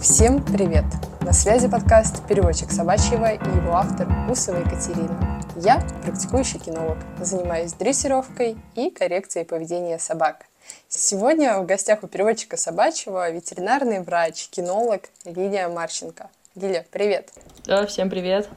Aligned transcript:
Всем 0.00 0.42
привет! 0.42 0.84
На 1.20 1.34
связи 1.34 1.68
подкаст 1.68 2.26
«Переводчик 2.26 2.70
собачьего» 2.70 3.34
и 3.34 3.56
его 3.56 3.74
автор 3.74 4.08
Усова 4.30 4.56
Екатерина. 4.56 5.42
Я 5.56 5.86
практикующий 6.02 6.58
кинолог, 6.58 6.96
занимаюсь 7.20 7.74
дрессировкой 7.74 8.56
и 8.74 8.88
коррекцией 8.88 9.44
поведения 9.44 9.98
собак. 9.98 10.46
Сегодня 10.88 11.58
в 11.58 11.66
гостях 11.66 12.02
у 12.02 12.06
переводчика 12.06 12.56
собачьего 12.56 13.30
ветеринарный 13.30 14.00
врач, 14.00 14.48
кинолог 14.48 15.02
Лилия 15.26 15.68
Марченко. 15.68 16.30
Лилия, 16.54 16.86
привет! 16.90 17.30
Да, 17.66 17.84
всем 17.84 18.08
привет! 18.08 18.48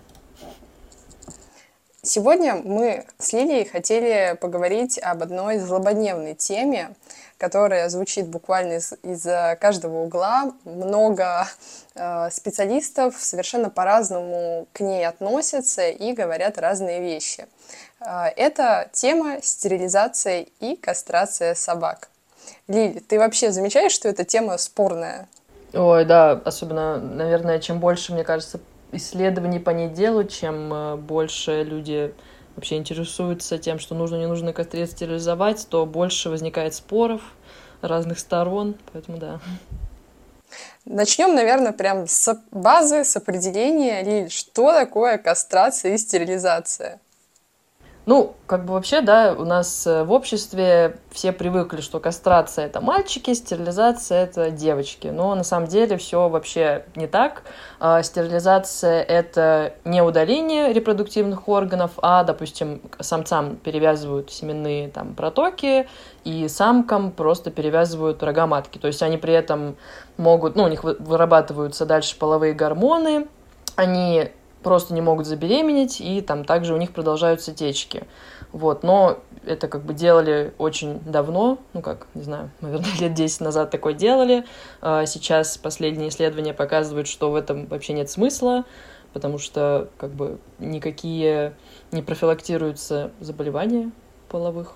Сегодня 2.06 2.56
мы 2.56 3.06
с 3.18 3.34
Лилией 3.34 3.66
хотели 3.66 4.38
поговорить 4.40 4.98
об 4.98 5.24
одной 5.24 5.58
злободневной 5.58 6.36
теме, 6.36 6.96
которая 7.44 7.90
звучит 7.90 8.28
буквально 8.28 8.78
из, 8.78 8.94
из 9.04 9.28
каждого 9.60 10.04
угла. 10.06 10.54
Много 10.64 11.46
э, 11.94 12.30
специалистов 12.32 13.16
совершенно 13.20 13.70
по-разному 13.70 14.66
к 14.72 14.80
ней 14.80 15.06
относятся 15.06 15.90
и 15.90 16.14
говорят 16.14 16.58
разные 16.58 17.02
вещи. 17.02 17.46
Э, 18.00 18.28
это 18.38 18.88
тема 18.94 19.40
стерилизация 19.42 20.46
и 20.62 20.78
кастрация 20.78 21.54
собак. 21.54 22.08
Лили, 22.70 23.00
ты 23.00 23.20
вообще 23.20 23.52
замечаешь, 23.52 23.92
что 23.92 24.08
эта 24.08 24.24
тема 24.24 24.58
спорная? 24.58 25.28
Ой, 25.74 26.06
да, 26.06 26.42
особенно, 26.46 26.98
наверное, 26.98 27.60
чем 27.60 27.82
больше, 27.82 28.14
мне 28.14 28.24
кажется, 28.24 28.62
исследований 28.94 29.60
по 29.60 29.72
ней 29.72 29.90
делают, 29.90 30.32
чем 30.32 30.74
э, 30.74 30.96
больше 30.96 31.64
люди 31.64 32.14
вообще 32.56 32.78
интересуются 32.78 33.58
тем, 33.58 33.80
что 33.80 33.96
нужно, 33.96 34.18
не 34.18 34.28
нужно 34.28 34.54
кастрировать, 34.54 34.92
стерилизовать, 34.92 35.68
то 35.70 35.86
больше 35.86 36.30
возникает 36.30 36.74
споров 36.74 37.22
разных 37.82 38.20
сторон, 38.20 38.76
поэтому 38.92 39.18
да. 39.18 39.40
Начнем, 40.86 41.34
наверное, 41.34 41.72
прям 41.72 42.08
с 42.08 42.34
базы, 42.52 43.04
с 43.04 43.16
определения, 43.16 44.04
Лиль, 44.04 44.30
что 44.30 44.72
такое 44.72 45.18
кастрация 45.18 45.96
и 45.96 45.98
стерилизация? 45.98 47.00
Ну, 48.06 48.36
как 48.48 48.66
бы 48.66 48.74
вообще, 48.74 49.00
да, 49.00 49.34
у 49.38 49.46
нас 49.46 49.88
э, 49.88 50.04
в 50.04 50.12
обществе 50.12 50.98
все 51.10 51.32
привыкли, 51.32 51.80
что 51.80 52.02
кастрация 52.02 52.66
это 52.66 52.82
мальчики, 52.82 53.34
стерилизация 53.34 54.26
это 54.26 54.52
девочки. 54.52 55.08
Но 55.08 55.34
на 55.36 55.46
самом 55.46 55.68
деле 55.68 55.96
все 55.96 56.28
вообще 56.28 56.84
не 56.96 57.08
так. 57.08 57.44
А, 57.80 58.04
стерилизация 58.04 59.02
это 59.02 59.76
не 59.86 60.02
удаление 60.02 60.74
репродуктивных 60.74 61.48
органов, 61.48 61.92
а, 62.02 62.26
допустим, 62.26 62.82
самцам 63.00 63.56
перевязывают 63.56 64.32
семенные 64.32 64.90
там 64.90 65.14
протоки, 65.14 65.88
и 66.26 66.50
самкам 66.50 67.10
просто 67.10 67.52
перевязывают 67.52 68.22
рога 68.22 68.48
матки. 68.48 68.80
То 68.80 68.88
есть 68.88 69.02
они 69.02 69.16
при 69.16 69.34
этом 69.34 69.78
могут, 70.18 70.58
ну, 70.58 70.64
у 70.64 70.68
них 70.68 70.84
вырабатываются 70.84 71.86
дальше 71.86 72.18
половые 72.18 72.54
гормоны, 72.54 73.28
они 73.78 74.30
просто 74.64 74.94
не 74.94 75.02
могут 75.02 75.28
забеременеть, 75.28 76.02
и 76.02 76.22
там 76.22 76.46
также 76.46 76.74
у 76.74 76.78
них 76.78 76.92
продолжаются 76.92 77.54
течки. 77.54 78.04
Вот, 78.52 78.84
но 78.84 79.20
это 79.46 79.68
как 79.68 79.84
бы 79.84 79.94
делали 79.94 80.54
очень 80.58 81.00
давно, 81.02 81.58
ну 81.74 81.82
как, 81.82 82.08
не 82.14 82.24
знаю, 82.24 82.52
наверное, 82.62 82.90
лет 83.00 83.14
10 83.14 83.42
назад 83.42 83.72
такое 83.72 83.94
делали. 83.94 84.46
А 84.82 85.06
сейчас 85.06 85.58
последние 85.58 86.10
исследования 86.10 86.54
показывают, 86.54 87.08
что 87.08 87.32
в 87.32 87.36
этом 87.36 87.66
вообще 87.68 87.94
нет 87.94 88.10
смысла, 88.10 88.64
потому 89.12 89.38
что 89.38 89.90
как 89.98 90.12
бы 90.12 90.40
никакие 90.60 91.54
не 91.92 92.02
профилактируются 92.02 93.12
заболевания 93.20 93.92
половых 94.30 94.74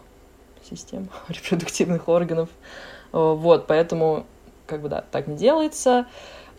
систем, 0.70 1.10
репродуктивных 1.30 2.08
органов. 2.08 2.50
Вот, 3.12 3.68
поэтому 3.68 4.26
как 4.68 4.82
бы 4.82 4.90
да, 4.90 5.04
так 5.12 5.28
не 5.28 5.36
делается. 5.36 6.06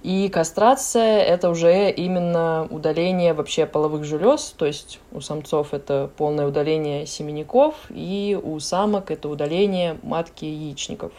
И 0.02 0.28
кастрация— 0.28 1.22
это 1.24 1.50
уже 1.50 1.90
именно 1.90 2.68
удаление 2.70 3.34
вообще 3.34 3.66
половых 3.66 4.04
желез, 4.04 4.54
то 4.56 4.64
есть 4.64 5.00
у 5.12 5.20
самцов 5.20 5.74
это 5.74 6.08
полное 6.16 6.46
удаление 6.46 7.04
семенников, 7.04 7.74
и 7.90 8.38
у 8.40 8.60
самок 8.60 9.10
это 9.10 9.28
удаление 9.28 9.98
матки 10.02 10.44
яичников. 10.44 11.12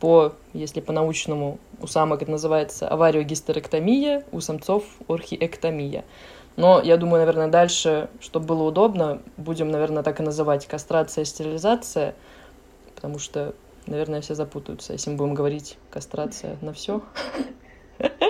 По, 0.00 0.32
если 0.52 0.80
по-научному, 0.80 1.58
у 1.80 1.86
самок 1.86 2.22
это 2.22 2.30
называется 2.30 2.88
авариогистерэктомия, 2.88 4.24
у 4.32 4.40
самцов 4.40 4.84
орхиэктомия. 5.08 6.04
Но 6.56 6.80
я 6.82 6.98
думаю, 6.98 7.20
наверное, 7.20 7.48
дальше, 7.48 8.10
чтобы 8.20 8.46
было 8.46 8.64
удобно, 8.64 9.22
будем, 9.38 9.70
наверное, 9.70 10.02
так 10.02 10.20
и 10.20 10.22
называть 10.22 10.66
кастрация, 10.66 11.24
стерилизация, 11.24 12.14
потому 12.94 13.18
что, 13.18 13.54
наверное, 13.86 14.20
все 14.20 14.34
запутаются, 14.34 14.92
если 14.92 15.10
мы 15.10 15.16
будем 15.16 15.34
говорить 15.34 15.78
кастрация 15.90 16.56
на 16.60 16.74
все. 16.74 17.00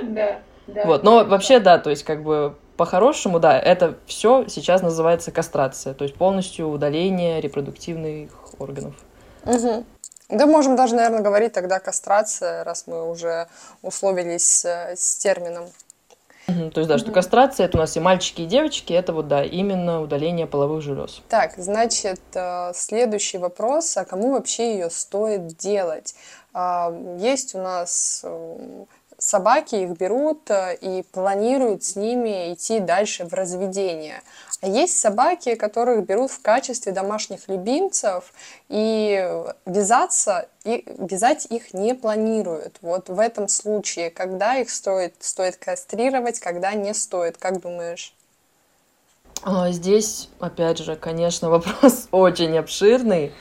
Да, 0.02 0.40
да. 0.66 0.84
Вот, 0.84 1.02
но 1.02 1.24
вообще, 1.24 1.58
да, 1.60 1.78
то 1.78 1.90
есть 1.90 2.04
как 2.04 2.22
бы 2.22 2.56
по-хорошему, 2.76 3.40
да, 3.40 3.58
это 3.58 3.96
все 4.06 4.46
сейчас 4.48 4.80
называется 4.80 5.30
кастрация, 5.30 5.92
то 5.92 6.04
есть 6.04 6.16
полностью 6.16 6.68
удаление 6.68 7.40
репродуктивных 7.40 8.30
органов. 8.58 8.94
Угу. 9.44 9.84
Да, 10.30 10.46
можем 10.46 10.76
даже, 10.76 10.94
наверное, 10.94 11.20
говорить 11.20 11.52
тогда 11.52 11.80
кастрация, 11.80 12.64
раз 12.64 12.86
мы 12.86 13.10
уже 13.10 13.48
условились 13.82 14.64
э, 14.64 14.94
с 14.96 15.16
термином. 15.16 15.64
Угу, 16.48 16.70
то 16.70 16.80
есть, 16.80 16.88
да, 16.88 16.94
угу. 16.94 17.00
что 17.00 17.12
кастрация 17.12 17.66
это 17.66 17.76
у 17.76 17.80
нас 17.80 17.96
и 17.96 18.00
мальчики, 18.00 18.42
и 18.42 18.46
девочки, 18.46 18.92
это 18.92 19.12
вот, 19.12 19.28
да, 19.28 19.44
именно 19.44 20.00
удаление 20.00 20.46
половых 20.46 20.82
желез. 20.82 21.20
Так, 21.28 21.54
значит, 21.56 22.20
э, 22.34 22.72
следующий 22.74 23.38
вопрос, 23.38 23.96
а 23.96 24.04
кому 24.04 24.32
вообще 24.32 24.74
ее 24.74 24.88
стоит 24.88 25.48
делать? 25.48 26.14
А, 26.52 26.92
есть 27.18 27.54
у 27.54 27.58
нас 27.58 28.22
э, 28.24 28.84
собаки 29.20 29.76
их 29.76 29.90
берут 29.90 30.50
э, 30.50 30.76
и 30.80 31.02
планируют 31.02 31.84
с 31.84 31.94
ними 31.94 32.52
идти 32.52 32.80
дальше 32.80 33.24
в 33.24 33.34
разведение. 33.34 34.22
А 34.62 34.66
есть 34.66 34.98
собаки, 34.98 35.54
которых 35.54 36.04
берут 36.04 36.30
в 36.30 36.42
качестве 36.42 36.92
домашних 36.92 37.48
любимцев 37.48 38.32
и 38.68 39.44
вязаться, 39.66 40.48
и 40.64 40.84
вязать 40.98 41.46
их 41.50 41.72
не 41.72 41.94
планируют. 41.94 42.76
Вот 42.82 43.08
в 43.08 43.18
этом 43.20 43.48
случае, 43.48 44.10
когда 44.10 44.56
их 44.56 44.70
стоит, 44.70 45.14
стоит 45.20 45.56
кастрировать, 45.56 46.40
когда 46.40 46.72
не 46.72 46.92
стоит, 46.94 47.36
как 47.36 47.60
думаешь? 47.60 48.14
А, 49.42 49.70
здесь, 49.70 50.28
опять 50.40 50.78
же, 50.78 50.96
конечно, 50.96 51.48
вопрос 51.50 52.08
очень 52.10 52.56
обширный. 52.58 53.32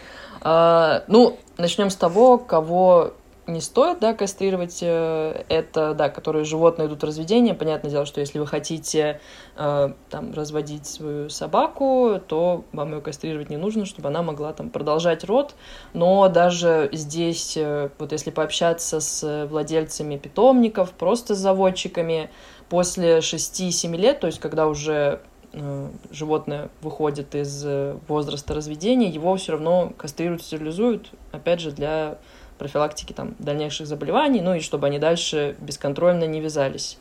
А, 0.41 1.03
ну, 1.07 1.37
начнем 1.57 1.89
с 1.89 1.95
того, 1.95 2.37
кого 2.37 3.13
не 3.49 3.61
стоит, 3.61 3.99
да, 3.99 4.13
кастрировать 4.13 4.79
э, 4.81 5.43
это, 5.49 5.93
да, 5.93 6.09
которые 6.09 6.45
животные 6.45 6.87
идут 6.87 7.03
разведение. 7.03 7.53
Понятное 7.53 7.91
дело, 7.91 8.05
что 8.05 8.19
если 8.19 8.39
вы 8.39 8.47
хотите 8.47 9.19
э, 9.55 9.93
там 10.09 10.33
разводить 10.33 10.85
свою 10.85 11.29
собаку, 11.29 12.19
то 12.27 12.63
вам 12.71 12.93
ее 12.93 13.01
кастрировать 13.01 13.49
не 13.49 13.57
нужно, 13.57 13.85
чтобы 13.85 14.09
она 14.09 14.21
могла 14.21 14.53
там 14.53 14.69
продолжать 14.69 15.23
род. 15.23 15.55
Но 15.93 16.27
даже 16.29 16.89
здесь, 16.93 17.57
э, 17.57 17.89
вот 17.97 18.11
если 18.11 18.31
пообщаться 18.31 18.99
с 18.99 19.47
владельцами 19.47 20.17
питомников, 20.17 20.91
просто 20.91 21.35
с 21.35 21.39
заводчиками, 21.39 22.29
после 22.69 23.17
6-7 23.17 23.95
лет, 23.97 24.19
то 24.19 24.27
есть 24.27 24.39
когда 24.39 24.67
уже 24.67 25.21
э, 25.53 25.89
животное 26.11 26.69
выходит 26.81 27.33
из 27.33 27.65
возраста 28.07 28.53
разведения, 28.53 29.09
его 29.09 29.35
все 29.37 29.53
равно 29.53 29.91
кастрируют, 29.97 30.43
стерилизуют, 30.43 31.11
опять 31.31 31.61
же, 31.61 31.71
для 31.71 32.19
профилактики 32.59 33.13
там, 33.13 33.35
дальнейших 33.39 33.87
заболеваний, 33.87 34.41
ну 34.41 34.53
и 34.53 34.59
чтобы 34.59 34.87
они 34.87 34.99
дальше 34.99 35.55
бесконтрольно 35.59 36.25
не 36.25 36.41
вязались. 36.41 36.99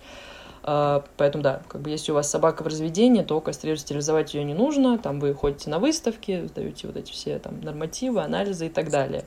А, 0.62 1.04
поэтому, 1.16 1.42
да, 1.42 1.62
как 1.68 1.80
бы 1.82 1.90
если 1.90 2.12
у 2.12 2.14
вас 2.14 2.30
собака 2.30 2.62
в 2.62 2.66
разведении, 2.66 3.22
то 3.22 3.40
кастрировать, 3.40 3.80
стерилизовать 3.80 4.34
ее 4.34 4.44
не 4.44 4.54
нужно. 4.54 4.98
Там 4.98 5.20
вы 5.20 5.34
ходите 5.34 5.70
на 5.70 5.78
выставки, 5.78 6.46
сдаете 6.46 6.86
вот 6.86 6.96
эти 6.96 7.12
все 7.12 7.38
там 7.38 7.60
нормативы, 7.60 8.22
анализы 8.22 8.66
и 8.66 8.70
так 8.70 8.90
далее. 8.90 9.24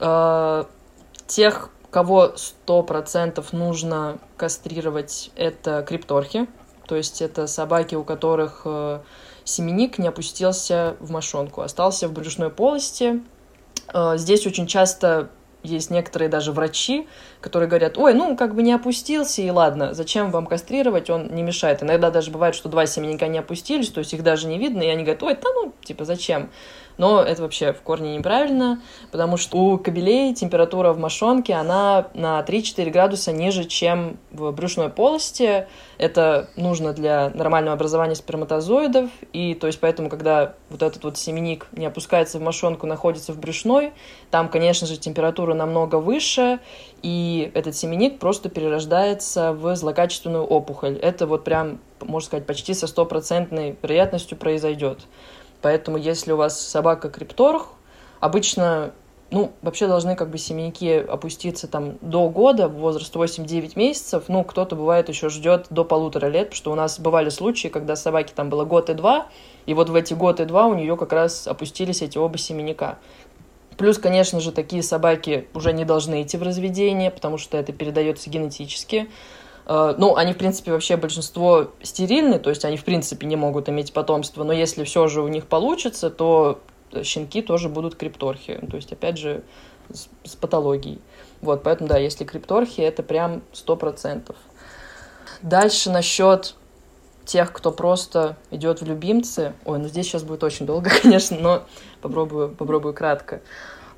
А, 0.00 0.66
тех, 1.26 1.70
кого 1.90 2.36
сто 2.36 2.82
процентов 2.82 3.52
нужно 3.52 4.18
кастрировать, 4.36 5.30
это 5.36 5.82
крипторхи. 5.82 6.46
То 6.86 6.96
есть 6.96 7.20
это 7.20 7.46
собаки, 7.46 7.94
у 7.94 8.02
которых 8.02 8.62
э, 8.64 9.00
семенник 9.44 9.98
не 9.98 10.08
опустился 10.08 10.96
в 11.00 11.10
мошонку, 11.10 11.60
остался 11.60 12.08
в 12.08 12.12
брюшной 12.12 12.48
полости. 12.48 13.22
А, 13.88 14.16
здесь 14.16 14.46
очень 14.46 14.66
часто 14.66 15.28
есть 15.62 15.90
некоторые 15.90 16.28
даже 16.28 16.52
врачи, 16.52 17.06
которые 17.40 17.68
говорят, 17.68 17.98
ой, 17.98 18.14
ну, 18.14 18.36
как 18.36 18.54
бы 18.54 18.62
не 18.62 18.72
опустился, 18.72 19.42
и 19.42 19.50
ладно, 19.50 19.94
зачем 19.94 20.30
вам 20.30 20.46
кастрировать, 20.46 21.10
он 21.10 21.28
не 21.34 21.42
мешает. 21.42 21.82
Иногда 21.82 22.10
даже 22.10 22.30
бывает, 22.30 22.54
что 22.54 22.68
два 22.68 22.86
семенника 22.86 23.26
не 23.28 23.38
опустились, 23.38 23.90
то 23.90 23.98
есть 23.98 24.14
их 24.14 24.22
даже 24.22 24.46
не 24.46 24.58
видно, 24.58 24.82
и 24.82 24.88
они 24.88 25.02
говорят, 25.02 25.22
ой, 25.22 25.34
да 25.34 25.48
ну, 25.54 25.72
типа, 25.82 26.04
зачем? 26.04 26.50
Но 26.98 27.22
это 27.22 27.42
вообще 27.42 27.72
в 27.72 27.80
корне 27.80 28.16
неправильно, 28.16 28.82
потому 29.12 29.36
что 29.36 29.56
у 29.58 29.78
кобелей 29.78 30.34
температура 30.34 30.92
в 30.92 30.98
мошонке, 30.98 31.54
она 31.54 32.08
на 32.12 32.40
3-4 32.40 32.90
градуса 32.90 33.32
ниже, 33.32 33.64
чем 33.64 34.18
в 34.32 34.50
брюшной 34.50 34.90
полости. 34.90 35.68
Это 35.96 36.50
нужно 36.56 36.92
для 36.92 37.30
нормального 37.30 37.74
образования 37.74 38.16
сперматозоидов, 38.16 39.10
и 39.32 39.54
то 39.54 39.68
есть 39.68 39.78
поэтому, 39.80 40.08
когда 40.08 40.54
вот 40.70 40.82
этот 40.82 41.04
вот 41.04 41.16
семенник 41.16 41.66
не 41.72 41.86
опускается 41.86 42.38
в 42.38 42.42
мошонку, 42.42 42.86
находится 42.86 43.32
в 43.32 43.38
брюшной, 43.38 43.92
там, 44.30 44.48
конечно 44.48 44.86
же, 44.86 44.96
температура 44.96 45.54
намного 45.54 45.96
выше, 45.96 46.58
и 47.02 47.50
этот 47.54 47.76
семенник 47.76 48.18
просто 48.18 48.48
перерождается 48.48 49.52
в 49.52 49.74
злокачественную 49.76 50.44
опухоль. 50.44 50.96
Это 50.96 51.26
вот 51.28 51.44
прям, 51.44 51.78
можно 52.00 52.26
сказать, 52.26 52.46
почти 52.46 52.74
со 52.74 52.88
стопроцентной 52.88 53.76
вероятностью 53.82 54.36
произойдет. 54.36 55.06
Поэтому 55.62 55.96
если 55.96 56.32
у 56.32 56.36
вас 56.36 56.60
собака 56.60 57.08
крипторг, 57.08 57.66
обычно 58.20 58.92
ну, 59.30 59.52
вообще 59.60 59.86
должны 59.86 60.16
как 60.16 60.30
бы 60.30 60.38
семейки 60.38 61.04
опуститься 61.06 61.68
там 61.68 61.98
до 62.00 62.28
года, 62.30 62.68
в 62.68 62.74
возраст 62.74 63.14
8-9 63.14 63.72
месяцев. 63.76 64.24
Ну, 64.28 64.42
кто-то 64.42 64.74
бывает 64.74 65.08
еще 65.08 65.28
ждет 65.28 65.66
до 65.70 65.84
полутора 65.84 66.26
лет, 66.26 66.46
потому 66.46 66.56
что 66.56 66.72
у 66.72 66.74
нас 66.74 66.98
бывали 66.98 67.28
случаи, 67.28 67.68
когда 67.68 67.94
собаке 67.94 68.32
там 68.34 68.48
было 68.48 68.64
год 68.64 68.88
и 68.88 68.94
два, 68.94 69.28
и 69.66 69.74
вот 69.74 69.90
в 69.90 69.94
эти 69.94 70.14
год 70.14 70.40
и 70.40 70.46
два 70.46 70.66
у 70.66 70.74
нее 70.74 70.96
как 70.96 71.12
раз 71.12 71.46
опустились 71.46 72.00
эти 72.00 72.16
оба 72.16 72.38
семенника. 72.38 72.98
Плюс, 73.76 73.98
конечно 73.98 74.40
же, 74.40 74.50
такие 74.50 74.82
собаки 74.82 75.46
уже 75.54 75.72
не 75.72 75.84
должны 75.84 76.22
идти 76.22 76.36
в 76.36 76.42
разведение, 76.42 77.10
потому 77.10 77.38
что 77.38 77.56
это 77.58 77.72
передается 77.72 78.28
генетически. 78.30 79.08
Э, 79.68 79.94
ну, 79.98 80.16
они, 80.16 80.32
в 80.32 80.38
принципе, 80.38 80.72
вообще 80.72 80.96
большинство 80.96 81.70
стерильны, 81.82 82.38
то 82.38 82.50
есть 82.50 82.64
они, 82.64 82.76
в 82.76 82.84
принципе, 82.84 83.26
не 83.26 83.36
могут 83.36 83.68
иметь 83.68 83.92
потомство, 83.92 84.42
но 84.42 84.52
если 84.52 84.82
все 84.84 85.06
же 85.06 85.22
у 85.22 85.28
них 85.28 85.46
получится, 85.46 86.10
то 86.10 86.58
щенки 87.02 87.42
тоже 87.42 87.68
будут 87.68 87.94
крипторхи. 87.94 88.58
То 88.70 88.76
есть, 88.76 88.92
опять 88.92 89.18
же, 89.18 89.42
с, 89.92 90.08
с 90.24 90.36
патологией. 90.36 91.00
Вот, 91.42 91.62
поэтому, 91.62 91.88
да, 91.88 91.98
если 91.98 92.24
крипторхи, 92.24 92.80
это 92.80 93.02
прям 93.02 93.42
сто 93.52 93.76
процентов. 93.76 94.36
Дальше 95.42 95.90
насчет 95.90 96.56
тех, 97.26 97.52
кто 97.52 97.70
просто 97.70 98.36
идет 98.50 98.80
в 98.80 98.86
любимцы. 98.86 99.52
Ой, 99.66 99.78
ну 99.78 99.86
здесь 99.86 100.06
сейчас 100.06 100.22
будет 100.22 100.42
очень 100.42 100.64
долго, 100.64 100.90
конечно, 101.02 101.36
но 101.38 101.62
попробую, 102.00 102.48
попробую 102.48 102.94
кратко. 102.94 103.42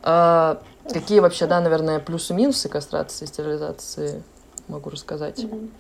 А, 0.03 0.61
какие 0.93 1.21
вообще, 1.21 1.47
да, 1.47 1.61
наверное, 1.61 2.01
плюсы-минусы 2.01 2.69
кастрации, 2.69 3.27
стерилизации 3.27 4.25
могу 4.71 4.91
рассказать. 4.91 5.41
Mm-hmm. 5.41 5.71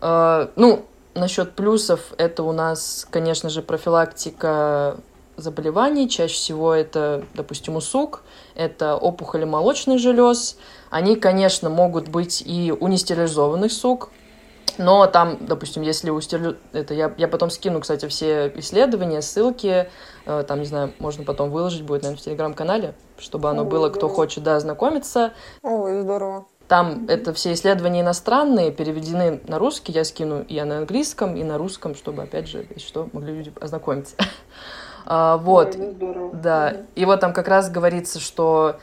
А, 0.00 0.50
ну, 0.56 0.84
насчет 1.14 1.52
плюсов, 1.52 2.12
это 2.18 2.42
у 2.42 2.52
нас, 2.52 3.06
конечно 3.10 3.48
же, 3.48 3.62
профилактика 3.62 4.96
заболеваний. 5.36 6.08
Чаще 6.08 6.34
всего 6.34 6.74
это, 6.74 7.24
допустим, 7.34 7.76
усук, 7.76 8.22
это 8.54 8.96
опухоли 8.96 9.44
молочных 9.44 9.98
желез. 9.98 10.56
Они, 10.90 11.16
конечно, 11.16 11.70
могут 11.70 12.08
быть 12.08 12.42
и 12.44 12.72
у 12.78 12.86
нестерилизованных 12.88 13.72
сук, 13.72 14.10
но 14.78 15.06
там, 15.06 15.38
допустим, 15.40 15.82
если 15.82 16.10
у 16.10 16.20
стерилю... 16.20 16.56
это 16.72 16.94
я, 16.94 17.12
я 17.16 17.28
потом 17.28 17.50
скину, 17.50 17.80
кстати, 17.80 18.06
все 18.08 18.52
исследования, 18.56 19.22
ссылки, 19.22 19.88
э, 20.26 20.44
там, 20.46 20.60
не 20.60 20.66
знаю, 20.66 20.92
можно 20.98 21.24
потом 21.24 21.50
выложить 21.50 21.82
будет, 21.82 22.02
наверное, 22.02 22.20
в 22.20 22.24
телеграм-канале, 22.24 22.94
чтобы 23.18 23.50
оно 23.50 23.62
Ой, 23.62 23.68
было, 23.68 23.88
кто 23.90 24.08
хочет, 24.08 24.42
да, 24.42 24.56
ознакомиться. 24.56 25.32
Ой, 25.62 26.00
здорово. 26.00 26.46
Там 26.74 27.06
это 27.06 27.32
все 27.32 27.52
исследования 27.52 28.00
иностранные, 28.00 28.72
переведены 28.72 29.40
на 29.46 29.60
русский, 29.60 29.92
я 29.92 30.02
скину 30.02 30.42
и 30.42 30.60
на 30.60 30.78
английском, 30.78 31.36
и 31.36 31.44
на 31.44 31.56
русском, 31.56 31.94
чтобы, 31.94 32.24
опять 32.24 32.48
же, 32.48 32.66
если 32.68 32.84
что, 32.84 33.08
могли 33.12 33.32
люди 33.32 33.52
ознакомиться. 33.60 34.16
А, 35.06 35.36
вот. 35.36 35.76
Ой, 35.76 35.94
ну 36.00 36.30
да. 36.32 36.78
И 36.94 37.04
вот 37.04 37.20
там 37.20 37.32
как 37.32 37.46
раз 37.46 37.70
говорится, 37.70 38.18
что 38.18 38.76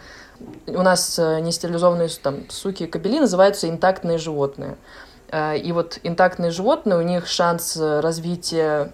у 0.67 0.81
нас 0.83 1.17
э, 1.17 1.39
нестерилизованные 1.39 2.09
там, 2.21 2.47
суки 2.49 2.83
и 2.83 2.87
кобели 2.87 3.19
называются 3.19 3.67
интактные 3.67 4.19
животные. 4.19 4.77
А, 5.29 5.55
и 5.55 5.71
вот 5.71 5.99
интактные 6.03 6.51
животные, 6.51 6.99
у 6.99 7.01
них 7.01 7.27
шанс 7.27 7.75
э, 7.75 7.99
развития 8.01 8.93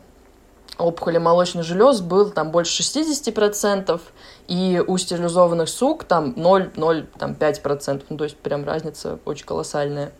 опухоли 0.77 1.17
молочных 1.17 1.65
желез 1.65 2.01
был 2.01 2.29
там 2.29 2.51
больше 2.51 2.81
60%, 2.81 3.99
и 4.47 4.83
у 4.85 4.97
стерилизованных 4.97 5.69
сук 5.69 6.05
там 6.05 6.31
0,05%. 6.31 8.05
Ну, 8.09 8.17
то 8.17 8.23
есть 8.23 8.37
прям 8.37 8.65
разница 8.65 9.19
очень 9.25 9.45
колоссальная. 9.45 10.11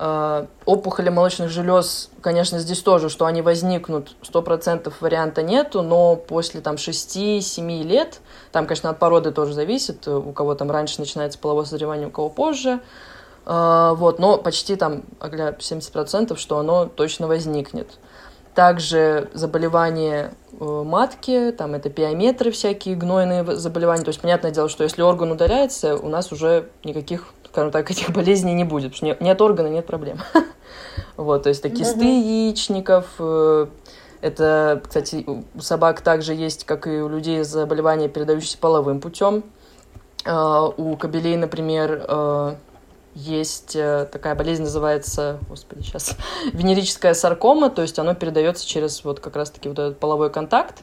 Э, 0.00 0.46
опухоли 0.64 1.08
молочных 1.08 1.50
желез, 1.50 2.10
конечно, 2.20 2.60
здесь 2.60 2.80
тоже, 2.82 3.08
что 3.08 3.26
они 3.26 3.42
возникнут, 3.42 4.14
100% 4.22 4.92
варианта 5.00 5.42
нету, 5.42 5.82
но 5.82 6.14
после 6.14 6.60
там 6.60 6.76
6-7 6.76 7.82
лет, 7.82 8.20
там, 8.52 8.66
конечно, 8.66 8.90
от 8.90 8.98
породы 9.00 9.32
тоже 9.32 9.54
зависит, 9.54 10.06
у 10.06 10.30
кого 10.32 10.54
там 10.54 10.70
раньше 10.70 11.00
начинается 11.00 11.38
половое 11.38 11.64
созревание, 11.64 12.06
у 12.06 12.10
кого 12.12 12.30
позже, 12.30 12.78
э, 13.44 13.94
вот, 13.96 14.20
но 14.20 14.38
почти 14.38 14.76
там 14.76 15.02
70%, 15.20 16.36
что 16.36 16.58
оно 16.58 16.86
точно 16.86 17.26
возникнет. 17.26 17.98
Также 18.54 19.28
заболевания 19.34 20.32
э, 20.47 20.47
матки, 20.58 21.52
там 21.56 21.74
это 21.74 21.90
пиометры 21.90 22.50
всякие, 22.50 22.96
гнойные 22.96 23.44
заболевания. 23.56 24.04
То 24.04 24.08
есть, 24.10 24.20
понятное 24.20 24.50
дело, 24.50 24.68
что 24.68 24.84
если 24.84 25.02
орган 25.02 25.30
удаляется, 25.30 25.96
у 25.96 26.08
нас 26.08 26.32
уже 26.32 26.68
никаких 26.84 27.32
скажем 27.50 27.70
так, 27.70 27.90
этих 27.90 28.10
болезней 28.10 28.54
не 28.54 28.64
будет, 28.64 28.92
потому 28.92 29.14
что 29.14 29.24
нет 29.24 29.40
органа, 29.40 29.68
нет 29.68 29.86
проблем. 29.86 30.18
Вот, 31.16 31.44
то 31.44 31.48
есть 31.48 31.62
такие 31.62 31.84
кисты 31.84 32.04
яичников, 32.04 33.06
э, 33.18 33.66
это, 34.20 34.80
кстати, 34.84 35.24
у 35.26 35.60
собак 35.60 36.00
также 36.00 36.32
есть, 36.32 36.64
как 36.64 36.86
и 36.86 37.00
у 37.00 37.08
людей, 37.08 37.42
заболевания, 37.42 38.08
передающиеся 38.08 38.58
половым 38.58 39.00
путем. 39.00 39.42
Э, 40.24 40.68
у 40.76 40.96
кобелей, 40.96 41.36
например, 41.36 42.04
э, 42.06 42.54
есть 43.18 43.72
такая 43.72 44.34
болезнь, 44.34 44.62
называется, 44.62 45.38
господи, 45.48 45.82
сейчас, 45.82 46.16
венерическая 46.52 47.14
саркома, 47.14 47.68
то 47.70 47.82
есть 47.82 47.98
оно 47.98 48.14
передается 48.14 48.66
через 48.66 49.04
вот 49.04 49.20
как 49.20 49.36
раз-таки 49.36 49.68
вот 49.68 49.78
этот 49.78 49.98
половой 49.98 50.30
контакт. 50.30 50.82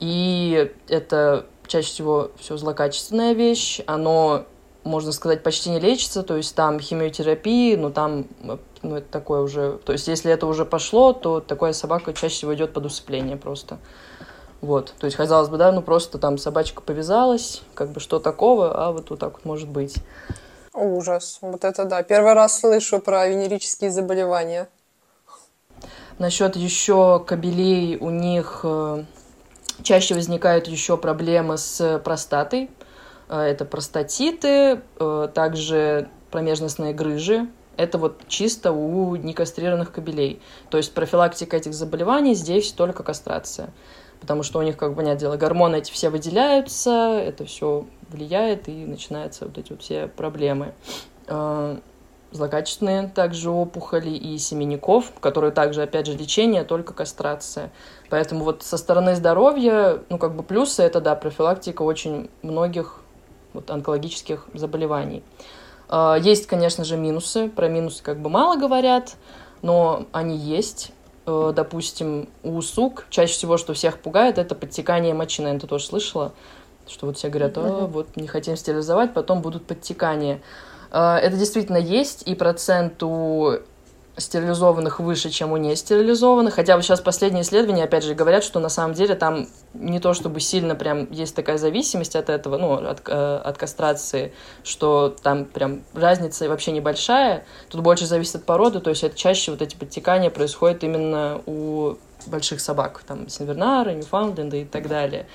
И 0.00 0.72
это 0.88 1.46
чаще 1.66 1.88
всего 1.88 2.30
все 2.38 2.56
злокачественная 2.56 3.32
вещь, 3.32 3.80
оно 3.86 4.44
можно 4.84 5.12
сказать, 5.12 5.42
почти 5.42 5.70
не 5.70 5.78
лечится, 5.78 6.22
то 6.22 6.36
есть 6.36 6.54
там 6.54 6.80
химиотерапии, 6.80 7.76
но 7.76 7.90
там 7.90 8.26
ну, 8.82 8.96
это 8.96 9.06
такое 9.10 9.40
уже... 9.40 9.78
То 9.84 9.92
есть 9.92 10.08
если 10.08 10.32
это 10.32 10.46
уже 10.46 10.64
пошло, 10.64 11.12
то 11.12 11.40
такая 11.40 11.72
собака 11.72 12.12
чаще 12.12 12.34
всего 12.34 12.54
идет 12.54 12.72
под 12.72 12.86
усыпление 12.86 13.36
просто. 13.36 13.78
Вот, 14.60 14.94
то 14.98 15.06
есть, 15.06 15.16
казалось 15.16 15.48
бы, 15.48 15.56
да, 15.56 15.72
ну 15.72 15.82
просто 15.82 16.18
там 16.18 16.38
собачка 16.38 16.82
повязалась, 16.82 17.62
как 17.74 17.90
бы 17.90 17.98
что 17.98 18.20
такого, 18.20 18.72
а 18.72 18.92
вот, 18.92 19.10
вот 19.10 19.18
так 19.18 19.34
вот 19.34 19.44
может 19.44 19.68
быть. 19.68 19.96
Ужас. 20.74 21.38
Вот 21.42 21.64
это 21.64 21.84
да. 21.84 22.02
Первый 22.02 22.32
раз 22.32 22.60
слышу 22.60 22.98
про 22.98 23.28
венерические 23.28 23.90
заболевания. 23.90 24.68
Насчет 26.18 26.56
еще 26.56 27.22
кабелей, 27.26 27.96
у 27.96 28.10
них 28.10 28.60
э, 28.64 29.04
чаще 29.82 30.14
возникают 30.14 30.68
еще 30.68 30.96
проблемы 30.96 31.58
с 31.58 31.98
простатой, 32.04 32.70
а, 33.28 33.44
это 33.44 33.64
простатиты, 33.64 34.82
э, 34.98 35.28
также 35.34 36.08
промежностные 36.30 36.92
грыжи. 36.92 37.48
Это 37.76 37.98
вот 37.98 38.20
чисто 38.28 38.72
у 38.72 39.16
некастрированных 39.16 39.92
кобелей. 39.92 40.42
То 40.70 40.76
есть 40.76 40.92
профилактика 40.92 41.56
этих 41.56 41.72
заболеваний 41.72 42.34
здесь 42.34 42.72
только 42.72 43.02
кастрация. 43.02 43.70
Потому 44.22 44.44
что 44.44 44.60
у 44.60 44.62
них, 44.62 44.76
как 44.76 44.94
бы, 44.94 45.02
нет 45.02 45.18
дела, 45.18 45.36
гормоны 45.36 45.76
эти 45.76 45.90
все 45.90 46.08
выделяются, 46.08 47.18
это 47.18 47.44
все 47.44 47.86
влияет, 48.08 48.68
и 48.68 48.86
начинаются 48.86 49.46
вот 49.46 49.58
эти 49.58 49.72
вот 49.72 49.82
все 49.82 50.06
проблемы. 50.06 50.74
А, 51.26 51.80
злокачественные 52.30 53.08
также 53.08 53.50
опухоли 53.50 54.10
и 54.10 54.38
семенников, 54.38 55.12
которые 55.18 55.50
также, 55.50 55.82
опять 55.82 56.06
же, 56.06 56.16
лечение, 56.16 56.62
только 56.62 56.94
кастрация. 56.94 57.72
Поэтому 58.10 58.44
вот 58.44 58.62
со 58.62 58.76
стороны 58.76 59.16
здоровья, 59.16 60.04
ну, 60.08 60.18
как 60.18 60.36
бы 60.36 60.44
плюсы, 60.44 60.84
это, 60.84 61.00
да, 61.00 61.16
профилактика 61.16 61.82
очень 61.82 62.30
многих 62.42 63.00
вот, 63.54 63.72
онкологических 63.72 64.46
заболеваний. 64.54 65.24
А, 65.88 66.14
есть, 66.14 66.46
конечно 66.46 66.84
же, 66.84 66.96
минусы. 66.96 67.48
Про 67.48 67.68
минусы 67.68 68.04
как 68.04 68.20
бы 68.20 68.30
мало 68.30 68.56
говорят, 68.56 69.16
но 69.62 70.06
они 70.12 70.36
есть. 70.36 70.92
Э, 71.24 71.52
допустим, 71.54 72.28
у 72.42 72.60
сук 72.62 73.06
чаще 73.10 73.32
всего, 73.32 73.56
что 73.56 73.74
всех 73.74 73.98
пугает, 73.98 74.38
это 74.38 74.54
подтекание 74.54 75.14
мочи. 75.14 75.40
Наверное, 75.40 75.60
ты 75.60 75.66
тоже 75.66 75.86
слышала, 75.86 76.32
что 76.88 77.06
вот 77.06 77.16
все 77.16 77.28
говорят, 77.28 77.56
а, 77.56 77.86
вот 77.86 78.16
не 78.16 78.26
хотим 78.26 78.56
стерилизовать, 78.56 79.14
потом 79.14 79.40
будут 79.40 79.66
подтекания. 79.66 80.40
А, 80.90 81.18
это 81.18 81.36
действительно 81.36 81.76
есть, 81.76 82.26
и 82.26 82.34
процент 82.34 83.02
у 83.02 83.54
стерилизованных 84.16 85.00
выше, 85.00 85.30
чем 85.30 85.52
у 85.52 85.56
нестерилизованных. 85.56 86.54
Хотя 86.54 86.76
вот 86.76 86.84
сейчас 86.84 87.00
последние 87.00 87.42
исследования, 87.42 87.84
опять 87.84 88.04
же, 88.04 88.14
говорят, 88.14 88.44
что 88.44 88.60
на 88.60 88.68
самом 88.68 88.94
деле 88.94 89.14
там 89.14 89.48
не 89.74 90.00
то 90.00 90.12
чтобы 90.12 90.40
сильно 90.40 90.74
прям 90.74 91.10
есть 91.10 91.34
такая 91.34 91.58
зависимость 91.58 92.14
от 92.14 92.28
этого, 92.28 92.58
ну, 92.58 92.74
от, 92.74 93.02
э, 93.06 93.36
от 93.44 93.56
кастрации, 93.56 94.32
что 94.64 95.16
там 95.22 95.46
прям 95.46 95.82
разница 95.94 96.48
вообще 96.48 96.72
небольшая. 96.72 97.44
Тут 97.70 97.80
больше 97.80 98.06
зависит 98.06 98.36
от 98.36 98.44
породы, 98.44 98.80
то 98.80 98.90
есть 98.90 99.02
это 99.02 99.16
чаще 99.16 99.50
вот 99.50 99.62
эти 99.62 99.76
подтекания 99.76 100.30
происходят 100.30 100.84
именно 100.84 101.40
у 101.46 101.96
больших 102.26 102.60
собак, 102.60 103.02
там, 103.06 103.28
Сенвернара, 103.28 103.90
Ньюфаундленда 103.90 104.58
и 104.58 104.64
так 104.64 104.88
далее. 104.88 105.26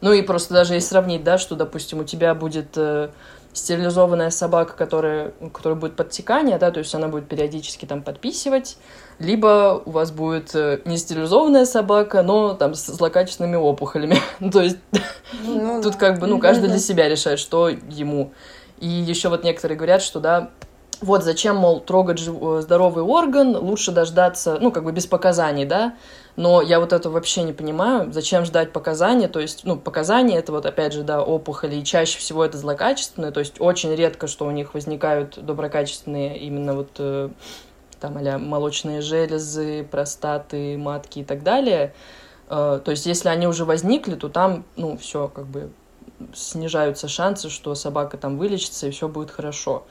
Ну 0.00 0.12
и 0.12 0.22
просто 0.22 0.54
даже 0.54 0.74
если 0.74 0.88
сравнить, 0.88 1.24
да, 1.24 1.36
что, 1.36 1.56
допустим, 1.56 1.98
у 1.98 2.04
тебя 2.04 2.34
будет 2.34 2.76
э, 2.76 3.10
стерилизованная 3.52 4.30
собака, 4.30 4.74
которая, 4.74 5.32
которая 5.52 5.78
будет 5.78 5.96
подтекание, 5.96 6.58
да, 6.58 6.70
то 6.70 6.78
есть 6.78 6.94
она 6.94 7.08
будет 7.08 7.28
периодически 7.28 7.84
там 7.84 8.02
подписывать, 8.02 8.76
либо 9.18 9.82
у 9.84 9.90
вас 9.90 10.12
будет 10.12 10.54
э, 10.54 10.80
не 10.84 10.96
стерилизованная 10.96 11.64
собака, 11.64 12.22
но 12.22 12.54
там 12.54 12.74
с 12.74 12.86
злокачественными 12.86 13.56
опухолями. 13.56 14.18
то 14.52 14.60
есть 14.60 14.78
ну, 15.44 15.82
тут 15.82 15.96
как 15.96 16.20
бы, 16.20 16.26
ну, 16.26 16.38
каждый 16.38 16.68
для 16.68 16.78
себя 16.78 17.08
решает, 17.08 17.38
что 17.38 17.68
ему. 17.68 18.32
И 18.78 18.86
еще 18.86 19.28
вот 19.28 19.44
некоторые 19.44 19.76
говорят, 19.76 20.02
что, 20.02 20.20
да, 20.20 20.50
вот 21.00 21.24
зачем, 21.24 21.56
мол, 21.56 21.80
трогать 21.80 22.18
жив... 22.18 22.36
Э, 22.40 22.60
здоровый 22.62 23.02
орган, 23.02 23.56
лучше 23.56 23.90
дождаться, 23.90 24.58
ну, 24.60 24.70
как 24.70 24.84
бы 24.84 24.92
без 24.92 25.06
показаний, 25.06 25.64
да, 25.64 25.94
но 26.36 26.62
я 26.62 26.80
вот 26.80 26.92
это 26.92 27.10
вообще 27.10 27.42
не 27.42 27.52
понимаю, 27.52 28.12
зачем 28.12 28.44
ждать 28.44 28.72
показания, 28.72 29.28
то 29.28 29.40
есть, 29.40 29.64
ну, 29.64 29.76
показания 29.76 30.38
это 30.38 30.52
вот, 30.52 30.66
опять 30.66 30.92
же, 30.92 31.02
да, 31.02 31.22
опухоли, 31.22 31.76
и 31.76 31.84
чаще 31.84 32.18
всего 32.18 32.44
это 32.44 32.58
злокачественные, 32.58 33.32
то 33.32 33.40
есть 33.40 33.60
очень 33.60 33.94
редко, 33.94 34.26
что 34.26 34.46
у 34.46 34.50
них 34.50 34.74
возникают 34.74 35.44
доброкачественные 35.44 36.38
именно 36.38 36.74
вот 36.74 36.90
э, 36.98 37.30
там 38.00 38.16
а 38.16 38.38
молочные 38.38 39.02
железы, 39.02 39.84
простаты, 39.84 40.76
матки 40.78 41.20
и 41.20 41.24
так 41.24 41.42
далее. 41.42 41.94
Э, 42.48 42.80
то 42.82 42.90
есть, 42.90 43.06
если 43.06 43.28
они 43.28 43.46
уже 43.46 43.64
возникли, 43.64 44.14
то 44.14 44.28
там, 44.28 44.64
ну, 44.76 44.96
все 44.96 45.28
как 45.28 45.46
бы 45.46 45.70
снижаются 46.34 47.08
шансы, 47.08 47.48
что 47.50 47.74
собака 47.74 48.16
там 48.16 48.38
вылечится 48.38 48.86
и 48.86 48.90
все 48.90 49.08
будет 49.08 49.30
хорошо. 49.30 49.84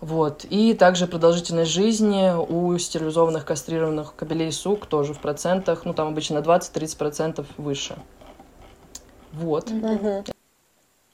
Вот. 0.00 0.46
И 0.48 0.74
также 0.74 1.06
продолжительность 1.06 1.70
жизни 1.70 2.32
у 2.34 2.76
стерилизованных 2.78 3.44
кастрированных 3.44 4.14
кобелей 4.16 4.50
сук 4.50 4.86
тоже 4.86 5.12
в 5.12 5.18
процентах, 5.18 5.84
ну 5.84 5.92
там 5.92 6.08
обычно 6.08 6.38
20-30% 6.38 7.44
выше. 7.58 7.96
Вот. 9.32 9.70
Угу. 9.70 10.24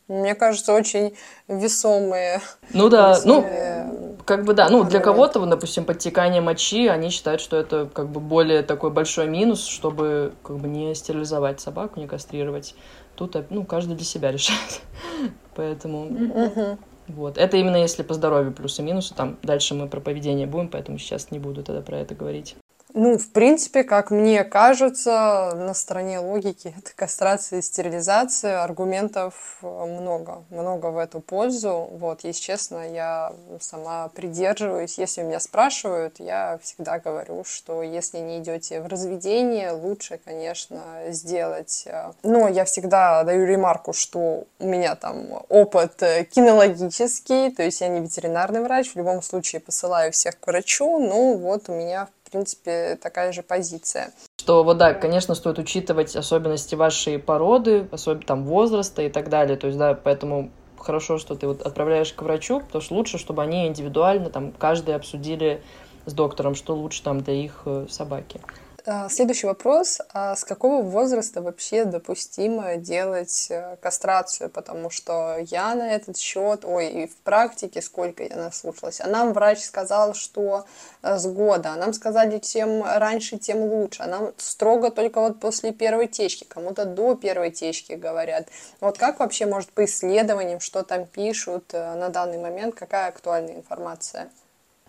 Мне 0.09 0.37
кажется, 0.37 0.73
очень 0.73 1.17
весомые. 1.49 2.41
Ну 2.73 2.89
да, 2.89 3.19
ну, 3.25 3.41
весомые... 3.41 3.85
ну 3.85 4.17
как 4.25 4.45
бы 4.45 4.55
да, 4.55 4.69
ну 4.69 4.85
для 4.85 5.01
кого-то, 5.01 5.45
допустим, 5.47 5.85
подтекание 5.85 6.41
мочи, 6.41 6.87
они 6.87 7.11
считают, 7.11 7.41
что 7.41 7.57
это 7.57 7.89
как 7.93 8.09
бы 8.09 8.21
более 8.21 8.63
такой 8.63 8.91
большой 8.91 9.27
минус, 9.27 9.67
чтобы 9.67 10.33
как 10.45 10.59
бы 10.59 10.69
не 10.69 10.95
стерилизовать 10.95 11.61
собаку, 11.61 11.99
не 11.99 12.07
кастрировать. 12.07 12.77
Тут, 13.17 13.37
ну, 13.51 13.65
каждый 13.65 13.97
для 13.97 14.05
себя 14.05 14.31
решает. 14.31 14.83
Поэтому... 15.57 16.05
Угу. 16.05 16.79
Вот. 17.09 17.39
Это 17.39 17.57
именно 17.57 17.77
если 17.77 18.03
по 18.03 18.15
здоровью 18.15 18.53
плюсы 18.53 18.83
и 18.83 18.85
минусы. 18.85 19.15
Там 19.15 19.39
дальше 19.43 19.75
мы 19.75 19.89
про 19.89 20.01
поведение 20.01 20.47
будем, 20.47 20.69
поэтому 20.69 20.99
сейчас 20.99 21.31
не 21.31 21.39
буду 21.39 21.63
тогда 21.63 21.83
про 21.83 21.99
это 21.99 22.15
говорить. 22.15 22.57
Ну, 22.99 23.19
в 23.19 23.31
принципе, 23.31 23.85
как 23.85 24.11
мне 24.11 24.43
кажется, 24.43 25.53
на 25.55 25.75
стороне 25.75 26.19
логики 26.19 26.75
это 26.79 26.93
кастрация 26.97 27.59
и 27.59 27.63
стерилизация. 27.63 28.63
Аргументов 28.63 29.59
э, 29.61 29.67
много, 29.67 30.45
много 30.49 30.87
в 30.87 30.97
эту 30.97 31.21
пользу. 31.21 31.91
Вот, 31.93 32.25
если 32.25 32.41
честно, 32.41 32.91
я 32.91 33.35
сама 33.61 34.09
придерживаюсь. 34.15 34.97
Если 34.97 35.21
меня 35.21 35.41
спрашивают, 35.41 36.21
я 36.21 36.59
всегда 36.63 36.99
говорю, 36.99 37.45
что 37.45 37.83
если 37.83 38.17
не 38.17 38.39
идете 38.39 38.81
в 38.81 38.87
разведение, 38.87 39.73
лучше, 39.73 40.19
конечно, 40.25 40.81
сделать. 41.09 41.83
Э, 41.85 42.13
но 42.23 42.49
я 42.49 42.65
всегда 42.65 43.25
даю 43.25 43.45
ремарку, 43.45 43.93
что 43.93 44.45
у 44.59 44.67
меня 44.67 44.97
там 44.97 45.45
опыт 45.51 46.03
э, 46.03 46.25
кинологический, 46.25 47.53
то 47.53 47.63
есть 47.63 47.83
я 47.83 47.89
не 47.89 48.01
ветеринарный 48.01 48.63
врач, 48.63 48.93
в 48.93 48.97
любом 48.97 49.21
случае 49.21 49.61
посылаю 49.61 50.13
всех 50.13 50.41
к 50.41 50.47
врачу, 50.47 50.99
но 50.99 51.35
вот 51.35 51.69
у 51.69 51.75
меня 51.75 52.07
в 52.07 52.16
принципе, 52.37 52.99
такая 53.03 53.33
же 53.33 53.43
позиция. 53.43 54.13
Что 54.39 54.63
вот 54.63 54.77
да, 54.77 54.95
конечно, 54.95 55.35
стоит 55.35 55.59
учитывать 55.59 56.15
особенности 56.15 56.75
вашей 56.75 57.19
породы, 57.19 57.89
особенно 57.91 58.27
там 58.27 58.45
возраста 58.45 59.03
и 59.03 59.09
так 59.09 59.29
далее. 59.29 59.57
То 59.57 59.69
есть, 59.69 59.79
да, 59.79 59.95
поэтому 59.95 60.51
хорошо, 60.79 61.19
что 61.19 61.35
ты 61.35 61.47
вот 61.47 61.63
отправляешь 61.63 62.13
к 62.13 62.23
врачу, 62.23 62.61
потому 62.61 62.83
что 62.83 62.95
лучше, 62.95 63.19
чтобы 63.19 63.43
они 63.43 63.67
индивидуально, 63.67 64.31
там, 64.31 64.53
каждый 64.53 64.95
обсудили 64.95 65.63
с 66.05 66.13
доктором, 66.13 66.55
что 66.55 66.77
лучше 66.77 67.03
там 67.03 67.21
для 67.21 67.35
их 67.35 67.63
э, 67.65 67.87
собаки. 67.89 68.41
А, 68.89 69.09
следующий 69.09 69.49
вопрос. 69.49 70.01
А 70.15 70.37
с 70.37 70.45
какого 70.45 70.81
возраста 70.81 71.43
вообще 71.43 71.85
допустимо 71.85 72.77
делать 72.77 73.49
э, 73.51 73.77
кастрацию? 73.81 74.49
Потому 74.49 74.91
что 74.91 75.39
я 75.41 75.75
на 75.75 75.91
этот 75.91 76.17
счет, 76.17 76.65
ой, 76.65 76.87
и 76.87 77.07
в 77.09 77.17
практике 77.17 77.83
сколько 77.83 78.23
я 78.23 78.37
наслушалась. 78.37 79.01
А 79.01 79.09
нам 79.09 79.33
врач 79.33 79.59
сказал, 79.59 80.15
что 80.15 80.67
э, 81.03 81.19
с 81.19 81.27
года. 81.27 81.73
А 81.73 81.77
нам 81.77 81.93
сказали, 81.95 82.39
чем 82.39 82.85
раньше, 82.85 83.39
тем 83.39 83.59
лучше. 83.63 84.05
А 84.05 84.07
нам 84.07 84.33
строго 84.37 84.93
только 84.93 85.21
вот 85.21 85.41
после 85.41 85.73
первой 85.73 86.07
течки. 86.07 86.45
Кому-то 86.45 86.85
до 86.85 87.17
первой 87.17 87.51
течки 87.51 87.95
говорят. 87.95 88.47
Вот 88.81 88.99
как 88.99 89.19
вообще, 89.19 89.47
может, 89.47 89.71
по 89.71 89.85
исследованиям, 89.85 90.61
что 90.61 90.85
там 90.85 91.07
пишут 91.07 91.75
э, 91.75 91.95
на 91.97 92.09
данный 92.09 92.39
момент, 92.39 92.77
какая 92.77 93.09
актуальная 93.09 93.57
информация? 93.57 94.31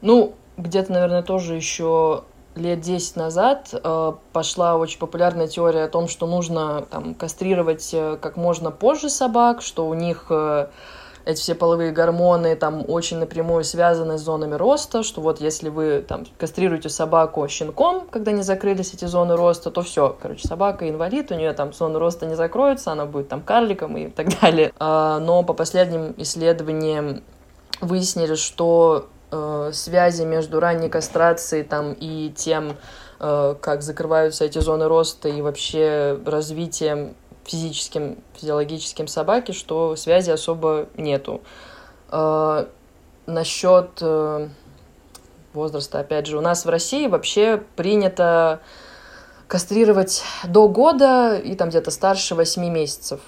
Ну, 0.01 0.35
где-то, 0.57 0.91
наверное, 0.91 1.23
тоже 1.23 1.55
еще 1.55 2.25
лет 2.57 2.81
10 2.81 3.15
назад 3.15 3.69
э, 3.71 4.13
пошла 4.33 4.75
очень 4.75 4.99
популярная 4.99 5.47
теория 5.47 5.83
о 5.83 5.87
том, 5.87 6.07
что 6.07 6.27
нужно 6.27 6.85
там, 6.89 7.13
кастрировать 7.13 7.89
э, 7.93 8.17
как 8.21 8.37
можно 8.37 8.71
позже 8.71 9.09
собак, 9.09 9.61
что 9.61 9.87
у 9.87 9.93
них 9.93 10.25
э, 10.29 10.67
эти 11.27 11.41
все 11.41 11.55
половые 11.55 11.91
гормоны 11.91 12.55
там 12.55 12.85
очень 12.87 13.17
напрямую 13.17 13.65
связаны 13.65 14.17
с 14.17 14.21
зонами 14.21 14.55
роста, 14.55 15.03
что 15.03 15.19
вот 15.19 15.41
если 15.41 15.67
вы 15.67 16.05
там 16.07 16.25
кастрируете 16.37 16.87
собаку 16.87 17.45
щенком, 17.49 18.07
когда 18.09 18.31
не 18.31 18.43
закрылись 18.43 18.93
эти 18.93 19.05
зоны 19.05 19.35
роста, 19.35 19.69
то 19.69 19.81
все, 19.81 20.15
короче, 20.21 20.47
собака 20.47 20.89
инвалид, 20.89 21.29
у 21.31 21.35
нее 21.35 21.51
там 21.51 21.73
зоны 21.73 21.99
роста 21.99 22.25
не 22.25 22.35
закроются, 22.35 22.93
она 22.93 23.05
будет 23.05 23.27
там 23.27 23.41
карликом 23.41 23.97
и 23.97 24.07
так 24.07 24.27
далее. 24.41 24.71
А, 24.79 25.19
но 25.19 25.43
по 25.43 25.53
последним 25.53 26.13
исследованиям 26.17 27.21
выяснили, 27.81 28.35
что 28.35 29.07
э, 29.31 29.71
связи 29.73 30.23
между 30.23 30.59
ранней 30.59 30.89
кастрацией 30.89 31.63
там, 31.63 31.93
и 31.93 32.31
тем, 32.35 32.77
э, 33.19 33.55
как 33.59 33.81
закрываются 33.81 34.45
эти 34.45 34.59
зоны 34.59 34.87
роста 34.87 35.29
и 35.29 35.41
вообще 35.41 36.19
развитием 36.25 37.15
физическим, 37.45 38.17
физиологическим 38.35 39.07
собаки, 39.07 39.51
что 39.51 39.95
связи 39.95 40.31
особо 40.31 40.87
нету. 40.95 41.41
Э, 42.11 42.67
насчет 43.25 43.89
э, 44.01 44.49
возраста, 45.53 45.99
опять 45.99 46.27
же, 46.27 46.37
у 46.37 46.41
нас 46.41 46.65
в 46.65 46.69
России 46.69 47.07
вообще 47.07 47.61
принято 47.75 48.61
кастрировать 49.47 50.23
до 50.45 50.67
года 50.67 51.37
и 51.37 51.55
там 51.55 51.69
где-то 51.69 51.91
старше 51.91 52.35
8 52.35 52.69
месяцев. 52.69 53.21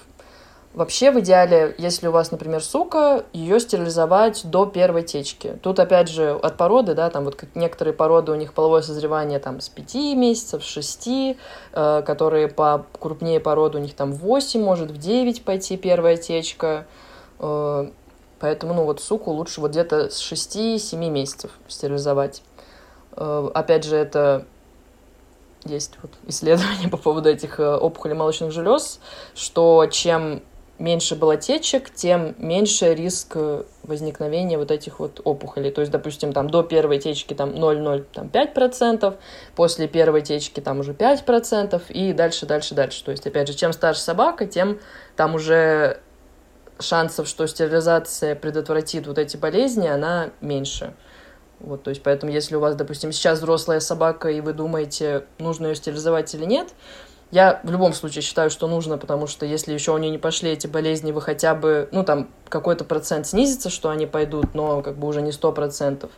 Вообще, 0.72 1.10
в 1.10 1.18
идеале, 1.18 1.74
если 1.78 2.06
у 2.06 2.12
вас, 2.12 2.30
например, 2.30 2.62
сука, 2.62 3.24
ее 3.32 3.58
стерилизовать 3.58 4.42
до 4.44 4.66
первой 4.66 5.02
течки. 5.02 5.58
Тут, 5.62 5.80
опять 5.80 6.08
же, 6.08 6.30
от 6.30 6.56
породы, 6.56 6.94
да, 6.94 7.10
там 7.10 7.24
вот 7.24 7.34
как 7.34 7.56
некоторые 7.56 7.92
породы, 7.92 8.30
у 8.30 8.36
них 8.36 8.52
половое 8.52 8.82
созревание 8.82 9.40
там 9.40 9.60
с 9.60 9.68
5 9.68 9.94
месяцев, 10.14 10.62
6, 10.62 11.08
э, 11.72 12.02
которые 12.06 12.46
по 12.46 12.86
крупнее 13.00 13.40
породы, 13.40 13.78
у 13.78 13.80
них 13.80 13.96
там 13.96 14.12
8, 14.12 14.62
может 14.62 14.92
в 14.92 14.96
9 14.96 15.42
пойти 15.42 15.76
первая 15.76 16.16
течка. 16.16 16.86
Э, 17.40 17.90
поэтому, 18.38 18.72
ну, 18.72 18.84
вот 18.84 19.00
суку 19.00 19.32
лучше 19.32 19.60
вот 19.60 19.72
где-то 19.72 20.08
с 20.08 20.20
6-7 20.20 21.10
месяцев 21.10 21.50
стерилизовать. 21.66 22.44
Э, 23.16 23.50
опять 23.54 23.82
же, 23.82 23.96
это 23.96 24.46
есть 25.64 25.98
вот 26.02 26.12
исследования 26.26 26.88
по 26.90 26.96
поводу 26.96 27.28
этих 27.28 27.58
э, 27.58 27.74
опухолей 27.74 28.14
молочных 28.14 28.52
желез, 28.52 29.00
что 29.34 29.84
чем 29.90 30.42
меньше 30.80 31.14
было 31.14 31.36
течек, 31.36 31.90
тем 31.90 32.34
меньше 32.38 32.94
риск 32.94 33.32
э, 33.34 33.64
возникновения 33.82 34.56
вот 34.56 34.70
этих 34.70 34.98
вот 34.98 35.20
опухолей. 35.22 35.70
То 35.70 35.82
есть, 35.82 35.92
допустим, 35.92 36.32
там 36.32 36.48
до 36.48 36.62
первой 36.62 36.98
течки 36.98 37.34
там 37.34 37.50
0,05%, 37.50 39.16
после 39.54 39.86
первой 39.86 40.22
течки 40.22 40.60
там 40.60 40.80
уже 40.80 40.92
5% 40.92 41.82
и 41.90 42.12
дальше, 42.14 42.46
дальше, 42.46 42.74
дальше. 42.74 43.04
То 43.04 43.10
есть, 43.10 43.26
опять 43.26 43.46
же, 43.46 43.54
чем 43.54 43.72
старше 43.72 44.00
собака, 44.00 44.46
тем 44.46 44.80
там 45.16 45.34
уже 45.34 46.00
шансов, 46.78 47.28
что 47.28 47.46
стерилизация 47.46 48.34
предотвратит 48.34 49.06
вот 49.06 49.18
эти 49.18 49.36
болезни, 49.36 49.86
она 49.86 50.30
меньше. 50.40 50.94
Вот, 51.60 51.82
то 51.82 51.90
есть, 51.90 52.02
поэтому, 52.02 52.32
если 52.32 52.56
у 52.56 52.60
вас, 52.60 52.74
допустим, 52.74 53.12
сейчас 53.12 53.38
взрослая 53.38 53.80
собака, 53.80 54.30
и 54.30 54.40
вы 54.40 54.54
думаете, 54.54 55.26
нужно 55.38 55.66
ее 55.66 55.74
стерилизовать 55.74 56.34
или 56.34 56.46
нет, 56.46 56.68
я 57.30 57.60
в 57.62 57.70
любом 57.70 57.92
случае 57.92 58.22
считаю, 58.22 58.50
что 58.50 58.66
нужно, 58.66 58.98
потому 58.98 59.26
что 59.26 59.46
если 59.46 59.72
еще 59.72 59.92
у 59.92 59.98
нее 59.98 60.10
не 60.10 60.18
пошли 60.18 60.50
эти 60.50 60.66
болезни, 60.66 61.12
вы 61.12 61.22
хотя 61.22 61.54
бы, 61.54 61.88
ну, 61.92 62.02
там, 62.02 62.28
какой-то 62.48 62.84
процент 62.84 63.26
снизится, 63.26 63.70
что 63.70 63.90
они 63.90 64.06
пойдут, 64.06 64.54
но 64.54 64.82
как 64.82 64.96
бы 64.96 65.06
уже 65.06 65.22
не 65.22 65.30
сто 65.30 65.52
процентов. 65.52 66.10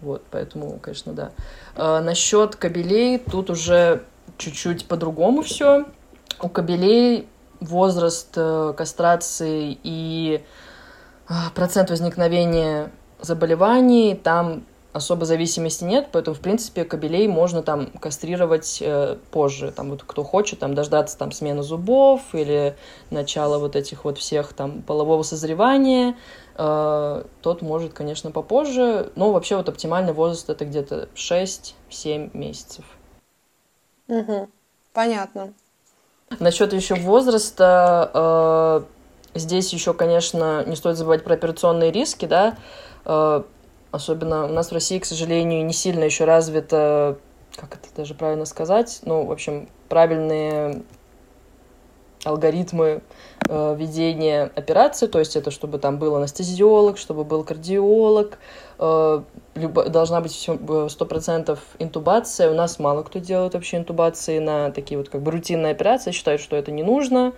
Вот, 0.00 0.22
поэтому, 0.30 0.78
конечно, 0.78 1.12
да. 1.12 1.32
А, 1.74 2.00
насчет 2.00 2.54
кабелей, 2.54 3.18
тут 3.18 3.50
уже 3.50 4.04
чуть-чуть 4.38 4.86
по-другому 4.86 5.42
все. 5.42 5.86
У 6.40 6.48
кабелей 6.48 7.28
возраст 7.60 8.32
э, 8.36 8.74
кастрации 8.76 9.78
и 9.82 10.44
э, 11.28 11.32
процент 11.54 11.90
возникновения 11.90 12.90
заболеваний 13.20 14.14
там 14.14 14.64
особо 14.96 15.26
зависимости 15.26 15.84
нет, 15.84 16.08
поэтому, 16.10 16.34
в 16.34 16.40
принципе, 16.40 16.84
кобелей 16.84 17.28
можно 17.28 17.62
там 17.62 17.86
кастрировать 17.86 18.78
э, 18.80 19.16
позже. 19.30 19.70
Там 19.70 19.90
вот 19.90 20.02
кто 20.04 20.24
хочет 20.24 20.58
там 20.58 20.74
дождаться 20.74 21.18
там 21.18 21.32
смены 21.32 21.62
зубов 21.62 22.22
или 22.34 22.76
начала 23.10 23.58
вот 23.58 23.76
этих 23.76 24.04
вот 24.04 24.18
всех 24.18 24.54
там 24.54 24.82
полового 24.82 25.22
созревания, 25.22 26.16
э, 26.56 27.24
тот 27.42 27.62
может, 27.62 27.92
конечно, 27.92 28.30
попозже. 28.30 29.12
Но 29.16 29.32
вообще 29.32 29.56
вот 29.56 29.68
оптимальный 29.68 30.14
возраст 30.14 30.48
это 30.48 30.64
где-то 30.64 31.08
6-7 31.14 32.30
месяцев. 32.32 32.84
Угу. 34.08 34.48
Понятно. 34.92 35.52
Насчет 36.40 36.72
еще 36.72 36.94
возраста, 36.94 38.10
э, 39.34 39.38
здесь 39.38 39.72
еще, 39.72 39.92
конечно, 39.92 40.64
не 40.64 40.74
стоит 40.74 40.96
забывать 40.96 41.22
про 41.22 41.34
операционные 41.34 41.92
риски, 41.92 42.24
да, 42.24 42.56
э, 43.04 43.42
Особенно 43.96 44.44
у 44.44 44.52
нас 44.52 44.68
в 44.68 44.74
России, 44.74 44.98
к 44.98 45.06
сожалению, 45.06 45.64
не 45.64 45.72
сильно 45.72 46.04
еще 46.04 46.26
развито, 46.26 47.16
как 47.56 47.76
это 47.76 47.88
даже 47.96 48.12
правильно 48.12 48.44
сказать, 48.44 49.00
ну, 49.04 49.24
в 49.24 49.32
общем, 49.32 49.70
правильные 49.88 50.82
алгоритмы 52.22 53.00
э, 53.48 53.76
ведения 53.78 54.50
операции, 54.54 55.06
то 55.06 55.18
есть 55.18 55.34
это 55.34 55.50
чтобы 55.50 55.78
там 55.78 55.98
был 55.98 56.14
анестезиолог, 56.14 56.98
чтобы 56.98 57.24
был 57.24 57.42
кардиолог, 57.42 58.38
э, 58.78 59.22
любо, 59.54 59.88
должна 59.88 60.20
быть 60.20 60.46
э, 60.46 60.88
сто 60.90 61.06
процентов 61.06 61.60
интубация. 61.78 62.50
У 62.50 62.54
нас 62.54 62.78
мало 62.78 63.02
кто 63.02 63.18
делает 63.18 63.54
вообще 63.54 63.78
интубации 63.78 64.40
на 64.40 64.72
такие 64.72 64.98
вот 64.98 65.08
как 65.08 65.22
бы 65.22 65.30
рутинные 65.30 65.72
операции, 65.72 66.10
считают, 66.10 66.42
что 66.42 66.54
это 66.54 66.70
не 66.70 66.82
нужно. 66.82 67.32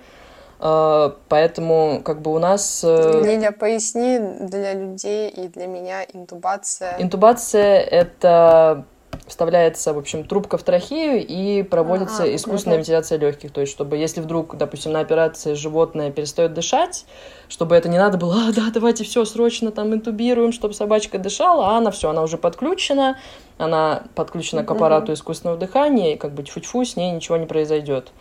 Э, 0.60 1.10
поэтому 1.28 2.02
как 2.04 2.22
бы 2.22 2.32
у 2.32 2.38
нас... 2.38 2.82
Э, 2.84 3.20
Лиля, 3.22 3.52
поясни 3.52 4.18
для 4.18 4.74
людей 4.74 5.28
и 5.28 5.48
для 5.48 5.66
меня 5.66 6.04
интубация. 6.12 6.96
Интубация— 6.98 7.80
это 7.80 8.84
вставляется, 9.26 9.92
в 9.92 9.98
общем, 9.98 10.24
трубка 10.24 10.56
в 10.56 10.62
трахею 10.62 11.24
и 11.24 11.62
проводится 11.62 12.22
а, 12.22 12.34
искусственная 12.34 12.76
угу. 12.76 12.80
вентиляция 12.80 13.18
легких. 13.18 13.52
То 13.52 13.60
есть, 13.60 13.72
чтобы 13.72 13.96
если 13.96 14.20
вдруг, 14.20 14.56
допустим, 14.56 14.92
на 14.92 15.00
операции 15.00 15.52
животное 15.52 16.10
перестает 16.10 16.54
дышать, 16.54 17.04
чтобы 17.48 17.76
это 17.76 17.88
не 17.88 17.98
надо 17.98 18.16
было, 18.16 18.34
а, 18.48 18.52
да, 18.52 18.70
давайте 18.72 19.04
все 19.04 19.24
срочно 19.24 19.70
там 19.70 19.94
интубируем, 19.94 20.52
чтобы 20.52 20.74
собачка 20.74 21.18
дышала, 21.18 21.68
а 21.68 21.78
она 21.78 21.90
все, 21.90 22.08
она 22.08 22.22
уже 22.22 22.38
подключена, 22.38 23.18
она 23.58 24.04
подключена 24.14 24.64
к 24.64 24.70
аппарату 24.70 25.12
искусственного 25.12 25.58
дыхания, 25.58 26.14
и 26.14 26.16
как 26.16 26.32
бы 26.32 26.42
тьфу-тьфу, 26.42 26.84
с 26.84 26.96
ней 26.96 27.12
ничего 27.12 27.36
не 27.36 27.46
произойдет. 27.46 28.12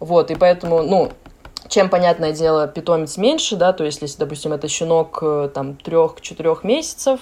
Вот, 0.00 0.30
и 0.30 0.34
поэтому, 0.34 0.82
ну, 0.82 1.10
чем, 1.68 1.90
понятное 1.90 2.32
дело, 2.32 2.66
питомец 2.66 3.18
меньше, 3.18 3.56
да, 3.56 3.72
то 3.72 3.84
есть, 3.84 4.00
если, 4.00 4.18
допустим, 4.18 4.52
это 4.52 4.68
щенок 4.68 5.18
э, 5.22 5.50
там 5.52 5.76
трех-четырех 5.76 6.64
месяцев, 6.64 7.20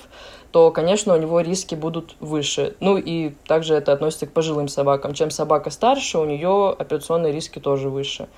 то, 0.52 0.70
конечно, 0.70 1.14
у 1.14 1.18
него 1.18 1.40
риски 1.40 1.74
будут 1.74 2.14
выше. 2.20 2.76
Ну 2.80 2.96
и 2.96 3.30
также 3.46 3.74
это 3.74 3.92
относится 3.92 4.26
к 4.26 4.32
пожилым 4.32 4.68
собакам. 4.68 5.14
Чем 5.14 5.30
собака 5.30 5.70
старше, 5.70 6.18
у 6.18 6.24
нее 6.24 6.74
операционные 6.78 7.32
риски 7.32 7.58
тоже 7.58 7.90
выше. 7.90 8.28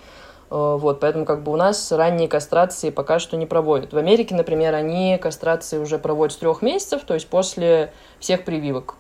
Э, 0.51 0.77
вот, 0.81 1.01
поэтому 1.01 1.27
как 1.27 1.43
бы 1.43 1.53
у 1.53 1.57
нас 1.57 1.93
ранние 1.93 2.27
кастрации 2.27 2.89
пока 2.89 3.19
что 3.19 3.37
не 3.37 3.45
проводят. 3.47 3.93
В 3.93 3.99
Америке, 3.99 4.35
например, 4.35 4.75
они 4.75 5.19
кастрации 5.19 5.79
уже 5.79 5.99
проводят 5.99 6.33
с 6.33 6.39
трех 6.39 6.63
месяцев, 6.63 7.03
то 7.05 7.15
есть 7.15 7.29
после 7.29 7.93
всех 8.19 8.45
прививок. 8.45 8.95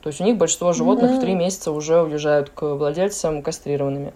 То 0.00 0.08
есть 0.08 0.20
у 0.20 0.24
них 0.24 0.36
большинство 0.36 0.72
животных 0.72 1.12
mm-hmm. 1.12 1.18
в 1.18 1.20
три 1.20 1.34
месяца 1.34 1.72
уже 1.72 2.02
уезжают 2.02 2.50
к 2.50 2.62
владельцам 2.62 3.42
кастрированными. 3.42 4.12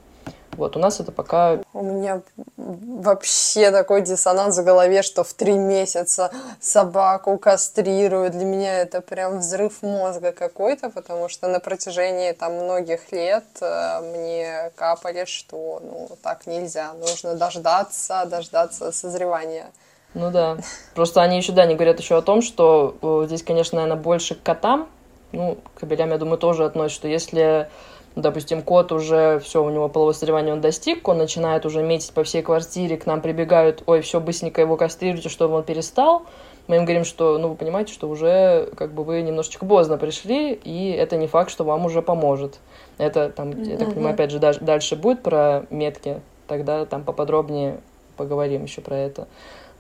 Вот, 0.57 0.77
у 0.77 0.81
нас 0.81 1.01
это 1.01 1.13
пока... 1.13 1.59
У 1.73 1.83
меня 1.83 2.23
вообще 2.57 3.71
такой 3.71 4.01
диссонанс 4.03 4.59
в 4.59 4.65
голове, 4.65 5.03
что 5.03 5.23
в 5.23 5.35
три 5.35 5.53
месяца 5.53 6.31
собаку 6.61 7.37
кастрируют. 7.39 8.33
Для 8.33 8.45
меня 8.45 8.79
это 8.81 9.01
прям 9.01 9.39
взрыв 9.39 9.83
мозга 9.83 10.33
какой-то, 10.33 10.91
потому 10.91 11.29
что 11.29 11.49
на 11.49 11.61
протяжении 11.61 12.33
там 12.33 12.55
многих 12.55 13.13
лет 13.13 13.45
э, 13.61 14.01
мне 14.01 14.71
капали, 14.77 15.27
что 15.27 15.81
ну 15.83 16.09
так 16.23 16.47
нельзя, 16.47 16.95
нужно 16.95 17.35
дождаться, 17.35 18.25
дождаться 18.27 18.93
созревания. 18.93 19.67
Ну 20.15 20.31
да. 20.31 20.57
Просто 20.95 21.21
они 21.21 21.37
еще, 21.37 21.53
да, 21.53 21.67
не 21.67 21.75
говорят 21.75 22.01
еще 22.01 22.17
о 22.17 22.23
том, 22.23 22.41
что 22.41 22.97
э, 23.03 23.27
здесь, 23.27 23.43
конечно, 23.43 23.77
наверное, 23.77 24.03
больше 24.03 24.35
к 24.35 24.43
котам, 24.43 24.89
ну, 25.33 25.59
к 25.75 25.81
кобелям, 25.81 26.11
я 26.11 26.19
думаю, 26.19 26.39
тоже 26.39 26.65
относится, 26.65 27.01
что 27.01 27.09
если 27.09 27.69
допустим, 28.17 28.63
кот 28.63 28.91
уже, 28.93 29.39
все, 29.41 29.63
у 29.63 29.71
него 29.71 29.89
половое 29.89 30.15
созревание 30.15 30.55
он 30.55 30.61
достиг, 30.61 31.07
он 31.07 31.19
начинает 31.19 31.67
уже 31.67 31.83
метить 31.83 32.13
по 32.13 32.25
всей 32.25 32.43
квартире, 32.43 32.97
к 32.97 33.07
нам 33.07 33.21
прибегают, 33.21 33.83
ой, 33.87 34.01
все, 34.01 34.21
быстренько 34.21 34.63
его 34.63 34.77
кастрируйте, 34.77 35.29
чтобы 35.29 35.55
он 35.55 35.63
перестал. 35.63 36.23
Мы 36.67 36.77
им 36.77 36.85
говорим, 36.85 37.05
что, 37.05 37.39
ну, 37.39 37.49
вы 37.49 37.55
понимаете, 37.55 37.93
что 37.93 38.09
уже, 38.09 38.71
как 38.75 38.93
бы, 38.93 39.05
вы 39.05 39.21
немножечко 39.21 39.65
поздно 39.67 39.99
пришли, 39.99 40.53
и 40.53 40.91
это 40.91 41.17
не 41.17 41.29
факт, 41.29 41.51
что 41.51 41.63
вам 41.63 41.85
уже 41.85 42.03
поможет. 42.03 42.59
Это, 42.99 43.29
там, 43.29 43.63
я 43.63 43.77
так 43.77 43.93
понимаю, 43.93 44.15
опять 44.15 44.33
же, 44.33 44.41
дальше 44.41 44.97
будет 44.97 45.23
про 45.23 45.67
метки, 45.71 46.21
тогда 46.49 46.85
там 46.87 47.05
поподробнее 47.05 47.81
поговорим 48.17 48.65
еще 48.65 48.81
про 48.81 48.97
это. 48.97 49.29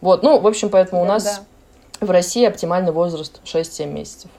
Вот, 0.00 0.22
ну, 0.22 0.38
в 0.38 0.46
общем, 0.46 0.68
поэтому 0.68 1.00
у 1.00 1.06
нас 1.06 1.42
да. 2.00 2.06
в 2.06 2.10
России 2.10 2.44
оптимальный 2.44 2.92
возраст 2.92 3.40
6-7 3.44 3.86
месяцев. 3.86 4.30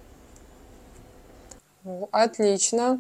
Отлично. 2.12 3.00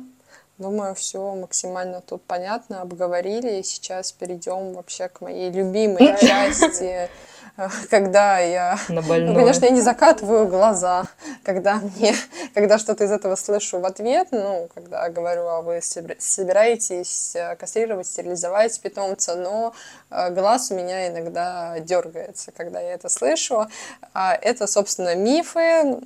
Думаю, 0.57 0.95
все 0.95 1.35
максимально 1.35 2.01
тут 2.01 2.23
понятно, 2.23 2.81
обговорили. 2.81 3.59
И 3.59 3.63
сейчас 3.63 4.11
перейдем 4.11 4.73
вообще 4.73 5.07
к 5.07 5.21
моей 5.21 5.51
любимой 5.51 6.17
части 6.19 7.09
когда 7.89 8.39
я, 8.39 8.77
На 8.87 9.01
ну, 9.01 9.33
конечно, 9.33 9.65
я 9.65 9.71
не 9.71 9.81
закатываю 9.81 10.47
глаза, 10.47 11.05
когда 11.43 11.75
мне, 11.75 12.13
когда 12.53 12.77
что-то 12.77 13.03
из 13.05 13.11
этого 13.11 13.35
слышу 13.35 13.79
в 13.79 13.85
ответ, 13.85 14.27
ну, 14.31 14.69
когда 14.73 15.09
говорю, 15.09 15.47
а 15.47 15.61
вы 15.61 15.81
собираетесь 15.81 17.35
э, 17.35 17.55
кастрировать, 17.55 18.05
стерилизовать 18.05 18.79
питомца, 18.79 19.35
но 19.35 19.73
э, 20.11 20.29
глаз 20.29 20.69
у 20.69 20.75
меня 20.75 21.07
иногда 21.07 21.79
дергается, 21.79 22.51
когда 22.51 22.79
я 22.79 22.93
это 22.93 23.09
слышу. 23.09 23.67
А 24.13 24.35
это, 24.35 24.67
собственно, 24.67 25.15
мифы, 25.15 25.99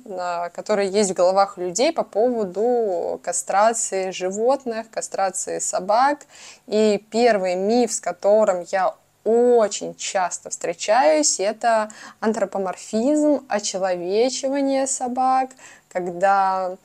которые 0.54 0.88
есть 0.88 1.10
в 1.10 1.14
головах 1.14 1.58
людей 1.58 1.92
по 1.92 2.02
поводу 2.02 3.20
кастрации 3.22 4.10
животных, 4.10 4.90
кастрации 4.90 5.58
собак. 5.58 6.20
И 6.66 7.04
первый 7.10 7.56
миф, 7.56 7.92
с 7.92 8.00
которым 8.00 8.64
я 8.70 8.94
очень 9.24 9.94
часто 9.94 10.50
встречаюсь, 10.50 11.40
это 11.40 11.90
антропоморфизм, 12.20 13.44
очеловечивание 13.48 14.86
собак, 14.86 15.50
когда... 15.88 16.76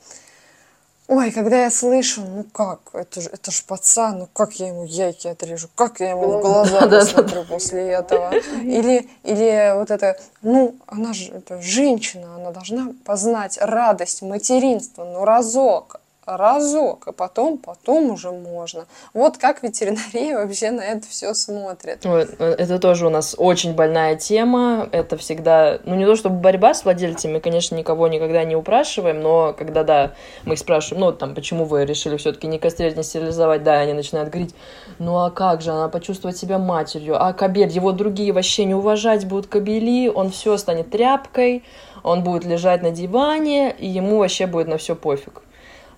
Ой, 1.08 1.30
когда 1.30 1.62
я 1.62 1.70
слышу, 1.70 2.20
ну 2.20 2.44
как, 2.44 2.80
это 2.92 3.22
же, 3.22 3.30
это 3.30 3.50
же 3.50 3.62
пацан, 3.66 4.18
ну 4.18 4.28
как 4.30 4.52
я 4.54 4.68
ему 4.68 4.84
яйки 4.84 5.26
отрежу, 5.26 5.68
как 5.74 6.00
я 6.00 6.10
ему 6.10 6.38
в 6.38 6.42
глаза 6.42 6.86
посмотрю 6.86 7.44
после 7.44 7.92
этого. 7.92 8.30
Или, 8.62 9.08
или 9.22 9.72
вот 9.74 9.90
это, 9.90 10.20
ну, 10.42 10.76
она 10.86 11.14
же, 11.14 11.32
это 11.32 11.62
женщина, 11.62 12.36
она 12.36 12.50
должна 12.50 12.92
познать 13.06 13.56
радость 13.58 14.20
материнства, 14.20 15.04
ну 15.04 15.24
разок, 15.24 16.02
разок, 16.36 17.08
а 17.08 17.12
потом, 17.12 17.58
потом 17.58 18.10
уже 18.10 18.30
можно. 18.30 18.86
Вот 19.14 19.38
как 19.38 19.62
ветеринария 19.62 20.36
вообще 20.44 20.70
на 20.70 20.82
это 20.82 21.06
все 21.08 21.34
смотрит. 21.34 22.04
Это 22.04 22.78
тоже 22.78 23.06
у 23.06 23.10
нас 23.10 23.34
очень 23.38 23.74
больная 23.74 24.16
тема. 24.16 24.88
Это 24.92 25.16
всегда, 25.16 25.78
ну 25.84 25.94
не 25.94 26.04
то 26.04 26.16
чтобы 26.16 26.36
борьба 26.36 26.74
с 26.74 26.84
владельцами, 26.84 27.38
конечно, 27.38 27.74
никого 27.74 28.08
никогда 28.08 28.44
не 28.44 28.56
упрашиваем, 28.56 29.20
но 29.20 29.54
когда, 29.56 29.84
да, 29.84 30.12
мы 30.44 30.54
их 30.54 30.58
спрашиваем, 30.58 31.04
ну 31.04 31.12
там, 31.12 31.34
почему 31.34 31.64
вы 31.64 31.84
решили 31.84 32.16
все-таки 32.16 32.46
не 32.46 32.58
кастрировать, 32.58 32.96
не 32.96 33.02
стерилизовать, 33.02 33.62
да, 33.62 33.80
они 33.80 33.92
начинают 33.92 34.30
говорить, 34.30 34.54
ну 34.98 35.16
а 35.18 35.30
как 35.30 35.62
же, 35.62 35.70
она 35.70 35.88
почувствует 35.88 36.36
себя 36.36 36.58
матерью, 36.58 37.22
а 37.22 37.32
кобель, 37.32 37.68
его 37.68 37.92
другие 37.92 38.32
вообще 38.32 38.64
не 38.64 38.74
уважать 38.74 39.26
будут 39.26 39.46
кобели, 39.46 40.08
он 40.08 40.30
все 40.30 40.56
станет 40.56 40.90
тряпкой, 40.90 41.64
он 42.02 42.22
будет 42.22 42.44
лежать 42.44 42.82
на 42.82 42.90
диване, 42.90 43.74
и 43.78 43.86
ему 43.86 44.18
вообще 44.18 44.46
будет 44.46 44.68
на 44.68 44.78
все 44.78 44.94
пофиг. 44.94 45.42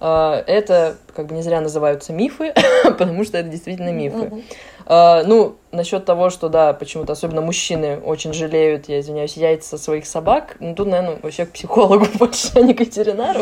А, 0.00 0.42
это 0.46 0.96
как 1.14 1.26
бы 1.26 1.34
не 1.34 1.42
зря 1.42 1.60
называются 1.60 2.12
мифы, 2.12 2.54
потому 2.84 3.24
что 3.24 3.38
это 3.38 3.48
действительно 3.48 3.92
мифы. 3.92 4.42
Uh, 4.86 5.22
ну, 5.24 5.56
насчет 5.70 6.04
того, 6.04 6.30
что, 6.30 6.48
да, 6.48 6.72
почему-то 6.72 7.12
особенно 7.12 7.42
мужчины 7.42 8.00
очень 8.00 8.32
жалеют, 8.32 8.88
я 8.88 8.98
извиняюсь, 8.98 9.36
яйца 9.36 9.78
своих 9.78 10.04
собак, 10.04 10.56
ну, 10.58 10.74
тут, 10.74 10.88
наверное, 10.88 11.18
вообще 11.22 11.46
к 11.46 11.52
психологу 11.52 12.06
больше, 12.18 12.50
а 12.54 12.60
не 12.60 12.74
к 12.74 12.80
ветеринару. 12.80 13.40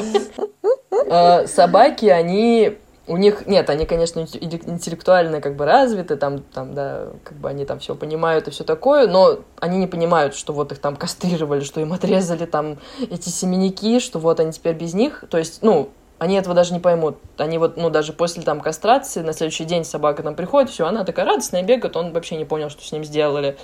Uh, 0.91 1.47
собаки, 1.47 2.07
они 2.07 2.77
у 3.07 3.17
них 3.17 3.47
нет, 3.47 3.71
они, 3.71 3.87
конечно, 3.87 4.21
интеллектуально 4.21 5.41
как 5.41 5.57
бы 5.57 5.65
развиты, 5.65 6.17
там, 6.17 6.41
там, 6.41 6.75
да, 6.75 7.09
как 7.25 7.39
бы 7.39 7.49
они 7.49 7.65
там 7.65 7.79
все 7.79 7.95
понимают 7.95 8.49
и 8.49 8.51
все 8.51 8.65
такое, 8.65 9.07
но 9.07 9.39
они 9.59 9.79
не 9.79 9.87
понимают, 9.87 10.35
что 10.35 10.53
вот 10.53 10.73
их 10.73 10.79
там 10.79 10.97
кастрировали, 10.97 11.61
что 11.61 11.81
им 11.81 11.95
отрезали 11.95 12.45
там 12.45 12.77
эти 13.01 13.31
семенники, 13.31 13.99
что 14.01 14.19
вот 14.19 14.41
они 14.41 14.53
теперь 14.53 14.75
без 14.75 14.93
них. 14.93 15.25
То 15.31 15.39
есть, 15.39 15.63
ну, 15.63 15.89
они 16.19 16.35
этого 16.37 16.55
даже 16.55 16.73
не 16.73 16.81
поймут. 16.81 17.19
Они 17.37 17.59
вот, 17.59 17.77
ну, 17.77 17.91
даже 17.91 18.13
после 18.13 18.43
там 18.43 18.61
кастрации, 18.61 19.23
на 19.23 19.33
следующий 19.33 19.65
день 19.65 19.85
собака 19.85 20.23
там 20.23 20.35
приходит, 20.35 20.71
все, 20.71 20.87
она 20.87 21.05
такая 21.05 21.27
радостная 21.27 21.63
бегает, 21.63 21.97
он 21.97 22.13
вообще 22.13 22.37
не 22.37 22.45
понял, 22.45 22.71
что 22.71 22.83
с 22.85 22.93
ним 22.93 23.05
сделали. 23.05 23.57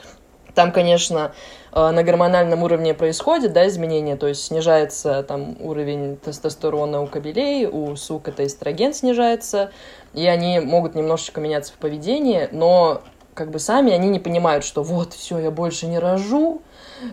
Там, 0.55 0.71
конечно, 0.71 1.33
э, 1.73 1.91
на 1.91 2.05
гормональном 2.05 2.63
уровне 2.63 2.95
происходит, 2.95 3.53
да, 3.53 3.67
изменения, 3.67 4.17
то 4.17 4.29
есть 4.29 4.45
снижается 4.45 5.25
там 5.25 5.57
уровень 5.61 6.17
тестостерона 6.17 7.03
у 7.03 7.09
кобелей, 7.09 7.67
у 7.67 7.97
сук 7.97 8.29
это 8.29 8.47
эстроген 8.47 8.95
снижается, 8.95 9.73
и 10.13 10.27
они 10.27 10.61
могут 10.61 10.95
немножечко 10.95 11.41
меняться 11.41 11.73
в 11.73 11.77
поведении, 11.77 12.49
но 12.53 13.03
как 13.35 13.51
бы 13.51 13.59
сами 13.59 13.93
они 13.93 14.09
не 14.09 14.21
понимают, 14.21 14.65
что 14.65 14.85
вот, 14.85 15.13
все, 15.13 15.39
я 15.39 15.51
больше 15.51 15.87
не 15.87 15.99
рожу, 15.99 16.63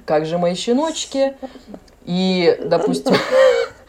как 0.05 0.27
же 0.27 0.37
мои 0.37 0.53
щеночки, 0.53 1.35
и, 2.05 2.59
допустим, 2.63 3.15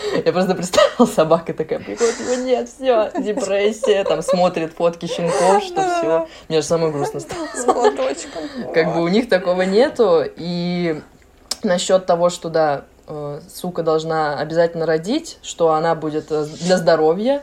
Я 0.24 0.32
просто 0.32 0.54
представила, 0.54 1.06
собака 1.06 1.52
такая 1.52 1.78
приходит, 1.78 2.20
его 2.20 2.34
нет, 2.42 2.68
все, 2.68 3.10
депрессия, 3.18 4.04
там 4.04 4.22
смотрит 4.22 4.72
фотки 4.72 5.06
щенков, 5.06 5.62
что 5.62 5.82
все. 5.82 6.28
Мне 6.48 6.60
же 6.60 6.66
самое 6.66 6.92
грустно 6.92 7.20
стало. 7.20 7.46
С 7.54 7.64
платочком. 7.64 8.72
Как 8.72 8.94
бы 8.94 9.02
у 9.02 9.08
них 9.08 9.28
такого 9.28 9.62
нету, 9.62 10.22
и 10.36 11.00
насчет 11.62 12.06
того, 12.06 12.30
что 12.30 12.48
да, 12.48 12.84
э, 13.06 13.40
сука 13.52 13.82
должна 13.82 14.38
обязательно 14.38 14.86
родить, 14.86 15.38
что 15.42 15.72
она 15.72 15.94
будет 15.94 16.30
э, 16.30 16.46
для 16.60 16.76
здоровья. 16.76 17.42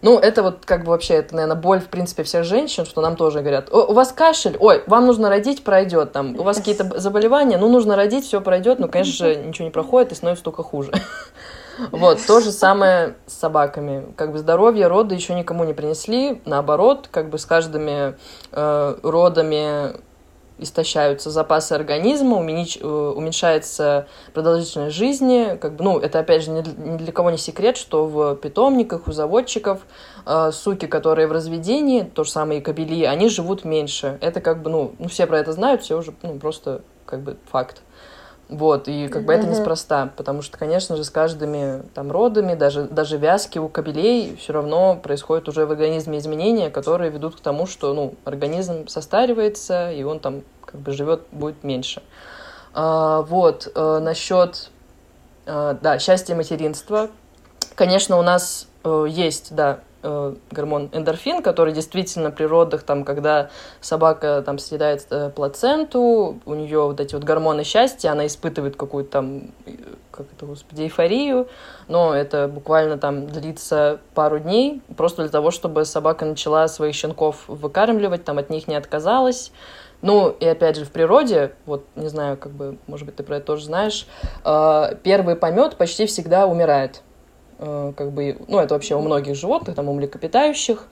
Ну, 0.00 0.16
это 0.16 0.44
вот 0.44 0.64
как 0.64 0.84
бы 0.84 0.90
вообще, 0.90 1.14
это, 1.14 1.34
наверное, 1.34 1.60
боль, 1.60 1.80
в 1.80 1.88
принципе, 1.88 2.22
всех 2.22 2.44
женщин, 2.44 2.86
что 2.86 3.00
нам 3.00 3.16
тоже 3.16 3.40
говорят, 3.40 3.68
у 3.72 3.92
вас 3.92 4.12
кашель, 4.12 4.56
ой, 4.60 4.84
вам 4.86 5.06
нужно 5.06 5.28
родить, 5.28 5.64
пройдет, 5.64 6.12
там, 6.12 6.38
у 6.38 6.44
вас 6.44 6.58
какие-то 6.58 7.00
заболевания, 7.00 7.58
ну, 7.58 7.68
нужно 7.68 7.96
родить, 7.96 8.24
все 8.24 8.40
пройдет, 8.40 8.78
ну, 8.78 8.88
конечно 8.88 9.26
же, 9.26 9.34
ничего 9.34 9.64
не 9.64 9.72
проходит 9.72 10.12
и 10.12 10.14
становится 10.14 10.44
только 10.44 10.62
хуже. 10.62 10.92
Вот, 11.92 12.18
то 12.26 12.40
же 12.40 12.50
самое 12.50 13.14
с 13.26 13.34
собаками. 13.34 14.12
Как 14.16 14.32
бы 14.32 14.38
здоровье, 14.38 14.88
роды 14.88 15.14
еще 15.14 15.34
никому 15.34 15.64
не 15.64 15.74
принесли. 15.74 16.40
Наоборот, 16.44 17.08
как 17.10 17.30
бы 17.30 17.38
с 17.38 17.46
каждыми 17.46 18.16
э, 18.52 18.96
родами 19.02 19.94
истощаются 20.58 21.30
запасы 21.30 21.72
организма, 21.72 22.36
уменьш... 22.36 22.78
Э, 22.80 23.12
уменьшается 23.16 24.08
продолжительность 24.34 24.96
жизни. 24.96 25.56
Как 25.60 25.76
бы, 25.76 25.84
ну, 25.84 25.98
это, 25.98 26.18
опять 26.18 26.42
же, 26.42 26.50
ни 26.50 26.62
для 26.96 27.12
кого 27.12 27.30
не 27.30 27.38
секрет, 27.38 27.76
что 27.76 28.06
в 28.06 28.34
питомниках 28.36 29.06
у 29.06 29.12
заводчиков 29.12 29.80
э, 30.26 30.50
суки, 30.52 30.86
которые 30.86 31.28
в 31.28 31.32
разведении, 31.32 32.02
то 32.02 32.24
же 32.24 32.30
самое 32.30 32.60
и 32.60 32.62
кобели, 32.62 33.04
они 33.04 33.28
живут 33.28 33.64
меньше. 33.64 34.18
Это 34.20 34.40
как 34.40 34.62
бы, 34.62 34.70
ну, 34.70 34.92
ну 34.98 35.08
все 35.08 35.26
про 35.26 35.38
это 35.38 35.52
знают, 35.52 35.82
все 35.82 35.96
уже, 35.96 36.12
ну, 36.22 36.38
просто 36.38 36.82
как 37.06 37.20
бы 37.20 37.36
факт. 37.50 37.82
Вот, 38.48 38.88
и 38.88 39.08
как 39.08 39.24
бы 39.24 39.34
это 39.34 39.46
неспроста, 39.46 40.10
потому 40.16 40.40
что, 40.40 40.56
конечно 40.56 40.96
же, 40.96 41.04
с 41.04 41.10
каждыми 41.10 41.82
там 41.92 42.10
родами, 42.10 42.54
даже, 42.54 42.84
даже 42.84 43.18
вязки 43.18 43.58
у 43.58 43.68
кобелей 43.68 44.36
все 44.36 44.54
равно 44.54 44.96
происходят 44.96 45.48
уже 45.48 45.66
в 45.66 45.70
организме 45.70 46.16
изменения, 46.16 46.70
которые 46.70 47.10
ведут 47.10 47.36
к 47.36 47.40
тому, 47.40 47.66
что, 47.66 47.92
ну, 47.92 48.14
организм 48.24 48.88
состаривается, 48.88 49.92
и 49.92 50.02
он 50.02 50.18
там 50.18 50.44
как 50.64 50.80
бы 50.80 50.92
живет, 50.92 51.22
будет 51.30 51.62
меньше. 51.62 52.02
А, 52.72 53.20
вот, 53.22 53.70
а, 53.74 54.00
насчет, 54.00 54.70
а, 55.44 55.76
да, 55.82 55.98
счастья 55.98 56.34
материнства. 56.34 57.10
Конечно, 57.74 58.18
у 58.18 58.22
нас 58.22 58.66
а, 58.82 59.04
есть, 59.04 59.54
да, 59.54 59.80
э, 60.02 60.34
гормон 60.50 60.90
эндорфин, 60.92 61.42
который 61.42 61.72
действительно 61.72 62.30
при 62.30 62.44
родах, 62.44 62.82
там, 62.82 63.04
когда 63.04 63.50
собака 63.80 64.42
там 64.44 64.58
съедает 64.58 65.06
э, 65.10 65.30
плаценту, 65.30 66.40
у 66.44 66.54
нее 66.54 66.82
вот 66.82 67.00
эти 67.00 67.14
вот 67.14 67.24
гормоны 67.24 67.64
счастья, 67.64 68.10
она 68.10 68.26
испытывает 68.26 68.76
какую-то 68.76 69.10
там, 69.10 69.52
э, 69.66 69.72
как 70.10 70.26
это, 70.36 70.46
господи, 70.46 70.82
эйфорию, 70.82 71.48
но 71.88 72.14
это 72.14 72.48
буквально 72.48 72.98
там 72.98 73.26
длится 73.26 74.00
пару 74.14 74.38
дней, 74.38 74.82
просто 74.96 75.22
для 75.22 75.30
того, 75.30 75.50
чтобы 75.50 75.84
собака 75.84 76.24
начала 76.24 76.68
своих 76.68 76.94
щенков 76.94 77.44
выкармливать, 77.48 78.24
там 78.24 78.38
от 78.38 78.50
них 78.50 78.68
не 78.68 78.74
отказалась. 78.74 79.52
Ну, 80.00 80.30
и 80.30 80.46
опять 80.46 80.76
же, 80.76 80.84
в 80.84 80.92
природе, 80.92 81.52
вот, 81.66 81.84
не 81.96 82.08
знаю, 82.08 82.36
как 82.36 82.52
бы, 82.52 82.78
может 82.86 83.04
быть, 83.04 83.16
ты 83.16 83.24
про 83.24 83.38
это 83.38 83.46
тоже 83.46 83.64
знаешь, 83.64 84.06
э, 84.44 84.94
первый 85.02 85.34
помет 85.34 85.76
почти 85.76 86.06
всегда 86.06 86.46
умирает 86.46 87.02
как 87.58 88.12
бы, 88.12 88.38
ну, 88.46 88.58
это 88.60 88.74
вообще 88.74 88.94
у 88.94 89.00
многих 89.00 89.34
животных, 89.34 89.74
там, 89.76 89.88
у 89.88 89.94
млекопитающих, 89.94 90.86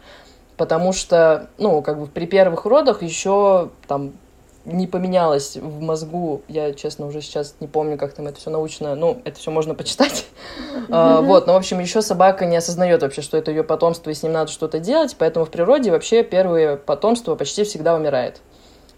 потому 0.57 0.93
что, 0.93 1.49
ну, 1.59 1.83
как 1.83 1.99
бы 1.99 2.07
при 2.07 2.27
первых 2.27 2.65
родах 2.65 3.03
еще 3.03 3.71
там 3.87 4.15
не 4.67 4.89
поменялось 4.89 5.57
в 5.57 5.81
мозгу, 5.81 6.43
я, 6.49 6.73
честно, 6.73 7.07
уже 7.07 7.21
сейчас 7.21 7.55
не 7.61 7.69
помню, 7.69 7.97
как 7.97 8.15
там 8.15 8.27
это 8.27 8.41
все 8.41 8.51
научно, 8.51 8.97
ну, 8.97 9.23
это 9.25 9.39
все 9.39 9.51
можно 9.51 9.75
почитать. 9.75 10.27
Mm-hmm. 10.89 11.23
вот, 11.23 11.49
но, 11.49 11.55
в 11.55 11.57
общем, 11.57 11.81
еще 11.81 12.01
собака 12.01 12.47
не 12.47 12.57
осознает 12.57 13.03
вообще, 13.03 13.21
что 13.21 13.37
это 13.37 13.51
ее 13.51 13.65
потомство, 13.65 14.11
и 14.11 14.15
с 14.15 14.23
ним 14.23 14.33
надо 14.33 14.53
что-то 14.53 14.79
делать, 14.79 15.17
поэтому 15.19 15.45
в 15.45 15.51
природе 15.51 15.91
вообще 15.91 16.23
первое 16.23 16.77
потомство 16.77 17.35
почти 17.35 17.65
всегда 17.65 17.97
умирает. 17.97 18.41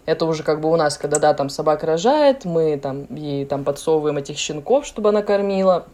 Это 0.05 0.25
уже 0.25 0.43
как 0.43 0.61
бы 0.61 0.69
у 0.71 0.75
нас, 0.75 0.99
когда, 0.99 1.17
да, 1.17 1.33
там 1.33 1.49
собака 1.49 1.87
рожает, 1.87 2.45
мы 2.45 2.77
там 2.77 3.07
ей 3.15 3.45
там 3.45 3.63
подсовываем 3.63 4.17
этих 4.17 4.37
щенков, 4.37 4.85
чтобы 4.85 5.09
она 5.09 5.23
кормила, 5.23 5.87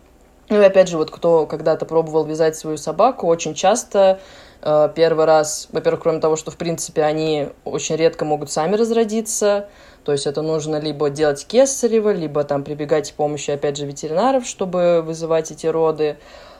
ну 0.49 0.61
и 0.61 0.63
опять 0.63 0.89
же, 0.89 0.97
вот 0.97 1.11
кто 1.11 1.45
когда-то 1.47 1.85
пробовал 1.85 2.25
вязать 2.25 2.55
свою 2.55 2.77
собаку, 2.77 3.27
очень 3.27 3.55
часто 3.55 4.19
э, 4.61 4.89
первый 4.95 5.25
раз, 5.25 5.67
во-первых, 5.71 6.03
кроме 6.03 6.19
того, 6.19 6.35
что 6.35 6.51
в 6.51 6.57
принципе 6.57 7.03
они 7.03 7.49
очень 7.63 7.95
редко 7.95 8.25
могут 8.25 8.51
сами 8.51 8.75
разродиться, 8.75 9.67
то 10.03 10.11
есть 10.11 10.27
это 10.27 10.43
нужно 10.43 10.79
либо 10.79 11.09
делать 11.09 11.45
кесарево, 11.47 12.11
либо 12.11 12.43
там 12.43 12.63
прибегать 12.63 13.11
к 13.11 13.15
помощи, 13.15 13.49
опять 13.49 13.77
же, 13.77 13.87
ветеринаров, 13.87 14.45
чтобы 14.45 15.01
вызывать 15.01 15.49
эти 15.49 15.65
роды. 15.65 16.17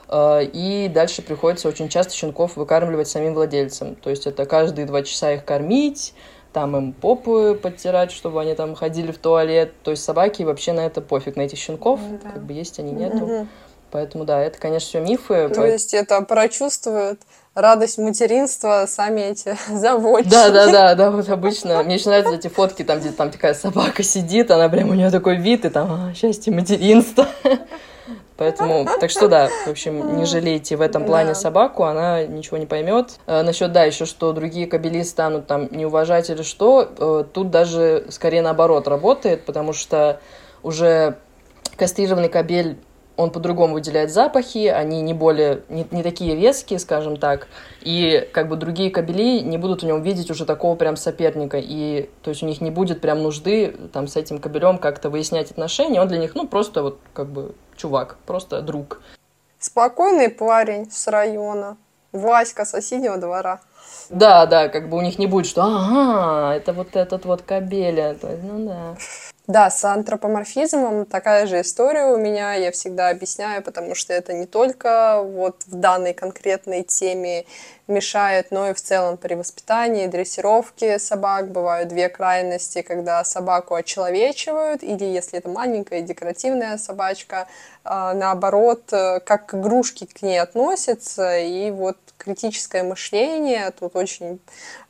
Э, 0.08 0.42
и 0.42 0.88
дальше 0.88 1.22
приходится 1.22 1.68
очень 1.68 1.88
часто 1.88 2.12
щенков 2.12 2.56
выкармливать 2.56 3.06
самим 3.06 3.34
владельцам. 3.34 3.94
То 3.94 4.10
есть 4.10 4.26
это 4.26 4.46
каждые 4.46 4.86
два 4.86 5.02
часа 5.02 5.32
их 5.32 5.44
кормить, 5.44 6.12
там 6.52 6.76
им 6.76 6.92
попы 6.92 7.58
подтирать, 7.60 8.10
чтобы 8.10 8.40
они 8.40 8.54
там 8.54 8.74
ходили 8.74 9.12
в 9.12 9.18
туалет. 9.18 9.74
То 9.84 9.92
есть 9.92 10.02
собаки 10.02 10.42
вообще 10.42 10.72
на 10.72 10.86
это 10.86 11.00
пофиг, 11.00 11.36
на 11.36 11.42
этих 11.42 11.58
щенков, 11.58 12.00
ну 12.00 12.18
да. 12.22 12.30
как 12.30 12.44
бы 12.44 12.52
есть 12.52 12.78
они, 12.80 12.92
нету. 12.92 13.24
Угу. 13.24 13.46
Поэтому 13.90 14.24
да, 14.24 14.40
это, 14.42 14.58
конечно, 14.58 14.88
все 14.88 15.00
мифы. 15.00 15.48
То 15.48 15.64
есть 15.64 15.94
это 15.94 16.20
прочувствуют 16.22 17.20
радость 17.54 17.98
материнства 17.98 18.84
сами 18.86 19.22
эти 19.22 19.56
заводчики. 19.72 20.30
Да, 20.30 20.50
да, 20.50 20.70
да, 20.70 20.94
да, 20.94 21.10
вот 21.10 21.28
обычно. 21.28 21.82
Мне 21.82 21.96
еще 21.96 22.10
нравятся 22.10 22.34
эти 22.34 22.48
фотки, 22.48 22.84
там, 22.84 23.00
где 23.00 23.10
там 23.10 23.30
такая 23.30 23.54
собака 23.54 24.02
сидит, 24.02 24.50
она 24.50 24.68
прям 24.68 24.90
у 24.90 24.94
нее 24.94 25.10
такой 25.10 25.36
вид, 25.36 25.64
и 25.64 25.70
там 25.70 25.90
а, 25.90 26.14
счастье 26.14 26.52
материнства. 26.52 27.26
Поэтому, 28.36 28.86
так 29.00 29.10
что 29.10 29.28
да, 29.28 29.48
в 29.48 29.70
общем, 29.70 30.18
не 30.18 30.26
жалейте 30.26 30.76
в 30.76 30.82
этом 30.82 31.06
плане 31.06 31.34
собаку, 31.34 31.84
она 31.84 32.24
ничего 32.26 32.58
не 32.58 32.66
поймет. 32.66 33.18
А, 33.26 33.42
насчет, 33.42 33.72
да, 33.72 33.84
еще 33.84 34.04
что 34.04 34.32
другие 34.32 34.66
кабели 34.66 35.02
станут 35.02 35.46
там 35.46 35.68
не 35.70 35.86
уважать 35.86 36.28
или 36.28 36.42
что, 36.42 36.92
э, 36.98 37.24
тут 37.32 37.50
даже 37.50 38.06
скорее 38.10 38.42
наоборот 38.42 38.88
работает, 38.88 39.46
потому 39.46 39.72
что 39.72 40.20
уже 40.62 41.16
кастрированный 41.78 42.28
кабель 42.28 42.78
он 43.16 43.30
по-другому 43.30 43.74
выделяет 43.74 44.12
запахи, 44.12 44.66
они 44.66 45.00
не 45.02 45.14
более, 45.14 45.62
не, 45.68 45.86
не 45.90 46.02
такие 46.02 46.36
резкие, 46.36 46.78
скажем 46.78 47.16
так, 47.16 47.48
и 47.80 48.28
как 48.32 48.48
бы 48.48 48.56
другие 48.56 48.90
кабели 48.90 49.40
не 49.40 49.58
будут 49.58 49.82
в 49.82 49.86
нем 49.86 50.02
видеть 50.02 50.30
уже 50.30 50.44
такого 50.44 50.76
прям 50.76 50.96
соперника, 50.96 51.58
и 51.58 52.10
то 52.22 52.30
есть 52.30 52.42
у 52.42 52.46
них 52.46 52.60
не 52.60 52.70
будет 52.70 53.00
прям 53.00 53.22
нужды 53.22 53.74
там 53.92 54.06
с 54.06 54.16
этим 54.16 54.38
кабелем 54.38 54.78
как-то 54.78 55.10
выяснять 55.10 55.50
отношения, 55.50 56.00
он 56.00 56.08
для 56.08 56.18
них, 56.18 56.34
ну, 56.34 56.46
просто 56.46 56.82
вот 56.82 56.98
как 57.12 57.28
бы 57.28 57.54
чувак, 57.76 58.18
просто 58.26 58.60
друг. 58.60 59.00
Спокойный 59.58 60.28
парень 60.28 60.90
с 60.90 61.06
района, 61.06 61.76
Васька 62.12 62.64
соседнего 62.64 63.16
двора. 63.16 63.60
Да, 64.10 64.46
да, 64.46 64.68
как 64.68 64.88
бы 64.88 64.96
у 64.96 65.00
них 65.00 65.18
не 65.18 65.26
будет, 65.26 65.46
что 65.46 65.62
ага, 65.62 66.54
это 66.54 66.72
вот 66.72 66.94
этот 66.94 67.24
вот 67.24 67.42
кабель, 67.42 67.98
это, 67.98 68.38
ну 68.42 68.66
да. 68.66 68.96
Да, 69.46 69.70
с 69.70 69.84
антропоморфизмом 69.84 71.06
такая 71.06 71.46
же 71.46 71.60
история 71.60 72.06
у 72.06 72.16
меня, 72.16 72.54
я 72.54 72.72
всегда 72.72 73.10
объясняю, 73.10 73.62
потому 73.62 73.94
что 73.94 74.12
это 74.12 74.32
не 74.32 74.44
только 74.44 75.20
вот 75.22 75.62
в 75.66 75.76
данной 75.76 76.14
конкретной 76.14 76.82
теме 76.82 77.44
мешает, 77.86 78.50
но 78.50 78.70
и 78.70 78.74
в 78.74 78.80
целом 78.80 79.16
при 79.16 79.34
воспитании, 79.34 80.08
дрессировке 80.08 80.98
собак. 80.98 81.52
Бывают 81.52 81.88
две 81.88 82.08
крайности, 82.08 82.82
когда 82.82 83.22
собаку 83.22 83.76
очеловечивают, 83.76 84.82
или 84.82 85.04
если 85.04 85.38
это 85.38 85.48
маленькая 85.48 86.00
декоративная 86.00 86.76
собачка, 86.76 87.46
а, 87.84 88.14
наоборот, 88.14 88.92
э, 88.92 89.20
как 89.20 89.46
к 89.46 89.54
игрушке 89.54 90.08
к 90.08 90.22
ней 90.22 90.40
относятся, 90.40 91.38
и 91.38 91.70
вот 91.70 91.98
критическое 92.26 92.82
мышление 92.82 93.70
тут 93.70 93.94
очень 93.94 94.40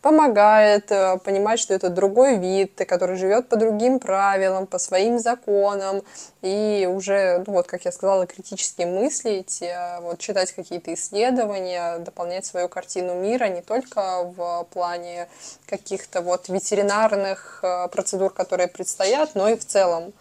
помогает 0.01 0.91
э, 0.91 1.19
понимать, 1.19 1.61
что 1.61 1.75
это 1.75 1.91
другой 1.91 2.39
вид, 2.39 2.81
который 2.89 3.17
живет 3.17 3.51
по 3.51 3.57
другим 3.57 3.99
правилам, 3.99 4.67
по 4.67 4.79
своим 4.79 5.19
законам, 5.19 6.03
и 6.41 6.89
уже, 6.91 7.45
ну, 7.47 7.53
вот, 7.53 7.67
как 7.67 7.85
я 7.85 7.93
сказала, 7.93 8.27
критически 8.27 8.83
мыслить, 8.83 9.61
э, 9.61 10.01
вот, 10.01 10.19
читать 10.19 10.53
какие-то 10.53 10.95
исследования, 10.95 11.99
дополнять 11.99 12.47
свою 12.47 12.69
картину 12.71 13.15
мира 13.15 13.49
не 13.49 13.61
только 13.61 14.23
в 14.25 14.67
плане 14.73 15.29
каких-то 15.67 16.23
вот 16.23 16.49
ветеринарных 16.49 17.61
э, 17.63 17.89
процедур, 17.89 18.33
которые 18.33 18.69
предстоят, 18.69 19.35
но 19.35 19.51
и 19.51 19.57
в 19.57 19.67
целом. 19.67 20.15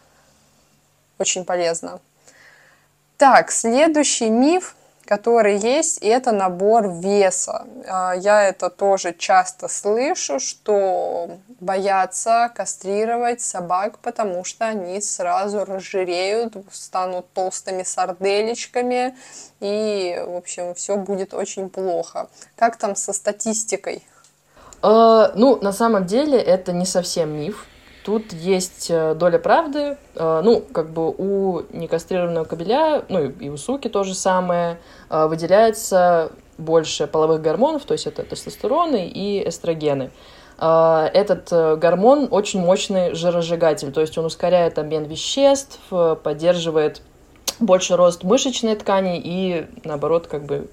Очень 1.17 1.45
полезно. 1.45 2.01
Так, 3.17 3.51
следующий 3.51 4.29
миф, 4.29 4.75
который 5.05 5.57
есть, 5.57 5.99
это 5.99 6.31
набор 6.31 6.89
веса. 6.89 7.65
А, 7.87 8.13
я 8.13 8.43
это 8.43 8.69
тоже 8.69 9.13
часто 9.13 9.67
слышу, 9.67 10.39
что 10.39 11.37
боятся 11.59 12.51
кастрировать 12.55 13.41
собак, 13.41 13.99
потому 13.99 14.43
что 14.43 14.65
они 14.65 14.99
сразу 15.01 15.63
разжиреют, 15.63 16.55
станут 16.71 17.31
толстыми 17.33 17.83
сарделечками, 17.83 19.15
и, 19.59 20.21
в 20.25 20.35
общем, 20.35 20.73
все 20.73 20.97
будет 20.97 21.33
очень 21.33 21.69
плохо. 21.69 22.27
Как 22.55 22.77
там 22.77 22.95
со 22.95 23.13
статистикой? 23.13 24.03
Uh, 24.81 25.31
ну, 25.35 25.57
на 25.61 25.71
самом 25.71 26.05
деле, 26.05 26.39
это 26.39 26.71
не 26.71 26.85
совсем 26.85 27.29
миф. 27.29 27.65
Тут 28.05 28.33
есть 28.33 28.91
э, 28.91 29.15
доля 29.15 29.39
правды. 29.39 29.97
Э, 30.13 30.41
ну, 30.43 30.61
как 30.61 30.91
бы 30.91 31.09
у 31.09 31.63
некастрированного 31.73 32.45
кобеля, 32.45 33.03
ну 33.09 33.31
и 33.31 33.49
у 33.49 33.57
суки 33.57 33.89
то 33.89 34.03
же 34.03 34.13
самое, 34.13 34.77
э, 35.09 35.25
выделяется 35.25 36.31
больше 36.59 37.07
половых 37.07 37.41
гормонов, 37.41 37.83
то 37.85 37.93
есть 37.93 38.05
это 38.05 38.21
тестостероны 38.21 39.07
и 39.09 39.45
эстрогены. 39.45 40.11
Этот 40.57 41.49
гормон 41.51 42.29
очень 42.31 42.61
мощный 42.61 43.13
жиросжигатель, 43.13 43.91
то 43.91 43.99
есть 43.99 44.17
он 44.17 44.23
ускоряет 44.23 44.79
обмен 44.79 45.03
веществ, 45.03 45.81
поддерживает 45.89 47.01
больше 47.59 47.97
рост 47.97 48.23
мышечной 48.23 48.77
ткани 48.77 49.19
и, 49.21 49.67
наоборот, 49.83 50.27
как 50.27 50.45
бы 50.45 50.69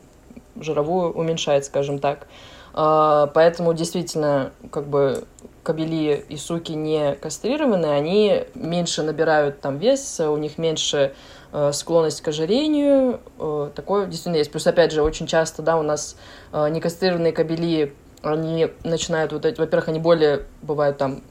жировую 0.54 1.12
уменьшает, 1.12 1.64
скажем 1.64 1.98
так. 1.98 2.28
Поэтому 2.72 3.74
действительно, 3.74 4.52
как 4.70 4.86
бы 4.86 5.24
кобели 5.62 6.24
и 6.28 6.36
суки 6.36 6.72
не 6.72 7.14
кастрированные, 7.14 7.92
они 7.92 8.44
меньше 8.54 9.02
набирают 9.02 9.60
там 9.60 9.78
вес, 9.78 10.20
у 10.20 10.36
них 10.36 10.58
меньше 10.58 11.14
э, 11.52 11.72
склонность 11.72 12.20
к 12.20 12.28
ожирению. 12.28 13.20
Э, 13.38 13.70
такое 13.74 14.06
действительно 14.06 14.36
есть. 14.36 14.50
Плюс, 14.50 14.66
опять 14.66 14.92
же, 14.92 15.02
очень 15.02 15.26
часто, 15.26 15.62
да, 15.62 15.78
у 15.78 15.82
нас 15.82 16.16
э, 16.52 16.68
некастрированные 16.68 17.32
кобели, 17.32 17.94
они 18.22 18.68
начинают 18.84 19.32
вот 19.32 19.44
эти, 19.44 19.58
во-первых, 19.58 19.88
они 19.88 19.98
более 19.98 20.46
бывают 20.62 20.98
там 20.98 21.22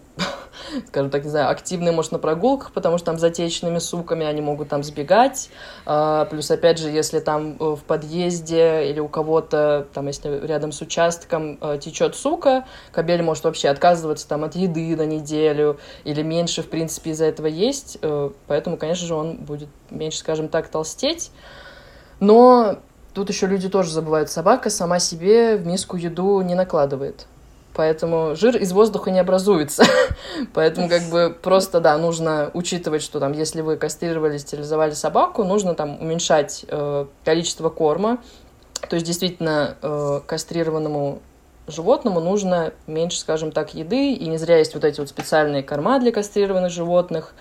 скажем 0.88 1.10
так, 1.10 1.24
не 1.24 1.30
знаю, 1.30 1.50
активные, 1.50 1.92
может, 1.92 2.12
на 2.12 2.20
прогулках, 2.20 2.72
потому 2.72 2.98
что 2.98 3.06
там 3.06 3.20
затечными 3.20 3.80
суками 3.80 4.26
они 4.26 4.42
могут 4.42 4.70
там 4.70 4.84
сбегать. 4.84 5.50
А, 5.86 6.26
плюс, 6.26 6.50
опять 6.52 6.78
же, 6.78 6.90
если 6.90 7.20
там 7.20 7.58
э, 7.60 7.76
в 7.76 7.84
подъезде 7.84 8.90
или 8.90 9.00
у 9.00 9.08
кого-то, 9.08 9.88
там, 9.94 10.08
если 10.08 10.46
рядом 10.46 10.72
с 10.72 10.82
участком 10.82 11.58
э, 11.62 11.78
течет 11.80 12.16
сука, 12.16 12.66
кобель 12.92 13.22
может 13.22 13.44
вообще 13.44 13.70
отказываться 13.70 14.28
там 14.28 14.44
от 14.44 14.56
еды 14.56 14.96
на 14.96 15.06
неделю 15.06 15.80
или 16.04 16.22
меньше, 16.22 16.62
в 16.62 16.70
принципе, 16.70 17.12
из-за 17.12 17.26
этого 17.26 17.48
есть. 17.48 17.98
Э, 18.02 18.30
поэтому, 18.48 18.78
конечно 18.78 19.08
же, 19.08 19.16
он 19.16 19.38
будет 19.38 19.70
меньше, 19.90 20.20
скажем 20.20 20.48
так, 20.48 20.68
толстеть. 20.68 21.32
Но 22.20 22.78
тут 23.14 23.30
еще 23.30 23.48
люди 23.48 23.68
тоже 23.70 23.92
забывают, 23.92 24.30
собака 24.30 24.70
сама 24.70 25.00
себе 25.00 25.58
в 25.58 25.66
миску 25.66 25.98
еду 25.98 26.42
не 26.42 26.56
накладывает. 26.56 27.28
Поэтому 27.74 28.36
жир 28.36 28.58
из 28.58 28.74
воздуха 28.74 29.12
не 29.12 29.20
образуется. 29.20 29.84
Поэтому 30.54 30.90
как 30.90 31.04
бы 31.04 31.36
просто, 31.42 31.80
да, 31.80 31.98
нужно 31.98 32.52
учитывать, 32.54 33.02
что 33.02 33.20
там, 33.20 33.32
если 33.32 33.62
вы 33.62 33.78
кастрировали, 33.78 34.38
стерилизовали 34.38 34.92
собаку, 34.92 35.44
нужно 35.44 35.74
там 35.74 36.02
уменьшать 36.02 36.66
э, 36.68 37.06
количество 37.24 37.70
корма. 37.70 38.18
То 38.90 38.96
есть 38.96 39.06
действительно 39.06 39.78
э, 39.82 40.22
кастрированному 40.26 41.22
животному 41.68 42.20
нужно 42.20 42.74
меньше, 42.88 43.20
скажем 43.20 43.52
так, 43.52 43.74
еды. 43.74 44.14
И 44.14 44.28
не 44.28 44.38
зря 44.38 44.58
есть 44.58 44.74
вот 44.74 44.84
эти 44.84 45.00
вот 45.00 45.10
специальные 45.10 45.64
корма 45.64 46.00
для 46.00 46.12
кастрированных 46.12 46.72
животных. 46.72 47.34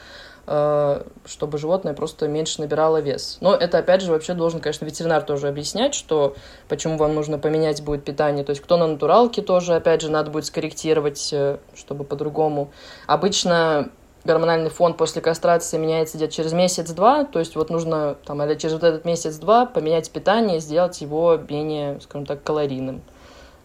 Э, 0.52 1.04
чтобы 1.26 1.58
животное 1.58 1.94
просто 1.94 2.26
меньше 2.26 2.60
набирало 2.60 2.96
вес. 2.96 3.38
Но 3.40 3.54
это, 3.54 3.78
опять 3.78 4.02
же, 4.02 4.10
вообще 4.10 4.34
должен, 4.34 4.58
конечно, 4.58 4.84
ветеринар 4.84 5.22
тоже 5.22 5.46
объяснять, 5.46 5.94
что 5.94 6.34
почему 6.68 6.96
вам 6.96 7.14
нужно 7.14 7.38
поменять 7.38 7.84
будет 7.84 8.04
питание. 8.04 8.42
То 8.44 8.50
есть 8.50 8.60
кто 8.60 8.76
на 8.76 8.88
натуралке 8.88 9.42
тоже, 9.42 9.76
опять 9.76 10.00
же, 10.00 10.10
надо 10.10 10.32
будет 10.32 10.46
скорректировать, 10.46 11.30
э, 11.32 11.58
чтобы 11.76 12.02
по-другому. 12.02 12.72
Обычно 13.06 13.90
гормональный 14.24 14.70
фон 14.70 14.94
после 14.94 15.22
кастрации 15.22 15.78
меняется 15.78 16.16
где-то 16.16 16.32
через 16.32 16.52
месяц-два, 16.52 17.26
то 17.26 17.38
есть 17.38 17.54
вот 17.54 17.70
нужно 17.70 18.16
там, 18.24 18.42
или 18.42 18.56
через 18.56 18.72
вот 18.72 18.82
этот 18.82 19.04
месяц-два 19.04 19.66
поменять 19.66 20.10
питание 20.10 20.58
сделать 20.58 21.00
его 21.00 21.38
менее, 21.48 22.00
скажем 22.00 22.26
так, 22.26 22.42
калорийным. 22.42 23.02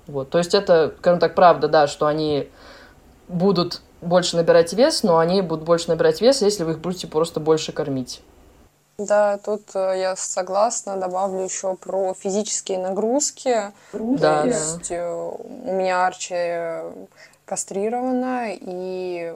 Вот. 0.05 0.29
То 0.29 0.37
есть 0.37 0.53
это, 0.53 0.93
скажем 0.99 1.19
так, 1.19 1.33
правда, 1.33 1.67
да, 1.67 1.87
что 1.87 2.05
они 2.05 2.47
будут 3.27 3.81
больше 4.05 4.37
набирать 4.37 4.73
вес, 4.73 5.03
но 5.03 5.17
они 5.17 5.41
будут 5.41 5.65
больше 5.65 5.89
набирать 5.89 6.21
вес, 6.21 6.41
если 6.41 6.63
вы 6.63 6.71
их 6.71 6.79
будете 6.79 7.07
просто 7.07 7.39
больше 7.39 7.71
кормить. 7.71 8.21
Да, 8.97 9.37
тут 9.39 9.63
э, 9.73 9.95
я 9.97 10.15
согласна, 10.15 10.95
добавлю 10.95 11.43
еще 11.43 11.75
про 11.75 12.13
физические 12.13 12.79
нагрузки. 12.79 13.73
Да, 13.91 14.41
То 14.41 14.47
есть 14.47 14.89
да. 14.89 14.95
Э, 14.95 15.31
у 15.37 15.73
меня 15.73 16.07
Арчи 16.07 16.33
кастрирована, 17.45 18.47
и 18.49 19.35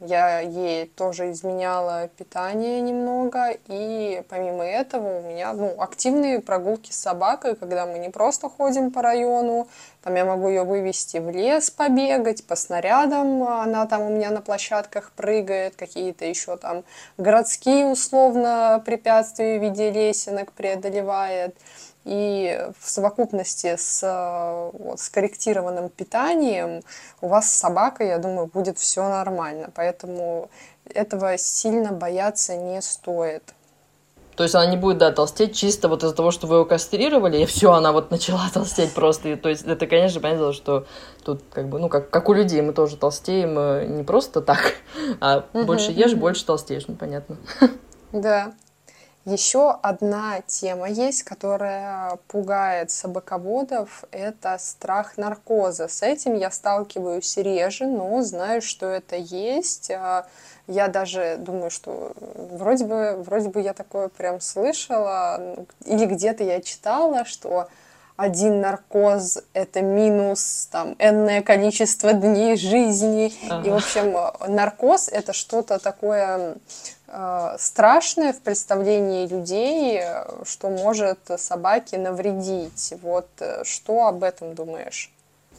я 0.00 0.40
ей 0.40 0.86
тоже 0.86 1.32
изменяла 1.32 2.08
питание 2.08 2.80
немного, 2.80 3.54
и 3.66 4.22
помимо 4.28 4.64
этого 4.64 5.18
у 5.18 5.22
меня 5.22 5.52
ну, 5.52 5.74
активные 5.78 6.40
прогулки 6.40 6.92
с 6.92 7.00
собакой, 7.00 7.56
когда 7.56 7.86
мы 7.86 7.98
не 7.98 8.10
просто 8.10 8.48
ходим 8.48 8.92
по 8.92 9.02
району, 9.02 9.68
там 10.02 10.14
я 10.14 10.24
могу 10.24 10.48
ее 10.48 10.62
вывести 10.62 11.18
в 11.18 11.30
лес 11.30 11.70
побегать, 11.70 12.46
по 12.46 12.56
снарядам 12.56 13.42
она 13.42 13.86
там 13.86 14.02
у 14.02 14.10
меня 14.10 14.30
на 14.30 14.40
площадках 14.40 15.12
прыгает, 15.12 15.76
какие-то 15.76 16.24
еще 16.24 16.56
там 16.56 16.84
городские 17.18 17.86
условно 17.86 18.82
препятствия 18.84 19.58
в 19.58 19.62
виде 19.62 19.90
лесенок 19.90 20.52
преодолевает. 20.52 21.56
И 22.04 22.58
в 22.78 22.90
совокупности 22.90 23.76
с 23.76 24.70
вот, 24.72 24.98
скорректированным 24.98 25.88
питанием 25.88 26.82
у 27.20 27.28
вас 27.28 27.50
с 27.50 27.58
собакой, 27.58 28.08
я 28.08 28.18
думаю, 28.18 28.46
будет 28.46 28.78
все 28.78 29.08
нормально. 29.08 29.70
Поэтому 29.74 30.50
этого 30.84 31.38
сильно 31.38 31.92
бояться 31.92 32.56
не 32.56 32.82
стоит. 32.82 33.54
То 34.36 34.44
есть 34.44 34.54
она 34.54 34.66
не 34.66 34.76
будет, 34.76 34.98
да, 34.98 35.12
толстеть 35.12 35.54
чисто 35.54 35.88
вот 35.88 36.02
из-за 36.02 36.14
того, 36.14 36.30
что 36.30 36.46
вы 36.46 36.56
ее 36.56 36.64
кастрировали, 36.64 37.42
и 37.42 37.46
все, 37.46 37.72
она 37.72 37.92
вот 37.92 38.10
начала 38.10 38.48
толстеть 38.52 38.92
просто. 38.94 39.28
И, 39.30 39.36
то 39.36 39.48
есть 39.48 39.64
это, 39.64 39.86
конечно, 39.86 40.20
понятно, 40.20 40.52
что 40.52 40.86
тут 41.22 41.42
как 41.52 41.68
бы, 41.68 41.78
ну, 41.78 41.88
как, 41.88 42.10
как 42.10 42.28
у 42.28 42.32
людей, 42.32 42.62
мы 42.62 42.72
тоже 42.72 42.96
толстеем 42.96 43.58
э, 43.58 43.86
не 43.86 44.02
просто 44.02 44.40
так, 44.40 44.74
а 45.20 45.44
больше 45.52 45.92
ешь, 45.92 46.14
больше 46.14 46.44
толстеешь, 46.46 46.86
ну, 46.88 46.94
понятно. 46.94 47.36
Да. 48.12 48.52
Еще 49.24 49.70
одна 49.70 50.40
тема 50.46 50.88
есть, 50.88 51.22
которая 51.22 52.18
пугает 52.26 52.90
собаководов, 52.90 54.04
это 54.10 54.56
страх 54.58 55.16
наркоза. 55.16 55.86
С 55.86 56.02
этим 56.02 56.34
я 56.34 56.50
сталкиваюсь 56.50 57.36
реже, 57.36 57.86
но 57.86 58.22
знаю, 58.22 58.62
что 58.62 58.86
это 58.86 59.14
есть. 59.14 59.92
А, 59.92 60.26
я 60.66 60.88
даже 60.88 61.36
думаю, 61.38 61.70
что 61.70 62.12
вроде 62.16 62.84
бы, 62.84 63.22
вроде 63.22 63.48
бы 63.48 63.60
я 63.60 63.74
такое 63.74 64.08
прям 64.08 64.40
слышала, 64.40 65.56
или 65.84 66.06
где-то 66.06 66.42
я 66.42 66.60
читала, 66.60 67.24
что 67.24 67.68
один 68.16 68.60
наркоз— 68.60 69.38
это 69.52 69.82
минус 69.82 70.68
там 70.70 70.96
энное 70.98 71.42
количество 71.42 72.12
дней 72.12 72.56
жизни. 72.56 73.32
Ага. 73.48 73.68
И, 73.68 73.70
в 73.70 73.76
общем, 73.76 74.16
наркоз— 74.52 75.08
это 75.12 75.32
что-то 75.32 75.78
такое 75.78 76.56
страшное 77.58 78.32
в 78.32 78.40
представлении 78.40 79.26
людей, 79.26 80.02
что 80.44 80.70
может 80.70 81.18
собаке 81.36 81.98
навредить. 81.98 82.94
Вот 83.02 83.28
э, 83.40 83.64
что 83.64 84.06
об 84.06 84.24
этом 84.24 84.54
думаешь? 84.54 85.10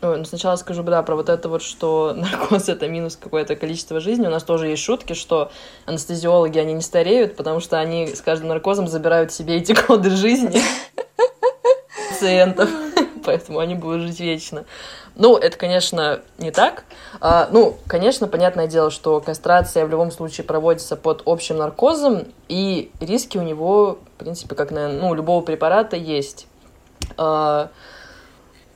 Ой, 0.01 0.17
ну 0.17 0.25
сначала 0.25 0.57
скажу, 0.57 0.83
да, 0.83 1.01
про 1.01 1.15
вот 1.15 1.29
это 1.29 1.47
вот, 1.47 1.61
что 1.61 2.13
наркоз 2.15 2.67
это 2.67 2.87
минус 2.87 3.15
какое-то 3.15 3.55
количество 3.55 3.99
жизни. 3.99 4.27
У 4.27 4.29
нас 4.29 4.43
тоже 4.43 4.67
есть 4.67 4.83
шутки, 4.83 5.13
что 5.13 5.51
анестезиологи, 5.85 6.59
они 6.59 6.73
не 6.73 6.81
стареют, 6.81 7.35
потому 7.35 7.59
что 7.59 7.79
они 7.79 8.07
с 8.07 8.21
каждым 8.21 8.49
наркозом 8.49 8.87
забирают 8.87 9.31
себе 9.31 9.57
эти 9.57 9.71
годы 9.87 10.09
жизни 10.09 10.61
пациентов, 12.09 12.69
поэтому 13.25 13.59
они 13.59 13.75
будут 13.75 14.01
жить 14.01 14.19
вечно. 14.19 14.65
Ну, 15.15 15.37
это, 15.37 15.57
конечно, 15.57 16.21
не 16.37 16.51
так. 16.51 16.85
А, 17.21 17.47
ну, 17.51 17.77
конечно, 17.87 18.27
понятное 18.27 18.67
дело, 18.67 18.89
что 18.89 19.19
кастрация 19.21 19.85
в 19.85 19.89
любом 19.89 20.11
случае 20.11 20.45
проводится 20.45 20.95
под 20.95 21.23
общим 21.25 21.57
наркозом, 21.57 22.23
и 22.47 22.91
риски 22.99 23.37
у 23.37 23.43
него, 23.43 23.99
в 24.15 24.19
принципе, 24.19 24.55
как, 24.55 24.71
наверное, 24.71 25.01
ну, 25.01 25.13
любого 25.13 25.41
препарата 25.43 25.95
есть. 25.95 26.47
А, 27.17 27.69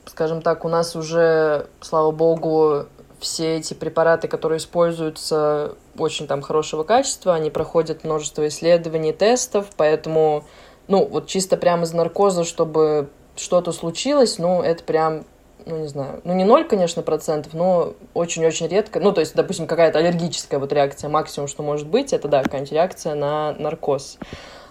скажем 0.06 0.42
так, 0.42 0.64
у 0.64 0.68
нас 0.68 0.96
уже, 0.96 1.66
слава 1.80 2.10
богу, 2.10 2.86
все 3.20 3.56
эти 3.56 3.74
препараты, 3.74 4.28
которые 4.28 4.58
используются, 4.58 5.74
очень 5.96 6.26
там 6.26 6.42
хорошего 6.42 6.84
качества, 6.84 7.34
они 7.34 7.50
проходят 7.50 8.04
множество 8.04 8.46
исследований, 8.46 9.12
тестов, 9.12 9.66
поэтому, 9.76 10.44
ну, 10.86 11.04
вот 11.04 11.26
чисто 11.26 11.56
прямо 11.56 11.84
из 11.84 11.92
наркоза, 11.92 12.44
чтобы 12.44 13.08
что-то 13.38 13.72
случилось, 13.72 14.38
ну, 14.38 14.62
это 14.62 14.84
прям, 14.84 15.24
ну, 15.66 15.78
не 15.78 15.88
знаю, 15.88 16.20
ну, 16.24 16.34
не 16.34 16.44
ноль, 16.44 16.64
конечно, 16.64 17.02
процентов, 17.02 17.54
но 17.54 17.94
очень-очень 18.14 18.68
редко, 18.68 19.00
ну, 19.00 19.12
то 19.12 19.20
есть, 19.20 19.34
допустим, 19.34 19.66
какая-то 19.66 19.98
аллергическая 19.98 20.60
вот 20.60 20.72
реакция, 20.72 21.08
максимум, 21.10 21.48
что 21.48 21.62
может 21.62 21.86
быть, 21.86 22.12
это, 22.12 22.28
да, 22.28 22.42
какая-нибудь 22.42 22.72
реакция 22.72 23.14
на 23.14 23.54
наркоз. 23.58 24.18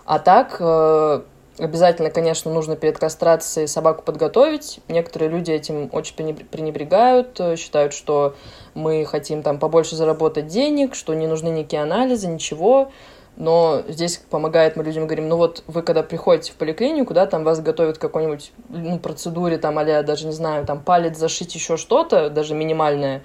А 0.06 0.20
так, 0.20 0.58
э, 0.60 1.22
Обязательно, 1.60 2.12
конечно, 2.12 2.54
нужно 2.54 2.76
перед 2.76 3.00
кастрацией 3.00 3.68
собаку 3.68 4.04
подготовить. 4.04 4.80
Некоторые 4.88 5.32
люди 5.32 5.50
этим 5.50 5.90
очень 5.92 6.16
пренебрегают, 6.16 7.40
э, 7.40 7.56
считают, 7.56 7.94
что 7.94 8.36
мы 8.76 9.06
хотим 9.06 9.42
там 9.42 9.58
побольше 9.58 9.96
заработать 9.96 10.46
денег, 10.46 10.94
что 10.94 11.16
не 11.16 11.26
нужны 11.26 11.50
никакие 11.50 11.82
анализы, 11.82 12.28
ничего. 12.28 12.92
Но 13.38 13.84
здесь 13.88 14.18
помогает, 14.18 14.76
мы 14.76 14.84
людям 14.84 15.06
говорим, 15.06 15.30
ну 15.30 15.38
вот 15.38 15.64
вы 15.68 15.84
когда 15.84 16.02
приходите 16.02 16.52
в 16.52 16.56
поликлинику, 16.56 17.14
да, 17.14 17.28
там 17.28 17.44
вас 17.44 17.62
готовят 17.62 18.00
к 18.00 18.02
какой-нибудь 18.02 18.52
ну, 18.70 18.98
процедуре, 18.98 19.60
там, 19.60 19.78
а 19.78 20.02
даже, 20.02 20.26
не 20.26 20.34
знаю, 20.34 20.66
там 20.66 20.82
палец 20.82 21.18
зашить, 21.18 21.54
еще 21.54 21.78
что-то, 21.78 22.32
даже 22.32 22.56
минимальное, 22.56 23.24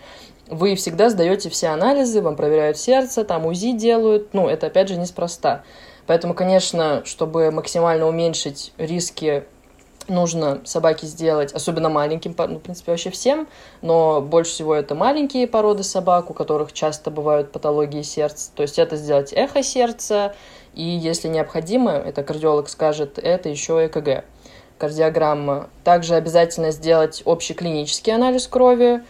вы 0.49 0.75
всегда 0.75 1.09
сдаете 1.09 1.49
все 1.49 1.69
анализы, 1.69 2.21
вам 2.21 2.37
проверяют 2.37 2.77
сердце, 2.77 3.25
там 3.25 3.47
УЗИ 3.47 3.73
делают, 3.73 4.35
ну, 4.35 4.49
это 4.49 4.67
опять 4.67 4.89
же 4.89 4.97
неспроста. 4.97 5.65
Поэтому, 6.07 6.35
конечно, 6.35 7.03
чтобы 7.07 7.51
максимально 7.51 8.07
уменьшить 8.07 8.75
риски 8.77 9.45
нужно 10.09 10.61
собаки 10.65 11.05
сделать, 11.05 11.53
особенно 11.53 11.89
маленьким, 11.89 12.35
ну, 12.37 12.59
в 12.59 12.63
принципе, 12.63 12.93
вообще 12.93 13.11
всем, 13.11 13.49
но 13.81 14.21
больше 14.21 14.53
всего 14.53 14.75
это 14.75 14.95
маленькие 14.95 15.47
породы 15.47 15.83
собак, 15.83 16.31
у 16.31 16.35
которых 16.35 16.73
часто 16.73 17.11
бывают 17.11 17.53
патологии 17.53 18.03
сердца. 18.03 18.51
То 18.55 18.63
есть 18.63 18.79
это 18.79 18.97
сделать 18.97 19.33
эхо 19.33 19.63
сердца, 19.63 20.35
И 20.75 20.85
если 20.85 21.29
необходимо, 21.29 21.93
это 21.93 22.23
кардиолог 22.23 22.69
скажет, 22.69 23.19
это 23.19 23.49
еще 23.49 23.87
ЭКГ, 23.87 24.25
кардиограмма. 24.79 25.69
Также 25.85 26.15
обязательно 26.15 26.71
сделать 26.71 27.23
общий 27.25 27.55
клинический 27.55 28.15
анализ 28.15 28.47
крови, 28.47 29.03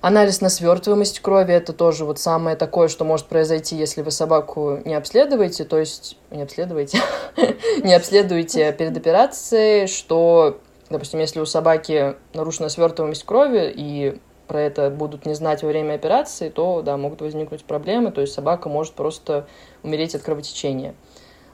Анализ 0.00 0.40
на 0.40 0.48
свертываемость 0.48 1.18
крови 1.20 1.52
это 1.52 1.72
тоже 1.72 2.04
вот 2.04 2.20
самое 2.20 2.56
такое, 2.56 2.86
что 2.86 3.04
может 3.04 3.26
произойти, 3.26 3.76
если 3.76 4.02
вы 4.02 4.12
собаку 4.12 4.78
не 4.84 4.94
обследуете, 4.94 5.64
то 5.64 5.76
есть 5.76 6.16
не 6.30 6.42
обследуете, 6.42 7.00
не 7.82 7.94
обследуете 7.94 8.72
перед 8.72 8.96
операцией, 8.96 9.88
что, 9.88 10.58
допустим, 10.88 11.18
если 11.18 11.40
у 11.40 11.46
собаки 11.46 12.14
нарушена 12.32 12.68
свертываемость 12.68 13.24
крови 13.24 13.72
и 13.74 14.20
про 14.46 14.60
это 14.60 14.88
будут 14.88 15.26
не 15.26 15.34
знать 15.34 15.62
во 15.62 15.68
время 15.68 15.94
операции, 15.94 16.48
то, 16.48 16.80
да, 16.82 16.96
могут 16.96 17.20
возникнуть 17.20 17.64
проблемы, 17.64 18.12
то 18.12 18.20
есть 18.20 18.32
собака 18.32 18.68
может 18.68 18.94
просто 18.94 19.48
умереть 19.82 20.14
от 20.14 20.22
кровотечения. 20.22 20.94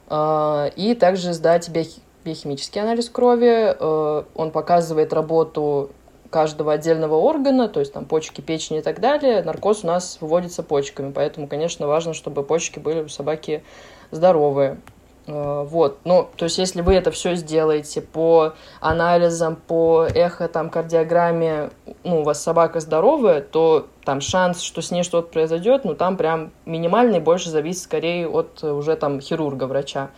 А, 0.09 0.71
и 0.77 0.95
также 0.95 1.33
сдать 1.33 1.71
биохимический 2.25 2.81
анализ 2.81 3.09
крови. 3.09 3.75
Э, 3.79 4.25
он 4.35 4.51
показывает 4.51 5.13
работу 5.13 5.91
каждого 6.35 6.73
отдельного 6.73 7.15
органа, 7.15 7.69
то 7.69 7.79
есть 7.79 7.93
там 7.93 8.07
почки, 8.07 8.41
печень 8.41 8.75
и 8.75 8.83
так 8.83 8.99
далее. 8.99 9.41
Наркоз 9.45 9.85
у 9.85 9.87
нас 9.87 10.19
выводится 10.21 10.65
почками, 10.65 11.13
поэтому, 11.13 11.47
конечно, 11.47 11.87
важно, 11.87 12.13
чтобы 12.13 12.43
почки 12.43 12.81
были 12.81 13.03
у 13.03 13.09
собаки 13.09 13.63
здоровые. 14.11 14.79
Э, 15.29 15.63
вот, 15.65 16.01
ну, 16.03 16.29
то 16.35 16.47
есть, 16.47 16.59
если 16.59 16.81
вы 16.81 16.95
это 16.95 17.13
все 17.13 17.37
сделаете 17.37 18.03
по 18.03 18.55
анализам, 18.81 19.55
по 19.55 20.09
эхо, 20.13 20.49
там, 20.49 20.71
кардиограмме, 20.71 21.71
ну, 22.03 22.23
у 22.23 22.25
вас 22.25 22.43
собака 22.43 22.81
здоровая, 22.81 23.41
то 23.41 23.87
там 24.05 24.21
шанс, 24.21 24.61
что 24.61 24.83
с 24.83 24.91
ней 24.91 25.05
что-то 25.05 25.29
произойдет, 25.29 25.85
ну, 25.85 25.95
там 25.95 26.17
прям 26.17 26.51
минимальный, 26.67 27.21
больше 27.21 27.49
зависит 27.49 27.83
скорее 27.85 28.29
от 28.29 28.65
уже 28.65 28.97
там 28.97 29.21
хирурга, 29.21 29.69
врача 29.69 30.11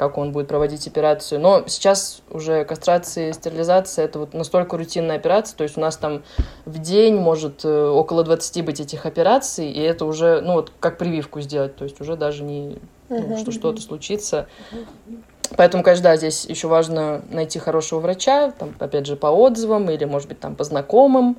как 0.00 0.16
он 0.16 0.32
будет 0.32 0.48
проводить 0.48 0.86
операцию. 0.86 1.38
Но 1.42 1.64
сейчас 1.66 2.22
уже 2.30 2.64
кастрация 2.64 3.28
и 3.28 3.32
стерилизация 3.34 4.06
это 4.06 4.20
вот 4.20 4.32
настолько 4.32 4.78
рутинная 4.78 5.16
операция, 5.16 5.54
то 5.58 5.62
есть 5.62 5.76
у 5.76 5.80
нас 5.82 5.98
там 5.98 6.22
в 6.64 6.78
день 6.78 7.16
может 7.16 7.66
э, 7.66 7.86
около 7.86 8.24
20 8.24 8.64
быть 8.64 8.80
этих 8.80 9.04
операций, 9.04 9.70
и 9.70 9.78
это 9.78 10.06
уже, 10.06 10.40
ну 10.40 10.54
вот 10.54 10.72
как 10.80 10.96
прививку 10.96 11.42
сделать, 11.42 11.76
то 11.76 11.84
есть 11.84 12.00
уже 12.00 12.16
даже 12.16 12.44
не 12.44 12.78
ну, 13.10 13.36
что 13.36 13.52
что-то 13.52 13.82
случится. 13.82 14.46
Поэтому, 15.58 15.82
конечно, 15.82 16.04
да, 16.04 16.16
здесь 16.16 16.46
еще 16.46 16.68
важно 16.68 17.20
найти 17.28 17.58
хорошего 17.58 18.00
врача, 18.00 18.52
там, 18.52 18.74
опять 18.78 19.04
же, 19.04 19.16
по 19.16 19.26
отзывам 19.26 19.90
или, 19.90 20.06
может 20.06 20.28
быть, 20.28 20.40
там, 20.40 20.54
по 20.56 20.64
знакомым, 20.64 21.36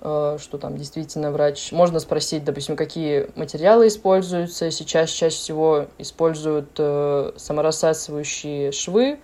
что 0.00 0.56
там 0.58 0.78
действительно 0.78 1.30
врач. 1.30 1.72
Можно 1.72 2.00
спросить, 2.00 2.42
допустим, 2.44 2.74
какие 2.74 3.28
материалы 3.36 3.88
используются. 3.88 4.70
Сейчас 4.70 5.10
чаще 5.10 5.36
всего 5.36 5.86
используют 5.98 6.70
э, 6.78 7.32
саморассасывающие 7.36 8.72
швы, 8.72 9.18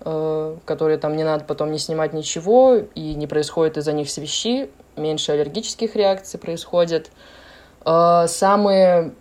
э, 0.00 0.56
которые 0.66 0.98
там 0.98 1.16
не 1.16 1.24
надо 1.24 1.44
потом 1.44 1.72
не 1.72 1.78
снимать 1.78 2.12
ничего, 2.12 2.76
и 2.94 3.14
не 3.14 3.26
происходит 3.26 3.78
из-за 3.78 3.92
них 3.92 4.10
свищи, 4.10 4.68
меньше 4.96 5.32
аллергических 5.32 5.96
реакций 5.96 6.38
происходит. 6.38 7.10
Э, 7.86 8.26
самые 8.28 9.14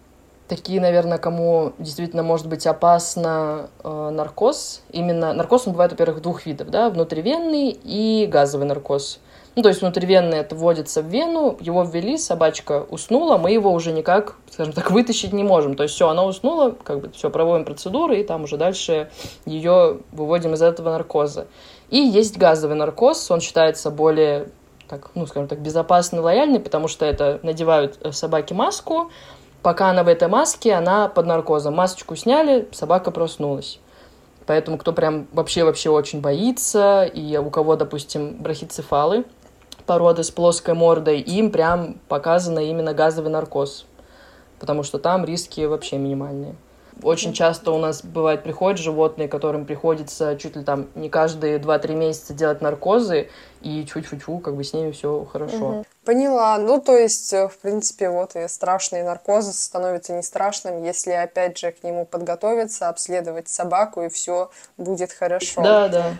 такие, 0.49 0.81
наверное, 0.81 1.17
кому 1.17 1.71
действительно 1.77 2.23
может 2.23 2.47
быть 2.47 2.67
опасно 2.67 3.69
э, 3.83 4.09
наркоз. 4.09 4.81
Именно 4.91 5.31
наркоз, 5.31 5.67
он 5.67 5.73
бывает, 5.73 5.91
во-первых, 5.91 6.21
двух 6.21 6.45
видов, 6.45 6.69
да, 6.71 6.89
внутривенный 6.89 7.69
и 7.69 8.27
газовый 8.29 8.67
наркоз. 8.67 9.19
Ну, 9.55 9.63
то 9.63 9.69
есть 9.69 9.81
внутривенный 9.81 10.37
это 10.37 10.55
вводится 10.55 11.01
в 11.01 11.07
вену, 11.07 11.57
его 11.59 11.83
ввели, 11.83 12.17
собачка 12.17 12.85
уснула, 12.89 13.37
мы 13.37 13.51
его 13.51 13.73
уже 13.73 13.91
никак, 13.91 14.35
скажем 14.51 14.73
так, 14.73 14.91
вытащить 14.91 15.33
не 15.33 15.43
можем. 15.43 15.75
То 15.75 15.83
есть 15.83 15.95
все, 15.95 16.07
она 16.07 16.23
уснула, 16.23 16.75
как 16.83 17.01
бы 17.01 17.09
все, 17.11 17.29
проводим 17.29 17.65
процедуры, 17.65 18.19
и 18.19 18.23
там 18.23 18.43
уже 18.43 18.57
дальше 18.57 19.09
ее 19.45 19.99
выводим 20.11 20.53
из 20.53 20.61
этого 20.61 20.91
наркоза. 20.91 21.47
И 21.89 21.97
есть 21.97 22.37
газовый 22.37 22.77
наркоз, 22.77 23.29
он 23.31 23.41
считается 23.41 23.89
более 23.89 24.49
так, 24.87 25.11
ну, 25.13 25.27
скажем 25.27 25.47
так, 25.47 25.59
безопасный, 25.59 26.19
лояльный, 26.19 26.59
потому 26.59 26.87
что 26.87 27.05
это 27.05 27.39
надевают 27.43 27.99
э, 28.01 28.11
собаке 28.11 28.55
маску, 28.55 29.11
Пока 29.61 29.89
она 29.89 30.03
в 30.03 30.07
этой 30.07 30.29
маске, 30.29 30.73
она 30.73 31.09
под 31.09 31.25
наркозом. 31.25 31.75
Масочку 31.75 32.15
сняли, 32.15 32.67
собака 32.71 33.11
проснулась. 33.11 33.79
Поэтому 34.45 34.77
кто 34.77 34.93
прям 34.93 35.27
вообще-вообще 35.33 35.89
очень 35.89 36.21
боится, 36.21 37.03
и 37.03 37.37
у 37.37 37.49
кого, 37.49 37.75
допустим, 37.75 38.37
брахицефалы, 38.41 39.25
породы 39.89 40.23
с 40.23 40.29
плоской 40.29 40.75
мордой, 40.75 41.19
им 41.19 41.49
прям 41.49 41.95
показано 42.07 42.59
именно 42.59 42.93
газовый 42.93 43.31
наркоз, 43.31 43.87
потому 44.59 44.83
что 44.83 44.99
там 44.99 45.25
риски 45.25 45.61
вообще 45.61 45.97
минимальные. 45.97 46.53
Очень 47.01 47.33
часто 47.33 47.71
у 47.71 47.79
нас 47.79 48.03
бывает 48.03 48.43
приходят 48.43 48.77
животные, 48.77 49.27
которым 49.27 49.65
приходится 49.65 50.37
чуть 50.37 50.55
ли 50.55 50.63
там 50.63 50.89
не 50.93 51.09
каждые 51.09 51.57
2-3 51.57 51.95
месяца 51.95 52.33
делать 52.35 52.61
наркозы, 52.61 53.29
и 53.61 53.83
чуть-чуть, 53.83 54.23
как 54.43 54.55
бы 54.55 54.63
с 54.63 54.73
ними 54.73 54.91
все 54.91 55.25
хорошо. 55.25 55.69
Угу. 55.69 55.85
Поняла. 56.05 56.57
Ну, 56.59 56.79
то 56.79 56.95
есть, 56.95 57.33
э, 57.33 57.47
в 57.47 57.57
принципе, 57.57 58.09
вот 58.09 58.35
и 58.35 58.47
страшный 58.47 59.03
наркоз 59.03 59.53
становится 59.53 60.13
не 60.13 60.23
страшным, 60.23 60.83
если, 60.83 61.11
опять 61.11 61.57
же, 61.57 61.71
к 61.71 61.83
нему 61.83 62.05
подготовиться, 62.05 62.89
обследовать 62.89 63.49
собаку, 63.49 64.03
и 64.03 64.09
все 64.09 64.49
будет 64.77 65.11
хорошо. 65.11 65.61
Да, 65.61 65.87
да. 65.87 66.13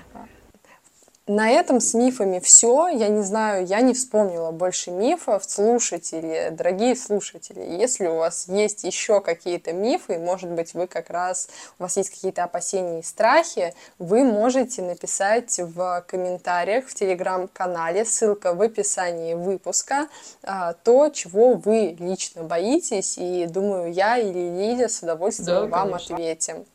На 1.30 1.52
этом 1.52 1.80
с 1.80 1.94
мифами 1.94 2.39
все. 2.39 2.88
Я 2.88 3.08
не 3.08 3.22
знаю, 3.22 3.63
я 3.63 3.82
не 3.82 3.94
вспомнила 3.94 4.50
больше 4.50 4.89
мифов. 4.89 5.44
Слушатели, 5.46 6.50
дорогие 6.50 6.96
слушатели, 6.96 7.60
если 7.60 8.08
у 8.08 8.15
вас 8.15 8.48
есть 8.48 8.84
еще 8.84 9.22
какие-то 9.22 9.72
мифы, 9.72 10.18
может 10.18 10.50
быть, 10.50 10.74
вы 10.74 10.88
как 10.88 11.12
раз, 11.12 11.48
у 11.78 11.84
вас 11.84 11.98
есть 11.98 12.10
какие-то 12.10 12.46
опасения 12.46 13.02
и 13.02 13.04
страхи, 13.04 13.76
вы 14.00 14.24
можете 14.24 14.82
написать 14.82 15.60
в 15.60 16.04
комментариях 16.08 16.88
в 16.88 16.96
телеграм-канале, 16.96 18.06
ссылка 18.06 18.56
в 18.56 18.62
описании 18.63 19.36
выпуска, 19.36 20.08
а, 20.42 20.74
то, 20.74 21.10
чего 21.10 21.54
вы 21.54 21.96
лично 22.00 22.42
боитесь, 22.42 23.20
и 23.20 23.46
думаю, 23.46 23.94
я 23.94 24.18
или 24.18 24.50
Лидия 24.50 24.89
с 24.89 25.04
удовольствием 25.04 25.70
да, 25.70 25.78
вам 25.78 25.89
конечно. 25.89 26.15
ответим. 26.15 26.65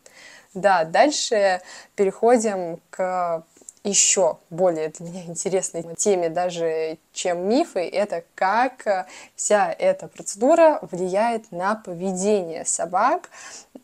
Да, 0.54 0.84
дальше 0.84 1.60
переходим 1.96 2.78
к 2.90 3.42
еще 3.84 4.38
более 4.50 4.88
для 4.88 5.06
меня 5.06 5.22
интересной 5.26 5.84
теме 5.96 6.30
даже, 6.30 6.98
чем 7.12 7.48
мифы, 7.48 7.86
это 7.86 8.24
как 8.34 8.86
э, 8.86 9.06
вся 9.36 9.72
эта 9.72 10.08
процедура 10.08 10.80
влияет 10.90 11.52
на 11.52 11.74
поведение 11.76 12.64
собак. 12.64 13.28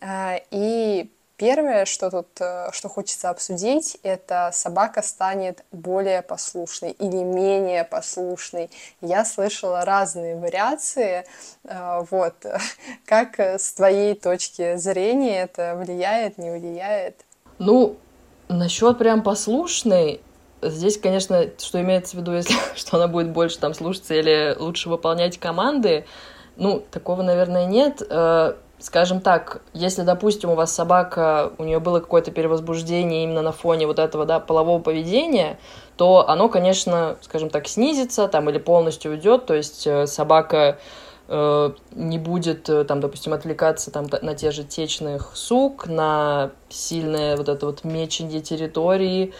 Э, 0.00 0.38
и 0.50 1.10
первое, 1.36 1.84
что 1.84 2.10
тут, 2.10 2.28
э, 2.40 2.70
что 2.72 2.88
хочется 2.88 3.28
обсудить, 3.28 3.98
это 4.02 4.50
собака 4.54 5.02
станет 5.02 5.64
более 5.70 6.22
послушной 6.22 6.92
или 6.92 7.16
менее 7.16 7.84
послушной. 7.84 8.70
Я 9.02 9.26
слышала 9.26 9.84
разные 9.84 10.36
вариации. 10.36 11.26
Вот. 12.10 12.34
Как 13.04 13.38
с 13.38 13.72
твоей 13.74 14.14
точки 14.14 14.76
зрения 14.76 15.42
это 15.42 15.76
влияет, 15.76 16.38
не 16.38 16.50
влияет? 16.50 17.24
Ну, 17.58 17.98
Насчет 18.50 18.98
прям 18.98 19.22
послушной, 19.22 20.20
здесь, 20.60 20.98
конечно, 20.98 21.50
что 21.56 21.80
имеется 21.80 22.16
в 22.16 22.20
виду, 22.20 22.32
если 22.32 22.54
что 22.74 22.96
она 22.96 23.06
будет 23.06 23.30
больше 23.30 23.60
там 23.60 23.74
слушаться 23.74 24.12
или 24.14 24.56
лучше 24.58 24.88
выполнять 24.88 25.38
команды, 25.38 26.04
ну, 26.56 26.84
такого, 26.90 27.22
наверное, 27.22 27.66
нет. 27.66 28.02
Э, 28.10 28.54
скажем 28.80 29.20
так, 29.20 29.62
если, 29.72 30.02
допустим, 30.02 30.50
у 30.50 30.56
вас 30.56 30.74
собака, 30.74 31.52
у 31.58 31.64
нее 31.64 31.78
было 31.78 32.00
какое-то 32.00 32.32
перевозбуждение 32.32 33.22
именно 33.22 33.42
на 33.42 33.52
фоне 33.52 33.86
вот 33.86 34.00
этого, 34.00 34.26
да, 34.26 34.40
полового 34.40 34.82
поведения, 34.82 35.60
то 35.96 36.28
оно, 36.28 36.48
конечно, 36.48 37.18
скажем 37.20 37.50
так, 37.50 37.68
снизится 37.68 38.26
там 38.26 38.50
или 38.50 38.58
полностью 38.58 39.12
уйдет, 39.12 39.46
то 39.46 39.54
есть 39.54 39.86
э, 39.86 40.08
собака 40.08 40.80
не 41.92 42.18
будет, 42.18 42.68
э, 42.68 42.84
там, 42.84 43.00
допустим, 43.00 43.32
отвлекаться 43.32 43.92
там, 43.92 44.08
на 44.20 44.34
те 44.34 44.50
же 44.50 44.64
течных 44.64 45.30
сук, 45.34 45.86
на 45.86 46.50
сильное 46.68 47.36
вот 47.36 47.48
это 47.48 47.66
вот 47.66 47.84
меченье 47.84 48.40
территории. 48.40 49.32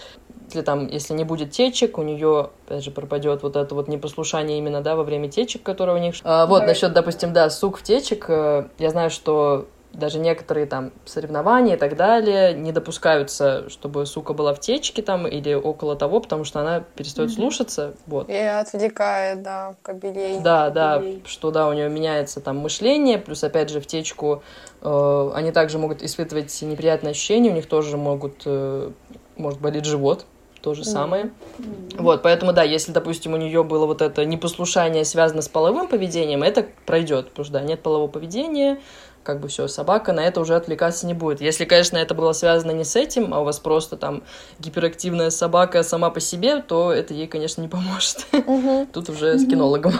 Если, 0.46 0.62
там, 0.62 0.86
если 0.86 1.14
не 1.14 1.24
будет 1.24 1.50
течек, 1.50 1.98
у 1.98 2.02
нее, 2.02 2.50
опять 2.66 2.84
же, 2.84 2.92
пропадет 2.92 3.42
вот 3.42 3.56
это 3.56 3.74
вот 3.74 3.88
непослушание 3.88 4.58
именно, 4.58 4.82
да, 4.82 4.94
во 4.94 5.02
время 5.02 5.28
течек, 5.28 5.64
которые 5.64 5.96
у 5.96 6.00
них... 6.00 6.14
А, 6.22 6.46
вот, 6.46 6.64
насчет, 6.64 6.92
допустим, 6.92 7.32
да, 7.32 7.50
сук 7.50 7.78
в 7.78 7.82
течек, 7.82 8.26
э, 8.28 8.68
я 8.78 8.90
знаю, 8.90 9.10
что 9.10 9.66
даже 9.92 10.18
некоторые 10.18 10.66
там 10.66 10.92
соревнования 11.04 11.74
и 11.74 11.78
так 11.78 11.96
далее 11.96 12.54
не 12.54 12.72
допускаются, 12.72 13.68
чтобы 13.68 14.06
сука 14.06 14.32
была 14.32 14.54
в 14.54 14.60
течке 14.60 15.02
там 15.02 15.26
или 15.26 15.52
около 15.54 15.96
того, 15.96 16.20
потому 16.20 16.44
что 16.44 16.60
она 16.60 16.80
перестает 16.80 17.30
mm-hmm. 17.30 17.34
слушаться. 17.34 17.94
Вот. 18.06 18.28
И 18.28 18.36
отвлекает, 18.36 19.42
да, 19.42 19.74
кобелей. 19.82 20.40
Да, 20.40 20.70
кобелей. 20.70 21.20
да, 21.22 21.28
что 21.28 21.50
да, 21.50 21.68
у 21.68 21.72
нее 21.72 21.88
меняется 21.88 22.40
там 22.40 22.58
мышление, 22.58 23.18
плюс 23.18 23.42
опять 23.42 23.70
же 23.70 23.80
в 23.80 23.86
течку 23.86 24.42
э, 24.80 25.30
они 25.34 25.50
также 25.50 25.78
могут 25.78 26.02
испытывать 26.02 26.62
неприятные 26.62 27.10
ощущения, 27.10 27.50
у 27.50 27.54
них 27.54 27.66
тоже 27.66 27.96
могут, 27.96 28.42
э, 28.44 28.90
может 29.36 29.60
болеть 29.60 29.84
живот, 29.84 30.24
то 30.62 30.74
же 30.74 30.84
самое. 30.84 31.30
Mm-hmm. 31.58 32.02
Вот, 32.02 32.22
поэтому, 32.22 32.52
да, 32.52 32.62
если, 32.62 32.92
допустим, 32.92 33.32
у 33.32 33.36
нее 33.36 33.64
было 33.64 33.86
вот 33.86 34.02
это 34.02 34.24
непослушание 34.24 35.04
связано 35.04 35.42
с 35.42 35.48
половым 35.48 35.88
поведением, 35.88 36.42
это 36.42 36.66
пройдет, 36.86 37.30
потому 37.30 37.44
что, 37.44 37.54
да, 37.54 37.62
нет 37.62 37.82
полового 37.82 38.08
поведения, 38.08 38.78
как 39.22 39.40
бы 39.40 39.48
все, 39.48 39.68
собака 39.68 40.12
на 40.12 40.20
это 40.20 40.40
уже 40.40 40.56
отвлекаться 40.56 41.06
не 41.06 41.14
будет. 41.14 41.40
Если, 41.40 41.64
конечно, 41.64 41.96
это 41.96 42.14
было 42.14 42.32
связано 42.32 42.72
не 42.72 42.84
с 42.84 42.96
этим, 42.96 43.34
а 43.34 43.40
у 43.40 43.44
вас 43.44 43.58
просто 43.58 43.96
там 43.96 44.22
гиперактивная 44.58 45.30
собака 45.30 45.82
сама 45.82 46.10
по 46.10 46.20
себе, 46.20 46.62
то 46.62 46.92
это 46.92 47.14
ей, 47.14 47.26
конечно, 47.26 47.62
не 47.62 47.68
поможет. 47.68 48.26
Тут 48.92 49.08
уже 49.08 49.38
с 49.38 49.46
кинологом. 49.46 49.94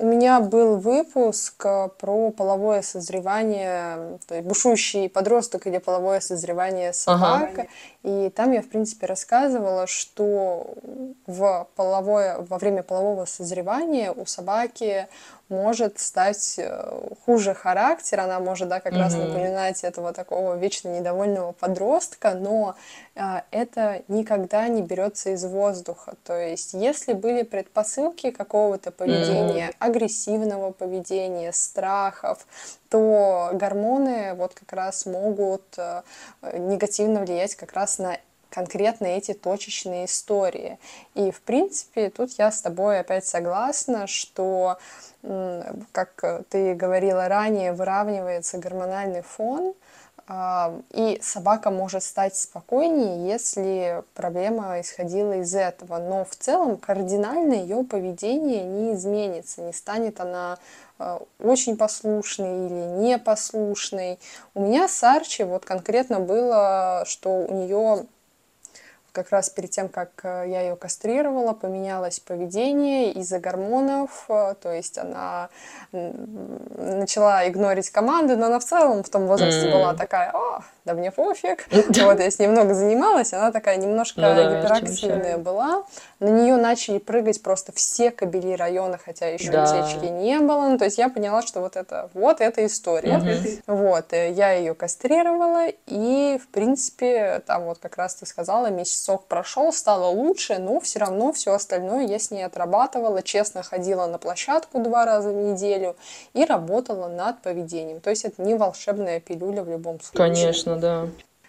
У 0.00 0.06
меня 0.06 0.38
был 0.38 0.76
выпуск 0.76 1.60
э, 1.64 1.88
про 1.98 2.30
половое 2.30 2.82
созревание, 2.82 4.20
то 4.28 4.36
есть 4.36 4.46
бушующий 4.46 5.08
подросток 5.08 5.66
или 5.66 5.78
половое 5.78 6.20
созревание 6.20 6.92
собак. 6.92 7.50
Ага. 7.54 7.66
И 8.04 8.30
там 8.30 8.52
я, 8.52 8.62
в 8.62 8.68
принципе, 8.68 9.06
рассказывала, 9.06 9.88
что 9.88 10.74
в 11.26 11.66
половое, 11.74 12.38
во 12.48 12.58
время 12.58 12.84
полового 12.84 13.24
созревания 13.24 14.12
у 14.12 14.24
собаки 14.24 15.08
может 15.48 15.98
стать 15.98 16.54
э, 16.58 17.00
хуже 17.24 17.54
характер, 17.54 18.20
она 18.20 18.38
может, 18.38 18.68
да, 18.68 18.80
как 18.80 18.92
mm-hmm. 18.92 18.98
раз 18.98 19.14
напоминать 19.14 19.84
этого 19.84 20.12
такого 20.12 20.56
вечно 20.56 20.88
недовольного 20.88 21.52
подростка, 21.52 22.34
но 22.34 22.74
а, 23.16 23.44
это 23.50 24.02
никогда 24.08 24.68
не 24.68 24.82
берется 24.82 25.30
из 25.30 25.44
воздуха. 25.44 26.14
То 26.24 26.38
есть, 26.38 26.74
если 26.74 27.14
были 27.14 27.42
предпосылки 27.42 28.30
какого-то 28.30 28.90
поведения, 28.90 29.68
mm-hmm. 29.68 29.76
агрессивного 29.78 30.72
поведения, 30.72 31.52
страхов, 31.52 32.46
то 32.90 33.50
гормоны 33.52 34.34
вот 34.34 34.54
как 34.54 34.72
раз 34.72 35.06
могут 35.06 35.62
э, 35.76 36.02
негативно 36.54 37.20
влиять 37.20 37.54
как 37.54 37.72
раз 37.72 37.98
на 37.98 38.18
конкретно 38.58 39.06
эти 39.06 39.34
точечные 39.34 40.06
истории. 40.06 40.80
И, 41.14 41.30
в 41.30 41.40
принципе, 41.42 42.10
тут 42.10 42.32
я 42.38 42.50
с 42.50 42.60
тобой 42.60 42.98
опять 42.98 43.24
согласна, 43.24 44.08
что, 44.08 44.78
как 45.92 46.44
ты 46.48 46.74
говорила 46.74 47.28
ранее, 47.28 47.72
выравнивается 47.72 48.58
гормональный 48.58 49.22
фон, 49.22 49.74
а, 50.30 50.74
и 50.90 51.20
собака 51.22 51.70
может 51.70 52.02
стать 52.02 52.36
спокойнее, 52.36 53.32
если 53.32 54.02
проблема 54.14 54.80
исходила 54.80 55.34
из 55.38 55.54
этого. 55.54 55.98
Но 55.98 56.24
в 56.24 56.34
целом 56.34 56.76
кардинально 56.76 57.54
ее 57.54 57.84
поведение 57.84 58.64
не 58.64 58.94
изменится, 58.94 59.62
не 59.62 59.72
станет 59.72 60.20
она 60.20 60.58
а, 60.98 61.22
очень 61.38 61.76
послушной 61.76 62.66
или 62.66 63.08
непослушной. 63.08 64.18
У 64.54 64.62
меня 64.62 64.88
с 64.88 65.02
Арчи 65.04 65.44
вот 65.44 65.64
конкретно 65.64 66.18
было, 66.20 67.04
что 67.06 67.30
у 67.30 67.54
нее 67.54 68.04
как 69.12 69.30
раз 69.30 69.50
перед 69.50 69.70
тем, 69.70 69.88
как 69.88 70.10
э, 70.22 70.44
я 70.48 70.62
ее 70.62 70.76
кастрировала, 70.76 71.52
поменялось 71.52 72.20
поведение 72.20 73.12
из-за 73.12 73.38
гормонов, 73.38 74.26
э, 74.28 74.54
то 74.60 74.72
есть 74.72 74.98
она 74.98 75.48
начала 75.92 77.48
игнорить 77.48 77.90
команды, 77.90 78.36
но 78.36 78.46
она 78.46 78.58
в 78.58 78.64
целом 78.64 79.02
в 79.02 79.08
том 79.08 79.26
возрасте 79.26 79.68
mm-hmm. 79.68 79.72
была 79.72 79.94
такая, 79.94 80.32
о, 80.32 80.62
да 80.88 80.94
мне 80.94 81.10
пофиг. 81.10 81.66
Вот, 81.70 82.20
я 82.20 82.30
с 82.30 82.38
ней 82.38 82.46
много 82.46 82.72
занималась, 82.72 83.34
она 83.34 83.52
такая 83.52 83.76
немножко 83.76 84.20
ну, 84.20 84.34
да, 84.34 84.56
гиперактивная 84.56 85.36
была. 85.36 85.84
На 86.18 86.28
нее 86.28 86.56
начали 86.56 86.98
прыгать 86.98 87.42
просто 87.42 87.72
все 87.72 88.10
кабели 88.10 88.54
района, 88.54 88.98
хотя 89.02 89.28
еще 89.28 89.52
да. 89.52 89.64
утечки 89.64 90.06
не 90.06 90.38
было. 90.38 90.68
Ну, 90.68 90.78
то 90.78 90.86
есть 90.86 90.96
я 90.96 91.10
поняла, 91.10 91.42
что 91.42 91.60
вот 91.60 91.76
это, 91.76 92.08
вот 92.14 92.40
эта 92.40 92.64
история. 92.64 93.18
Угу. 93.18 93.78
Вот, 93.78 94.12
э, 94.12 94.32
я 94.32 94.52
ее 94.52 94.74
кастрировала, 94.74 95.66
и, 95.86 96.40
в 96.42 96.48
принципе, 96.48 97.42
там 97.46 97.64
вот 97.64 97.78
как 97.78 97.98
раз 97.98 98.14
ты 98.14 98.24
сказала, 98.24 98.68
месяцок 98.68 99.26
прошел, 99.26 99.72
стало 99.72 100.06
лучше, 100.06 100.56
но 100.58 100.80
все 100.80 101.00
равно 101.00 101.32
все 101.32 101.52
остальное 101.52 102.06
я 102.06 102.18
с 102.18 102.30
ней 102.30 102.44
отрабатывала, 102.44 103.22
честно 103.22 103.62
ходила 103.62 104.06
на 104.06 104.16
площадку 104.16 104.78
два 104.78 105.04
раза 105.04 105.30
в 105.30 105.36
неделю 105.36 105.96
и 106.32 106.46
работала 106.46 107.08
над 107.08 107.42
поведением. 107.42 108.00
То 108.00 108.08
есть 108.08 108.24
это 108.24 108.40
не 108.42 108.54
волшебная 108.54 109.20
пилюля 109.20 109.62
в 109.62 109.68
любом 109.68 110.00
случае. 110.00 110.34
Конечно, 110.34 110.77
да. 110.78 111.08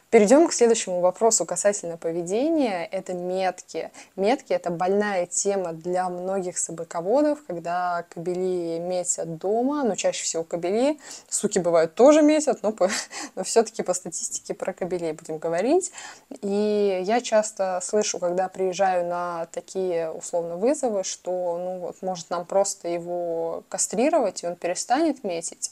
Перейдем 0.10 0.48
к 0.48 0.54
следующему 0.54 1.02
вопросу 1.02 1.46
касательно 1.46 1.96
поведения. 1.96 2.84
Это 2.84 3.14
метки. 3.14 3.92
Метки– 4.16 4.54
это 4.54 4.72
больная 4.72 5.28
тема 5.28 5.72
для 5.72 6.10
многих 6.10 6.58
собаководов, 6.58 7.44
когда 7.46 8.06
кобели 8.10 8.80
метят 8.80 9.38
дома, 9.38 9.84
но 9.84 9.94
чаще 9.94 10.24
всего 10.24 10.44
кобели, 10.44 11.00
суки 11.28 11.60
бывают 11.60 11.94
тоже 11.94 12.24
метят, 12.24 12.64
но, 12.64 12.76
но 13.36 13.44
все-таки 13.44 13.84
по 13.84 13.94
статистике 13.94 14.56
про 14.56 14.74
кобелей 14.74 15.12
будем 15.12 15.38
говорить. 15.38 15.92
И 16.42 17.02
я 17.04 17.22
часто 17.22 17.80
слышу, 17.84 18.18
когда 18.18 18.50
приезжаю 18.50 19.06
на 19.06 19.46
такие 19.52 20.10
условно 20.10 20.56
вызовы, 20.56 21.04
что 21.04 21.60
ну 21.64 21.78
вот, 21.82 22.02
может 22.02 22.32
нам 22.32 22.48
просто 22.48 22.88
его 22.88 23.64
кастрировать, 23.70 24.42
и 24.42 24.48
он 24.48 24.56
перестанет 24.56 25.24
метить. 25.24 25.72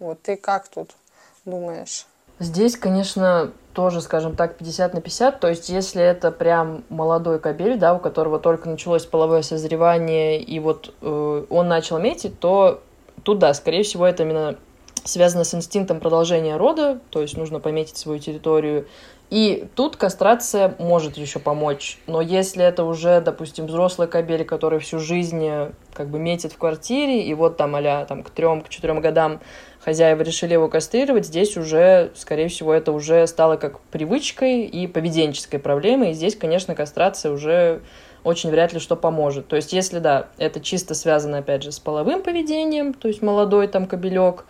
Вот 0.00 0.20
ты 0.22 0.36
как 0.36 0.66
тут 0.66 0.96
думаешь? 1.44 2.08
Здесь, 2.38 2.76
конечно, 2.76 3.52
тоже, 3.72 4.00
скажем 4.00 4.36
так, 4.36 4.56
50 4.56 4.94
на 4.94 5.00
50. 5.00 5.40
То 5.40 5.48
есть, 5.48 5.68
если 5.68 6.02
это 6.02 6.30
прям 6.30 6.84
молодой 6.88 7.38
кобель, 7.38 7.78
да, 7.78 7.94
у 7.94 7.98
которого 7.98 8.38
только 8.38 8.68
началось 8.68 9.04
половое 9.04 9.42
созревание, 9.42 10.40
и 10.40 10.58
вот 10.60 10.94
э, 11.02 11.44
он 11.48 11.68
начал 11.68 11.98
метить, 11.98 12.38
то 12.40 12.82
тут, 13.22 13.38
да, 13.38 13.52
скорее 13.54 13.82
всего, 13.82 14.06
это 14.06 14.22
именно 14.22 14.56
связано 15.04 15.44
с 15.44 15.54
инстинктом 15.54 16.00
продолжения 16.00 16.56
рода, 16.56 17.00
то 17.10 17.20
есть 17.20 17.36
нужно 17.36 17.60
пометить 17.60 17.96
свою 17.96 18.18
территорию. 18.18 18.86
И 19.28 19.66
тут 19.74 19.96
кастрация 19.96 20.76
может 20.78 21.16
еще 21.16 21.40
помочь. 21.40 21.98
Но 22.06 22.20
если 22.20 22.64
это 22.64 22.84
уже, 22.84 23.20
допустим, 23.20 23.66
взрослый 23.66 24.06
кобель, 24.06 24.44
который 24.44 24.78
всю 24.78 25.00
жизнь 25.00 25.44
э, 25.44 25.70
как 25.94 26.08
бы 26.10 26.20
метит 26.20 26.52
в 26.52 26.58
квартире, 26.58 27.22
и 27.22 27.34
вот 27.34 27.56
там 27.56 27.74
а 27.74 28.04
там 28.04 28.22
к 28.22 28.30
трем, 28.30 28.62
к 28.62 28.68
четырем 28.68 29.00
годам 29.00 29.40
хозяева 29.80 30.22
решили 30.22 30.52
его 30.52 30.68
кастрировать, 30.68 31.26
здесь 31.26 31.56
уже, 31.56 32.12
скорее 32.14 32.48
всего, 32.48 32.72
это 32.72 32.92
уже 32.92 33.26
стало 33.26 33.56
как 33.56 33.80
привычкой 33.80 34.62
и 34.62 34.86
поведенческой 34.86 35.58
проблемой. 35.58 36.12
И 36.12 36.14
здесь, 36.14 36.36
конечно, 36.36 36.76
кастрация 36.76 37.32
уже 37.32 37.82
очень 38.22 38.50
вряд 38.50 38.72
ли 38.72 38.80
что 38.80 38.96
поможет. 38.96 39.48
То 39.48 39.56
есть, 39.56 39.72
если, 39.72 39.98
да, 39.98 40.28
это 40.38 40.60
чисто 40.60 40.94
связано, 40.94 41.38
опять 41.38 41.62
же, 41.62 41.72
с 41.72 41.80
половым 41.80 42.22
поведением, 42.22 42.94
то 42.94 43.08
есть 43.08 43.22
молодой 43.22 43.66
там 43.66 43.86
кобелек, 43.86 44.44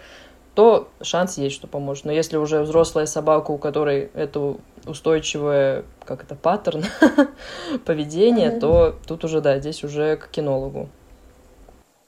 то 0.57 0.89
шанс 1.03 1.37
есть, 1.37 1.55
что 1.55 1.67
поможет. 1.67 2.07
Но 2.07 2.13
если 2.13 2.39
уже 2.39 2.63
взрослая 2.63 3.05
собака, 3.05 3.51
у 3.51 3.59
которой 3.59 4.11
это 4.15 4.57
устойчивое, 4.87 5.85
как 6.05 6.25
это, 6.25 6.35
паттерн 6.35 6.85
поведения, 7.85 8.51
mm-hmm. 8.51 8.61
то 8.61 8.97
тут 9.07 9.25
уже, 9.25 9.43
да, 9.43 9.59
здесь 9.59 9.85
уже 9.85 10.17
к 10.17 10.29
кинологу. 10.29 10.89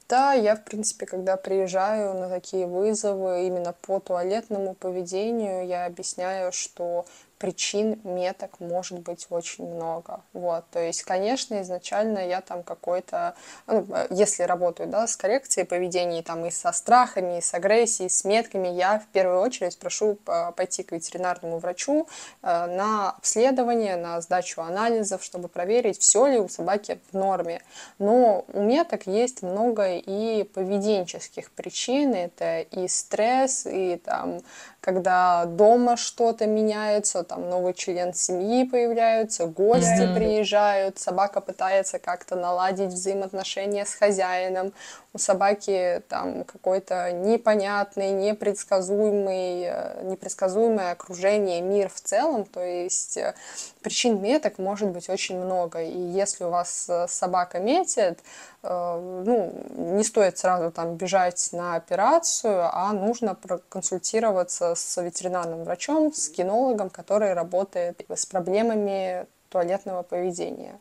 Да, 0.09 0.33
я, 0.33 0.57
в 0.57 0.65
принципе, 0.65 1.05
когда 1.05 1.37
приезжаю 1.37 2.15
на 2.15 2.31
такие 2.31 2.67
вызовы 2.67 3.47
именно 3.47 3.75
по 3.83 4.01
туалетному 4.01 4.73
поведению, 4.73 5.67
я 5.67 5.85
объясняю, 5.85 6.51
что 6.51 7.05
причин 7.39 8.01
меток 8.05 8.61
может 8.61 8.99
быть 9.01 9.27
очень 9.31 9.67
много. 9.67 10.21
Вот, 10.33 10.65
то 10.71 10.81
есть, 10.81 11.03
конечно, 11.03 11.61
изначально 11.63 12.27
я 12.27 12.41
там 12.41 12.63
какой-то, 12.63 13.35
ну, 13.67 13.87
если 14.11 14.43
работаю, 14.43 14.89
да, 14.89 15.07
с 15.07 15.17
коррекцией 15.17 15.67
поведения, 15.67 16.23
там 16.23 16.45
и 16.45 16.51
со 16.51 16.73
страхами, 16.73 17.39
и 17.39 17.41
с 17.41 17.55
агрессией, 17.55 18.09
с 18.09 18.25
метками, 18.25 18.69
я 18.69 18.99
в 18.99 19.07
первую 19.09 19.41
очередь 19.41 19.79
прошу 19.79 20.17
пойти 20.57 20.83
к 20.83 20.93
ветеринарному 20.93 21.59
врачу 21.59 22.09
э, 22.43 22.67
на 22.67 23.11
обследование, 23.11 23.97
на 23.97 24.21
сдачу 24.21 24.61
анализов, 24.61 25.23
чтобы 25.23 25.49
проверить, 25.49 25.99
все 26.01 26.27
ли 26.27 26.39
у 26.39 26.49
собаки 26.49 27.01
в 27.11 27.17
норме. 27.17 27.63
Но 27.99 28.45
у 28.53 28.63
меток 28.63 29.07
есть 29.07 29.43
много 29.43 29.97
и 29.97 30.45
поведенческих 30.45 31.51
причин, 31.53 32.15
это 32.15 32.61
и 32.61 32.89
стресс, 32.89 33.67
и 33.67 33.97
там 33.97 34.41
когда 34.81 35.45
дома 35.45 35.97
что-то 35.97 36.47
меняется, 36.47 37.25
там 37.25 37.49
новый 37.49 37.75
член 37.75 38.15
семьи 38.15 38.65
появляются, 38.65 39.47
гости 39.47 40.03
mm-hmm. 40.03 40.15
приезжают, 40.15 40.99
собака 40.99 41.41
пытается 41.41 41.99
как-то 41.99 42.37
наладить 42.37 42.93
взаимоотношения 42.93 43.85
с 43.85 43.95
хозяином, 43.95 44.73
собаки 45.19 46.03
там 46.09 46.45
какой-то 46.45 47.13
непонятный, 47.13 48.11
непредсказуемый, 48.13 49.65
э, 49.65 50.03
непредсказуемое 50.05 50.93
окружение, 50.93 51.61
мир 51.61 51.89
в 51.89 52.01
целом, 52.01 52.45
то 52.45 52.65
есть 52.65 53.17
э, 53.17 53.35
причин 53.83 54.21
меток 54.23 54.59
может 54.59 54.89
быть 54.89 55.09
очень 55.09 55.39
много, 55.39 55.83
и 55.83 55.99
если 55.99 56.45
у 56.45 56.51
вас 56.51 56.87
э, 56.89 57.07
собака 57.09 57.59
метит, 57.59 58.21
ну, 58.61 59.55
не 59.77 60.03
стоит 60.03 60.37
сразу 60.37 60.73
там 60.73 60.97
бежать 60.97 61.51
на 61.53 61.77
операцию, 61.77 62.69
а 62.73 62.93
нужно 62.93 63.37
проконсультироваться 63.37 64.75
с 64.75 65.01
ветеринарным 65.01 65.63
врачом, 65.63 66.13
с 66.13 66.29
кинологом, 66.29 66.91
который 66.91 67.35
работает 67.35 68.05
с 68.13 68.27
проблемами 68.27 69.27
туалетного 69.49 70.03
поведения. 70.03 70.81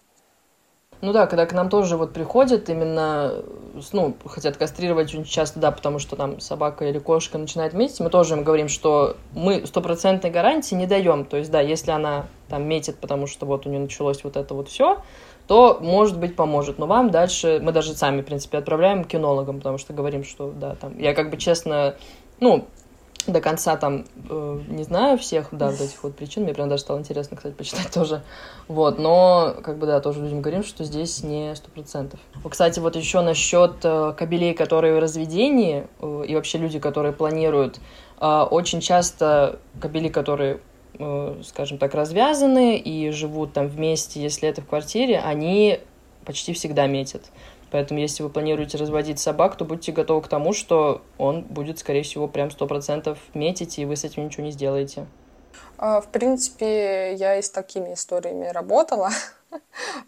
Ну 0.99 1.13
да, 1.13 1.27
когда 1.27 1.45
к 1.45 1.53
нам 1.53 1.69
тоже 1.69 1.95
вот 1.95 2.11
приходят 2.11 2.69
именно, 2.69 3.43
ну, 3.93 4.15
хотят 4.25 4.57
кастрировать 4.57 5.09
очень 5.09 5.25
часто, 5.25 5.59
да, 5.59 5.71
потому 5.71 5.99
что 5.99 6.15
там 6.15 6.39
собака 6.39 6.85
или 6.85 6.97
кошка 6.97 7.37
начинает 7.37 7.73
метить, 7.73 7.99
мы 7.99 8.09
тоже 8.09 8.33
им 8.33 8.43
говорим, 8.43 8.67
что 8.67 9.15
мы 9.31 9.67
стопроцентной 9.67 10.31
гарантии 10.31 10.73
не 10.73 10.87
даем. 10.87 11.25
То 11.25 11.37
есть, 11.37 11.51
да, 11.51 11.61
если 11.61 11.91
она 11.91 12.25
там 12.49 12.67
метит, 12.67 12.97
потому 12.97 13.27
что 13.27 13.45
вот 13.45 13.67
у 13.67 13.69
нее 13.69 13.79
началось 13.79 14.23
вот 14.23 14.37
это 14.37 14.55
вот 14.55 14.69
все, 14.69 15.03
то, 15.47 15.77
может 15.79 16.19
быть, 16.19 16.35
поможет. 16.35 16.79
Но 16.79 16.87
вам 16.87 17.11
дальше, 17.11 17.59
мы 17.61 17.71
даже 17.71 17.93
сами, 17.93 18.21
в 18.21 18.25
принципе, 18.25 18.57
отправляем 18.57 19.03
кинологам, 19.03 19.57
потому 19.57 19.77
что 19.77 19.93
говорим, 19.93 20.23
что, 20.23 20.51
да, 20.51 20.75
там, 20.75 20.97
я 20.97 21.13
как 21.13 21.29
бы 21.29 21.37
честно, 21.37 21.95
ну, 22.39 22.67
до 23.27 23.41
конца 23.41 23.75
там 23.75 24.05
э, 24.29 24.59
не 24.67 24.83
знаю 24.83 25.17
всех, 25.17 25.49
да, 25.51 25.69
вот 25.69 25.81
этих 25.81 26.01
вот 26.03 26.15
причин. 26.15 26.43
Мне 26.43 26.53
прям 26.53 26.69
даже 26.69 26.81
стало 26.81 26.99
интересно, 26.99 27.37
кстати, 27.37 27.53
почитать 27.53 27.91
тоже. 27.93 28.23
Вот, 28.67 28.99
но, 28.99 29.55
как 29.63 29.77
бы, 29.77 29.85
да, 29.85 29.99
тоже 29.99 30.21
людям 30.21 30.41
говорим, 30.41 30.63
что 30.63 30.83
здесь 30.83 31.23
не 31.23 31.55
сто 31.55 31.69
процентов. 31.69 32.19
Кстати, 32.49 32.79
вот 32.79 32.95
еще 32.95 33.21
насчет 33.21 33.77
э, 33.83 34.13
кабелей, 34.17 34.53
которые 34.53 34.95
в 34.95 34.99
разведении, 34.99 35.87
э, 35.99 36.23
и 36.27 36.35
вообще 36.35 36.57
люди, 36.57 36.79
которые 36.79 37.13
планируют, 37.13 37.79
э, 38.19 38.47
очень 38.49 38.81
часто 38.81 39.59
кабели, 39.79 40.09
которые 40.09 40.59
э, 40.99 41.41
скажем 41.45 41.77
так, 41.77 41.93
развязаны 41.93 42.77
и 42.77 43.11
живут 43.11 43.53
там 43.53 43.67
вместе, 43.67 44.21
если 44.21 44.49
это 44.49 44.61
в 44.61 44.67
квартире, 44.67 45.19
они 45.19 45.79
почти 46.25 46.53
всегда 46.53 46.87
метят. 46.87 47.23
Поэтому, 47.71 47.99
если 47.99 48.23
вы 48.23 48.29
планируете 48.29 48.77
разводить 48.77 49.19
собак, 49.19 49.55
то 49.55 49.65
будьте 49.65 49.91
готовы 49.91 50.21
к 50.21 50.27
тому, 50.27 50.53
что 50.53 51.01
он 51.17 51.41
будет, 51.41 51.79
скорее 51.79 52.03
всего, 52.03 52.27
прям 52.27 52.51
сто 52.51 52.67
процентов 52.67 53.19
метить, 53.33 53.79
и 53.79 53.85
вы 53.85 53.95
с 53.95 54.03
этим 54.03 54.25
ничего 54.25 54.43
не 54.43 54.51
сделаете. 54.51 55.05
А, 55.77 56.01
в 56.01 56.07
принципе, 56.07 57.13
я 57.13 57.37
и 57.37 57.41
с 57.41 57.49
такими 57.49 57.93
историями 57.93 58.47
работала. 58.47 59.09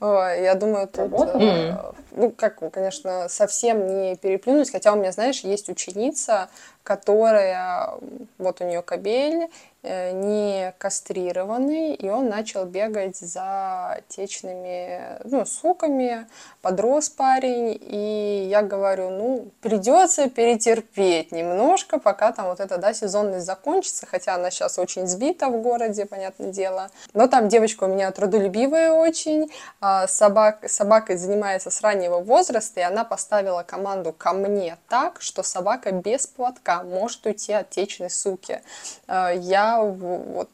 Я 0.02 0.54
думаю, 0.56 0.88
тут, 0.88 1.14
mm. 1.14 1.96
ну, 2.12 2.32
как, 2.32 2.60
конечно, 2.74 3.30
совсем 3.30 3.88
не 3.88 4.18
переплюнуть, 4.18 4.70
хотя 4.70 4.92
у 4.92 4.98
меня, 4.98 5.14
знаешь, 5.14 5.40
есть 5.42 5.70
ученица, 5.70 6.50
которая, 6.84 7.94
вот 8.38 8.60
у 8.60 8.66
нее 8.66 8.82
кабель, 8.82 9.48
Э, 9.48 9.69
не 9.84 10.74
кастрированный, 10.78 11.94
и 11.94 12.10
он 12.10 12.28
начал 12.28 12.66
бегать 12.66 13.18
за 13.18 14.02
течными, 14.10 15.20
ну, 15.24 15.46
суками, 15.46 16.28
подрос 16.62 17.10
парень, 17.10 17.80
и 17.82 18.48
я 18.50 18.62
говорю, 18.62 19.10
ну, 19.10 19.52
придется 19.62 20.30
перетерпеть 20.30 21.32
немножко, 21.32 21.98
пока 21.98 22.34
там 22.34 22.48
вот 22.48 22.60
эта, 22.60 22.78
да, 22.78 22.94
сезонность 22.94 23.46
закончится, 23.46 24.06
хотя 24.06 24.36
она 24.36 24.52
сейчас 24.52 24.78
очень 24.78 25.08
сбита 25.08 25.48
в 25.48 25.62
городе, 25.62 26.06
понятное 26.06 26.52
дело, 26.52 26.90
но 27.14 27.28
там 27.28 27.48
девочка 27.48 27.86
у 27.86 27.88
меня 27.88 28.12
трудолюбивая 28.12 28.92
очень, 28.92 29.50
а 29.80 30.08
собак, 30.08 30.70
собакой 30.70 31.16
занимается 31.16 31.72
с 31.72 31.82
раннего 31.82 32.20
возраста, 32.20 32.82
и 32.82 32.84
она 32.84 33.06
поставила 33.06 33.64
команду 33.64 34.12
ко 34.12 34.34
мне 34.34 34.78
так, 34.90 35.22
что 35.22 35.42
собака 35.42 35.92
без 35.92 36.28
платка 36.28 36.84
может 36.84 37.26
уйти 37.26 37.54
от 37.54 37.70
течной 37.70 38.10
суки. 38.10 38.62
Э, 39.08 39.34
вот 39.78 40.50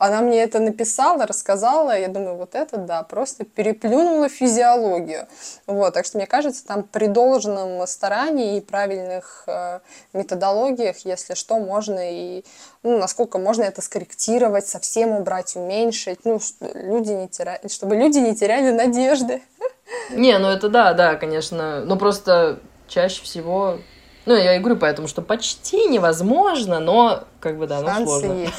она 0.00 0.22
мне 0.22 0.42
это 0.42 0.60
написала, 0.60 1.26
рассказала, 1.26 1.96
я 1.96 2.08
думаю, 2.08 2.36
вот 2.36 2.54
это 2.54 2.78
да, 2.78 3.02
просто 3.02 3.44
переплюнула 3.44 4.30
физиологию. 4.30 5.26
Вот, 5.66 5.92
так 5.92 6.06
что 6.06 6.16
мне 6.16 6.26
кажется, 6.26 6.66
там 6.66 6.84
при 6.84 7.06
должном 7.06 7.86
старании 7.86 8.56
и 8.56 8.60
правильных 8.62 9.44
э, 9.46 9.80
методологиях, 10.14 11.04
если 11.04 11.34
что, 11.34 11.58
можно 11.58 12.00
и, 12.00 12.44
ну, 12.82 12.98
насколько 12.98 13.38
можно 13.38 13.64
это 13.64 13.82
скорректировать, 13.82 14.66
совсем 14.66 15.10
убрать, 15.10 15.54
уменьшить, 15.54 16.20
ну, 16.24 16.40
люди 16.60 17.10
не 17.10 17.28
теряли, 17.28 17.68
чтобы 17.68 17.94
люди 17.94 18.16
не 18.18 18.34
теряли 18.34 18.70
надежды. 18.70 19.42
Не, 20.08 20.38
ну 20.38 20.48
это 20.48 20.70
да, 20.70 20.94
да, 20.94 21.16
конечно, 21.16 21.84
но 21.84 21.96
просто 21.96 22.60
чаще 22.88 23.22
всего 23.22 23.78
ну, 24.30 24.36
я 24.36 24.54
и 24.54 24.60
говорю 24.60 24.76
поэтому, 24.76 25.08
что 25.08 25.22
почти 25.22 25.88
невозможно, 25.88 26.78
но 26.78 27.24
как 27.40 27.58
бы 27.58 27.66
да, 27.66 27.80
ну 27.80 28.06
сложно. 28.06 28.32
Есть, 28.32 28.54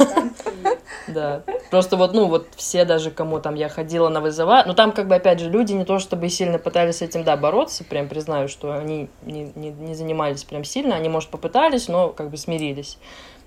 да. 1.07 1.43
Просто 1.69 1.95
вот, 1.95 2.13
ну, 2.13 2.25
вот 2.25 2.47
все 2.57 2.83
даже, 2.83 3.09
кому 3.09 3.39
там 3.39 3.55
я 3.55 3.69
ходила 3.69 4.09
на 4.09 4.19
вызова, 4.19 4.63
ну, 4.67 4.73
там 4.73 4.91
как 4.91 5.07
бы, 5.07 5.15
опять 5.15 5.39
же, 5.39 5.49
люди 5.49 5.71
не 5.71 5.85
то 5.85 5.97
чтобы 5.99 6.27
сильно 6.27 6.59
пытались 6.59 6.97
с 6.97 7.01
этим, 7.01 7.23
да, 7.23 7.37
бороться, 7.37 7.85
прям 7.85 8.09
признаю, 8.09 8.49
что 8.49 8.73
они 8.73 9.07
не, 9.21 9.53
не, 9.55 9.69
не 9.71 9.95
занимались 9.95 10.43
прям 10.43 10.65
сильно, 10.65 10.95
они, 10.95 11.07
может, 11.07 11.29
попытались, 11.29 11.87
но 11.87 12.09
как 12.09 12.31
бы 12.31 12.35
смирились. 12.35 12.97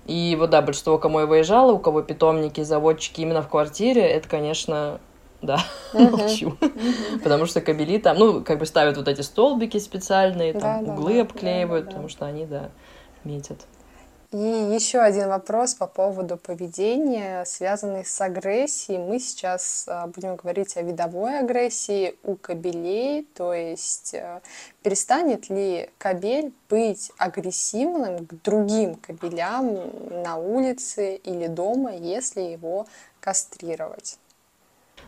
И 0.07 0.35
вот, 0.39 0.49
да, 0.49 0.63
большинство, 0.63 0.97
кому 0.97 1.19
я 1.19 1.25
выезжала, 1.27 1.73
у 1.73 1.79
кого 1.79 2.01
питомники, 2.01 2.61
заводчики 2.61 3.21
именно 3.21 3.43
в 3.43 3.49
квартире, 3.49 4.01
это, 4.01 4.27
конечно, 4.27 4.99
да, 5.45 5.59
молчу. 5.93 6.57
Потому 7.23 7.45
что 7.45 7.61
кабели 7.61 7.97
там, 7.99 8.17
ну, 8.17 8.43
как 8.43 8.59
бы 8.59 8.65
ставят 8.65 8.97
вот 8.97 9.07
эти 9.07 9.21
столбики 9.21 9.77
специальные, 9.79 10.53
там 10.53 10.89
углы 10.89 11.21
обклеивают, 11.21 11.87
потому 11.87 12.09
что 12.09 12.25
они, 12.25 12.45
да, 12.45 12.69
метят. 13.23 13.65
И 14.31 14.37
еще 14.37 14.99
один 14.99 15.29
вопрос 15.29 15.75
по 15.75 15.87
поводу 15.87 16.35
поведения, 16.35 17.45
связанный 17.45 18.03
с 18.03 18.19
агрессией. 18.19 18.97
Мы 18.97 19.19
сейчас 19.19 19.85
а, 19.87 20.07
будем 20.07 20.35
говорить 20.35 20.75
о 20.75 20.81
видовой 20.81 21.39
агрессии 21.39 22.17
у 22.21 22.35
кабелей, 22.35 23.25
то 23.33 23.53
есть 23.53 24.13
э, 24.13 24.41
перестанет 24.83 25.49
ли 25.49 25.89
кабель 25.97 26.51
быть 26.69 27.13
агрессивным 27.17 28.25
к 28.25 28.33
другим 28.43 28.95
кабелям 28.95 29.77
на 30.23 30.35
улице 30.35 31.15
или 31.15 31.47
дома, 31.47 31.95
если 31.95 32.41
его 32.41 32.87
кастрировать? 33.21 34.17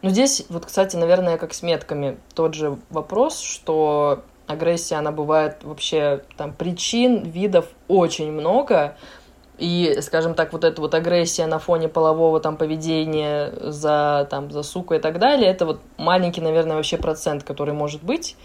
Ну, 0.02 0.10
здесь, 0.10 0.45
вот, 0.50 0.66
кстати, 0.66 0.95
наверное, 0.95 1.38
как 1.38 1.54
с 1.54 1.64
метками, 1.64 2.18
тот 2.36 2.54
же 2.54 2.78
вопрос, 2.89 3.39
что 3.39 4.24
агрессия, 4.45 4.95
она 4.95 5.12
бывает 5.12 5.64
вообще, 5.64 6.22
там, 6.38 6.54
причин, 6.54 7.24
видов 7.24 7.66
очень 7.88 8.32
много, 8.32 8.95
и, 9.58 9.98
скажем 10.02 10.36
так, 10.36 10.54
вот 10.54 10.64
эта 10.64 10.80
вот 10.82 10.93
агрессия 10.93 11.48
на 11.48 11.58
фоне 11.58 11.89
полового 11.89 12.39
там 12.39 12.58
поведения 12.58 13.52
за, 13.60 14.28
там, 14.30 14.52
за 14.52 14.62
суку 14.62 14.93
и 14.93 15.00
так 15.00 15.18
далее, 15.20 15.50
это 15.50 15.66
вот 15.66 15.82
маленький, 15.98 16.41
наверное, 16.41 16.76
вообще 16.76 16.98
процент, 16.98 17.43
который 17.43 17.74
может 17.74 18.04
быть. 18.04 18.36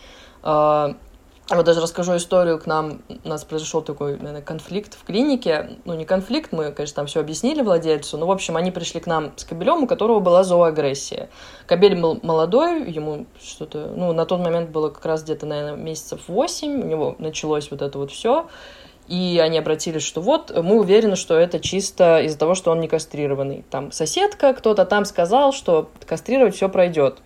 А, 1.53 1.57
вот 1.57 1.66
даже 1.66 1.82
расскажу 1.82 2.16
историю, 2.16 2.59
к 2.59 2.64
нам, 2.64 3.03
у 3.24 3.28
нас 3.28 3.44
произошел 3.44 3.82
такой, 3.82 4.16
наверное, 4.16 4.40
конфликт 4.40 4.94
в 4.94 5.05
клинике. 5.05 5.76
Ну, 5.84 5.92
не 5.92 6.07
конфликт, 6.07 6.50
мы, 6.50 6.72
конечно, 6.72 6.96
там 6.96 7.07
все 7.07 7.20
объяснили 7.20 7.61
владельцу, 7.61 8.16
но, 8.16 8.24
в 8.24 8.30
общем, 8.30 8.57
они 8.57 8.70
пришли 8.70 9.00
к 9.00 9.07
нам 9.07 9.34
с 9.36 9.44
кобелем, 9.44 9.82
у 9.82 9.86
которого 9.86 10.20
была 10.20 10.44
зооагрессия. 10.44 11.28
Кобель 11.66 12.00
был 12.00 12.18
молодой, 12.22 12.90
ему 12.90 13.26
что-то, 13.38 13.92
ну, 13.94 14.14
на 14.14 14.24
тот 14.24 14.40
момент 14.40 14.70
было 14.70 14.88
как 14.88 15.05
раз 15.05 15.24
где-то, 15.24 15.44
наверное, 15.44 15.76
месяцев 15.76 16.20
8, 16.26 16.84
у 16.84 16.86
него 16.86 17.16
началось 17.18 17.70
вот 17.70 17.82
это 17.82 17.98
вот 17.98 18.11
все. 18.11 18.46
И 19.09 19.38
они 19.42 19.59
обратились, 19.59 20.05
что 20.05 20.22
вот, 20.22 20.57
мы 20.57 20.78
уверены, 20.78 21.16
что 21.16 21.34
это 21.34 21.61
чисто 21.61 22.22
из-за 22.22 22.38
того, 22.38 22.55
что 22.55 22.70
он 22.70 22.80
не 22.80 22.88
кастрированный. 22.88 23.62
Там 23.68 23.92
соседка, 23.92 24.55
кто-то 24.55 24.86
там 24.86 25.05
сказал, 25.05 25.53
что 25.53 25.90
кастрировать 26.07 26.55
все 26.55 26.70
пройдет. 26.70 27.18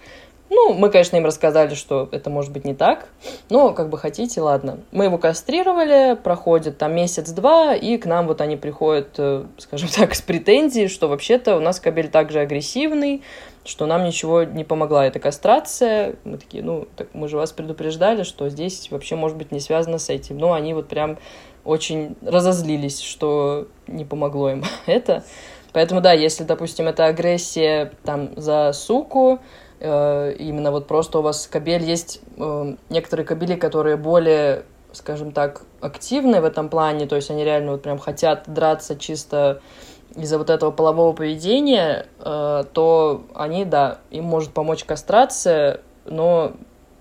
Ну, 0.49 0.75
мы, 0.75 0.91
конечно, 0.91 1.17
им 1.17 1.25
рассказали, 1.25 1.75
что 1.75 2.09
это 2.13 2.31
может 2.31 2.53
быть 2.53 2.65
не 2.65 2.75
так, 2.75 3.09
но 3.51 3.73
как 3.73 3.89
бы 3.89 3.99
хотите, 3.99 4.41
ладно. 4.41 4.79
Мы 4.93 5.05
его 5.07 5.19
кастрировали, 5.19 6.15
проходит 6.15 6.79
там 6.79 6.95
месяц-два, 6.95 7.75
и 7.75 7.97
к 7.99 8.07
нам 8.07 8.29
вот 8.29 8.41
они 8.41 8.57
приходят, 8.57 9.15
э, 9.19 9.45
скажем 9.59 9.89
так, 9.95 10.15
с 10.15 10.23
претензией, 10.23 10.89
что 10.89 11.09
вообще-то 11.09 11.57
у 11.57 11.61
нас 11.61 11.81
кабель 11.81 12.09
также 12.09 12.39
агрессивный, 12.39 13.23
что 13.65 13.87
нам 13.87 14.05
ничего 14.05 14.45
не 14.45 14.63
помогла 14.63 15.07
эта 15.07 15.19
кастрация. 15.19 16.15
Мы 16.23 16.39
такие, 16.39 16.63
ну, 16.63 16.87
так 16.97 17.09
мы 17.13 17.27
же 17.27 17.37
вас 17.37 17.51
предупреждали, 17.53 18.23
что 18.23 18.49
здесь 18.49 18.89
вообще 18.93 19.17
может 19.17 19.37
быть 19.37 19.51
не 19.51 19.59
связано 19.59 19.99
с 19.99 20.09
этим. 20.11 20.39
Но 20.39 20.53
они 20.53 20.75
вот 20.75 20.87
прям 20.87 21.19
очень 21.65 22.17
разозлились, 22.23 23.01
что 23.01 23.67
не 23.89 24.05
помогло 24.05 24.51
им 24.51 24.65
это. 24.87 25.25
Поэтому 25.73 26.01
да, 26.01 26.13
если, 26.13 26.45
допустим, 26.45 26.87
это 26.87 27.07
агрессия 27.07 27.93
там 28.05 28.31
за 28.37 28.73
суку, 28.73 29.41
именно 29.81 30.71
вот 30.71 30.87
просто 30.87 31.19
у 31.19 31.23
вас 31.23 31.47
кабель 31.47 31.83
есть 31.83 32.21
э, 32.37 32.77
некоторые 32.89 33.27
кабели, 33.27 33.57
которые 33.57 33.97
более, 33.97 34.65
скажем 34.93 35.33
так, 35.33 35.63
активны 35.81 36.41
в 36.41 36.45
этом 36.45 36.69
плане, 36.69 37.07
то 37.07 37.17
есть 37.17 37.31
они 37.31 37.45
реально 37.45 37.73
вот 37.73 37.83
прям 37.83 37.99
хотят 37.99 38.45
драться 38.47 38.97
чисто 38.97 39.61
из-за 40.15 40.39
вот 40.39 40.49
этого 40.51 40.71
полового 40.71 41.13
поведения, 41.13 42.07
э, 42.21 42.65
то 42.73 43.27
они, 43.35 43.65
да, 43.65 43.99
им 44.11 44.25
может 44.25 44.53
помочь 44.53 44.85
кастрация, 44.85 45.81
но 46.07 46.53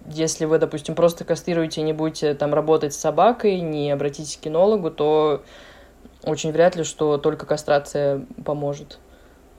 если 0.07 0.45
вы, 0.45 0.59
допустим, 0.59 0.95
просто 0.95 1.23
кастрируете 1.23 1.81
и 1.81 1.83
не 1.83 1.93
будете 1.93 2.33
там 2.33 2.53
работать 2.53 2.93
с 2.93 2.97
собакой, 2.97 3.59
не 3.59 3.91
обратитесь 3.91 4.37
к 4.37 4.41
кинологу, 4.41 4.91
то 4.91 5.41
очень 6.23 6.51
вряд 6.51 6.75
ли, 6.75 6.83
что 6.83 7.17
только 7.17 7.45
кастрация 7.45 8.25
поможет. 8.43 8.99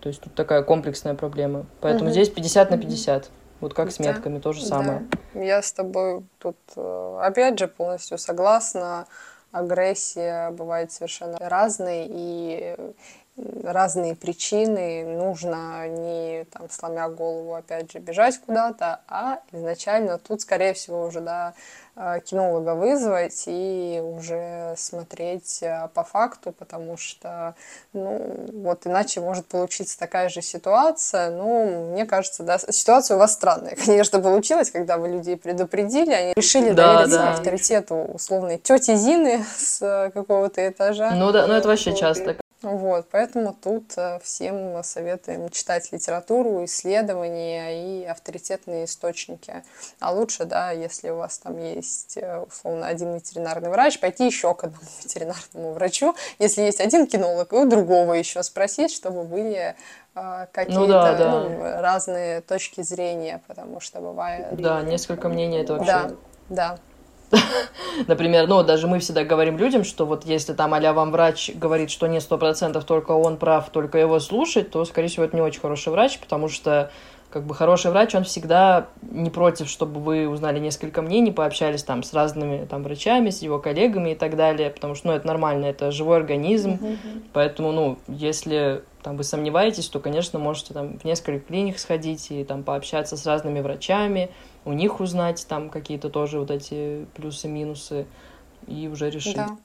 То 0.06 0.10
есть 0.10 0.20
тут 0.20 0.36
такая 0.36 0.62
комплексная 0.62 1.14
проблема. 1.14 1.66
Поэтому 1.80 2.04
угу. 2.04 2.12
здесь 2.12 2.28
50 2.28 2.70
на 2.70 2.78
50. 2.78 3.28
Вот 3.58 3.74
как 3.74 3.90
с 3.90 3.98
метками, 3.98 4.36
да. 4.36 4.40
то 4.40 4.52
же 4.52 4.64
самое. 4.64 5.04
Да. 5.34 5.40
Я 5.40 5.60
с 5.60 5.72
тобой 5.72 6.22
тут, 6.38 6.56
э, 6.76 7.18
опять 7.24 7.58
же, 7.58 7.66
полностью 7.66 8.16
согласна. 8.16 9.08
Агрессия 9.50 10.52
бывает 10.52 10.92
совершенно 10.92 11.36
разной, 11.40 12.06
и 12.08 12.76
разные 13.62 14.14
причины. 14.14 15.04
Нужно 15.16 15.88
не 15.88 16.44
там, 16.44 16.68
сломя 16.70 17.08
голову, 17.08 17.54
опять 17.54 17.92
же, 17.92 17.98
бежать 17.98 18.38
куда-то, 18.38 19.00
а 19.08 19.40
изначально 19.52 20.18
тут, 20.18 20.40
скорее 20.40 20.74
всего, 20.74 21.04
уже, 21.04 21.20
да, 21.20 21.54
Э, 21.98 22.20
кинолога 22.22 22.74
вызвать 22.74 23.44
и 23.46 24.02
уже 24.04 24.74
смотреть 24.76 25.60
э, 25.62 25.88
по 25.94 26.04
факту, 26.04 26.52
потому 26.52 26.98
что, 26.98 27.54
ну, 27.94 28.36
вот 28.52 28.86
иначе 28.86 29.20
может 29.20 29.46
получиться 29.46 29.98
такая 29.98 30.28
же 30.28 30.42
ситуация. 30.42 31.30
Ну, 31.30 31.92
мне 31.92 32.04
кажется, 32.04 32.42
да, 32.42 32.58
ситуация 32.58 33.16
у 33.16 33.18
вас 33.18 33.32
странная, 33.32 33.74
конечно, 33.86 34.20
получилась, 34.20 34.70
когда 34.70 34.98
вы 34.98 35.08
людей 35.08 35.38
предупредили, 35.38 36.12
они 36.12 36.32
решили 36.36 36.72
да, 36.72 36.96
довериться 36.96 37.18
да. 37.18 37.32
авторитету 37.32 37.94
условной 38.12 38.58
тети 38.58 38.94
Зины 38.94 39.42
с 39.56 39.80
э, 39.80 40.10
какого-то 40.10 40.68
этажа. 40.68 41.12
Ну 41.12 41.32
да, 41.32 41.46
ну 41.46 41.54
это 41.54 41.66
вообще 41.66 41.92
вот. 41.92 41.98
часто. 41.98 42.36
Вот, 42.66 43.06
поэтому 43.12 43.54
тут 43.54 43.92
э, 43.96 44.18
всем 44.24 44.82
советуем 44.82 45.48
читать 45.50 45.92
литературу, 45.92 46.64
исследования 46.64 48.02
и 48.02 48.04
авторитетные 48.04 48.86
источники. 48.86 49.62
А 50.00 50.12
лучше, 50.12 50.46
да, 50.46 50.72
если 50.72 51.10
у 51.10 51.16
вас 51.16 51.38
там 51.38 51.58
есть, 51.58 52.16
э, 52.16 52.40
условно, 52.40 52.88
один 52.88 53.14
ветеринарный 53.14 53.70
врач, 53.70 54.00
пойти 54.00 54.26
еще 54.26 54.52
к 54.52 54.64
одному 54.64 54.82
ветеринарному 55.04 55.74
врачу. 55.74 56.16
Если 56.40 56.62
есть 56.62 56.80
один 56.80 57.06
кинолог, 57.06 57.52
и 57.52 57.56
у 57.56 57.68
другого 57.68 58.14
еще 58.14 58.42
спросить, 58.42 58.90
чтобы 58.90 59.22
были 59.22 59.76
э, 60.16 60.46
какие-то 60.50 60.80
ну, 60.80 60.86
да, 60.88 61.14
да. 61.14 61.30
Ну, 61.30 61.80
разные 61.80 62.40
точки 62.40 62.80
зрения, 62.80 63.40
потому 63.46 63.78
что 63.78 64.00
бывает... 64.00 64.56
Да, 64.56 64.82
несколько 64.82 65.28
мнений 65.28 65.58
это 65.58 65.74
вообще... 65.74 65.92
Да, 65.92 66.10
да. 66.48 66.78
Например, 68.06 68.46
ну, 68.46 68.62
даже 68.62 68.86
мы 68.86 68.98
всегда 68.98 69.24
говорим 69.24 69.58
людям, 69.58 69.84
что 69.84 70.06
вот 70.06 70.24
если 70.24 70.52
там 70.52 70.74
а 70.74 70.92
вам 70.92 71.10
врач 71.10 71.50
говорит, 71.54 71.90
что 71.90 72.06
не 72.06 72.20
сто 72.20 72.38
процентов 72.38 72.84
только 72.84 73.12
он 73.12 73.36
прав, 73.36 73.70
только 73.70 73.98
его 73.98 74.20
слушать, 74.20 74.70
то, 74.70 74.84
скорее 74.84 75.08
всего, 75.08 75.24
это 75.24 75.36
не 75.36 75.42
очень 75.42 75.60
хороший 75.60 75.90
врач, 75.92 76.18
потому 76.18 76.48
что 76.48 76.90
как 77.30 77.44
бы 77.44 77.54
хороший 77.54 77.90
врач, 77.90 78.14
он 78.14 78.24
всегда 78.24 78.88
не 79.02 79.30
против, 79.30 79.68
чтобы 79.68 80.00
вы 80.00 80.28
узнали 80.28 80.58
несколько 80.58 81.02
мнений, 81.02 81.32
пообщались 81.32 81.82
там 81.82 82.02
с 82.02 82.12
разными 82.12 82.64
там 82.66 82.82
врачами, 82.82 83.30
с 83.30 83.42
его 83.42 83.58
коллегами 83.58 84.10
и 84.10 84.14
так 84.14 84.36
далее, 84.36 84.70
потому 84.70 84.94
что, 84.94 85.08
ну, 85.08 85.12
это 85.14 85.26
нормально, 85.26 85.66
это 85.66 85.90
живой 85.90 86.16
организм, 86.16 86.72
mm-hmm. 86.72 87.22
поэтому, 87.32 87.72
ну, 87.72 87.98
если 88.08 88.82
там 89.02 89.16
вы 89.16 89.24
сомневаетесь, 89.24 89.88
то, 89.88 90.00
конечно, 90.00 90.38
можете 90.38 90.74
там 90.74 90.98
в 90.98 91.04
несколько 91.04 91.46
клиник 91.46 91.78
сходить 91.78 92.30
и 92.30 92.44
там 92.44 92.62
пообщаться 92.62 93.16
с 93.16 93.26
разными 93.26 93.60
врачами, 93.60 94.30
у 94.64 94.72
них 94.72 95.00
узнать 95.00 95.46
там 95.48 95.70
какие-то 95.70 96.10
тоже 96.10 96.40
вот 96.40 96.50
эти 96.50 97.06
плюсы-минусы 97.14 98.06
и 98.66 98.88
уже 98.88 99.10
решить. 99.10 99.36
Да. 99.36 99.56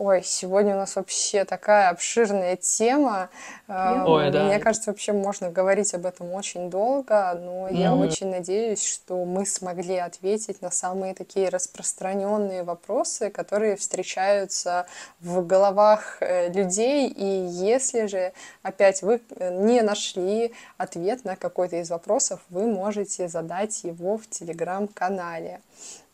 Ой, 0.00 0.22
сегодня 0.22 0.76
у 0.76 0.78
нас 0.78 0.94
вообще 0.94 1.44
такая 1.44 1.88
обширная 1.88 2.54
тема. 2.54 3.30
Э, 3.66 4.04
Ой, 4.06 4.30
да. 4.30 4.44
Мне 4.44 4.60
кажется, 4.60 4.90
вообще 4.92 5.12
можно 5.12 5.50
говорить 5.50 5.92
об 5.92 6.06
этом 6.06 6.32
очень 6.34 6.70
долго, 6.70 7.34
но 7.34 7.66
mm-hmm. 7.66 7.74
я 7.74 7.96
очень 7.96 8.28
надеюсь, 8.28 8.86
что 8.86 9.24
мы 9.24 9.44
смогли 9.44 9.96
ответить 9.96 10.62
на 10.62 10.70
самые 10.70 11.14
такие 11.14 11.48
распространенные 11.48 12.62
вопросы, 12.62 13.30
которые 13.30 13.74
встречаются 13.74 14.86
в 15.18 15.44
головах 15.44 16.18
э, 16.20 16.52
людей. 16.52 17.08
И 17.08 17.46
если 17.48 18.06
же 18.06 18.32
опять 18.62 19.02
вы 19.02 19.20
э, 19.30 19.52
не 19.52 19.82
нашли 19.82 20.52
ответ 20.76 21.24
на 21.24 21.34
какой-то 21.34 21.74
из 21.74 21.90
вопросов, 21.90 22.38
вы 22.50 22.68
можете 22.68 23.26
задать 23.26 23.82
его 23.82 24.16
в 24.16 24.30
телеграм-канале. 24.30 25.60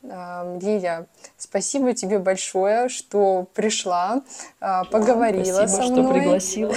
Лиля, 0.05 1.07
спасибо 1.39 1.95
тебе 1.95 2.19
большое, 2.19 2.89
что 2.91 3.47
пришла, 3.55 4.23
а, 4.61 4.85
поговорила 4.85 5.67
спасибо, 5.67 5.83
со 5.83 5.93
мной. 5.93 6.05
что 6.05 6.13
пригласила. 6.13 6.75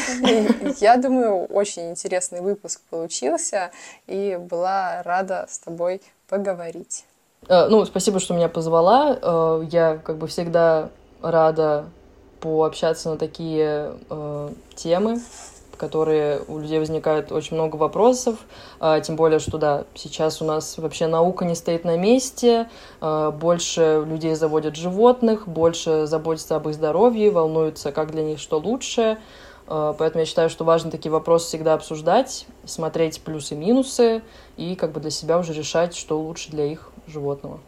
Я 0.80 0.96
думаю, 0.98 1.46
очень 1.46 1.90
интересный 1.90 2.40
выпуск 2.40 2.82
получился, 2.90 3.72
и 4.08 4.40
была 4.40 5.04
рада 5.04 5.46
с 5.50 5.60
тобой 5.60 6.02
поговорить. 6.30 7.06
Э, 7.48 7.68
ну, 7.68 7.86
спасибо, 7.86 8.20
что 8.20 8.34
меня 8.34 8.50
позвала. 8.50 9.18
Э, 9.22 9.64
я 9.70 9.98
как 9.98 10.18
бы 10.18 10.28
всегда 10.28 10.90
рада 11.22 11.86
пообщаться 12.40 13.10
на 13.10 13.18
такие 13.18 13.94
э, 14.10 14.50
темы 14.76 15.20
которые 15.78 16.42
у 16.48 16.58
людей 16.60 16.80
возникают 16.80 17.32
очень 17.32 17.56
много 17.56 17.76
вопросов, 17.76 18.36
а, 18.80 19.00
тем 19.00 19.16
более, 19.16 19.40
что 19.40 19.58
да, 19.58 19.86
сейчас 19.96 20.42
у 20.42 20.46
нас 20.46 20.78
вообще 20.78 21.08
наука 21.08 21.46
не 21.46 21.56
стоит 21.56 21.86
на 21.86 21.98
месте, 21.98 22.70
а, 23.00 23.32
больше 23.32 24.04
людей 24.06 24.36
заводят 24.36 24.76
животных, 24.76 25.48
больше 25.48 26.08
заботятся 26.08 26.56
об 26.56 26.68
их 26.68 26.76
здоровье, 26.76 27.32
волнуются, 27.32 27.92
как 27.92 28.12
для 28.12 28.24
них 28.24 28.40
что 28.40 28.58
лучше, 28.60 29.18
а, 29.68 29.94
поэтому 29.94 30.22
я 30.22 30.26
считаю, 30.26 30.50
что 30.50 30.64
важно 30.64 30.92
такие 30.92 31.12
вопросы 31.12 31.48
всегда 31.48 31.74
обсуждать, 31.74 32.48
смотреть 32.66 33.22
плюсы 33.22 33.54
и 33.54 33.58
минусы 33.58 34.22
и 34.56 34.76
как 34.76 34.92
бы 34.92 35.00
для 35.00 35.12
себя 35.12 35.38
уже 35.38 35.54
решать, 35.54 35.96
что 35.96 36.20
лучше 36.20 36.52
для 36.52 36.66
их 36.66 36.92
животного. 37.06 37.60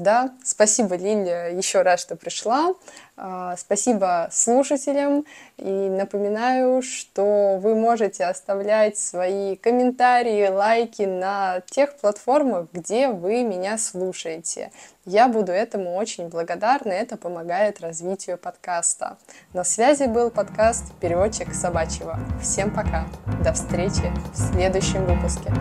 Да, 0.00 0.30
спасибо, 0.42 0.96
Лиля, 0.96 1.54
еще 1.54 1.82
раз, 1.82 2.00
что 2.00 2.16
пришла. 2.16 2.74
А, 3.18 3.54
спасибо 3.58 4.28
слушателям. 4.32 5.26
И 5.58 5.70
напоминаю, 5.70 6.80
что 6.80 7.58
вы 7.60 7.74
можете 7.74 8.24
оставлять 8.24 8.96
свои 8.96 9.56
комментарии, 9.56 10.48
лайки 10.48 11.02
на 11.02 11.60
тех 11.66 11.96
платформах, 11.98 12.68
где 12.72 13.08
вы 13.08 13.42
меня 13.42 13.76
слушаете. 13.76 14.72
Я 15.04 15.28
буду 15.28 15.52
этому 15.52 15.94
очень 15.96 16.28
благодарна, 16.28 16.92
это 16.92 17.18
помогает 17.18 17.82
развитию 17.82 18.38
подкаста. 18.38 19.18
На 19.52 19.64
связи 19.64 20.04
был 20.04 20.30
подкаст 20.30 20.84
«Переводчик 21.00 21.52
собачьего». 21.52 22.18
Всем 22.40 22.74
пока, 22.74 23.04
до 23.44 23.52
встречи 23.52 24.10
в 24.32 24.52
следующем 24.52 25.04
выпуске. 25.04 25.52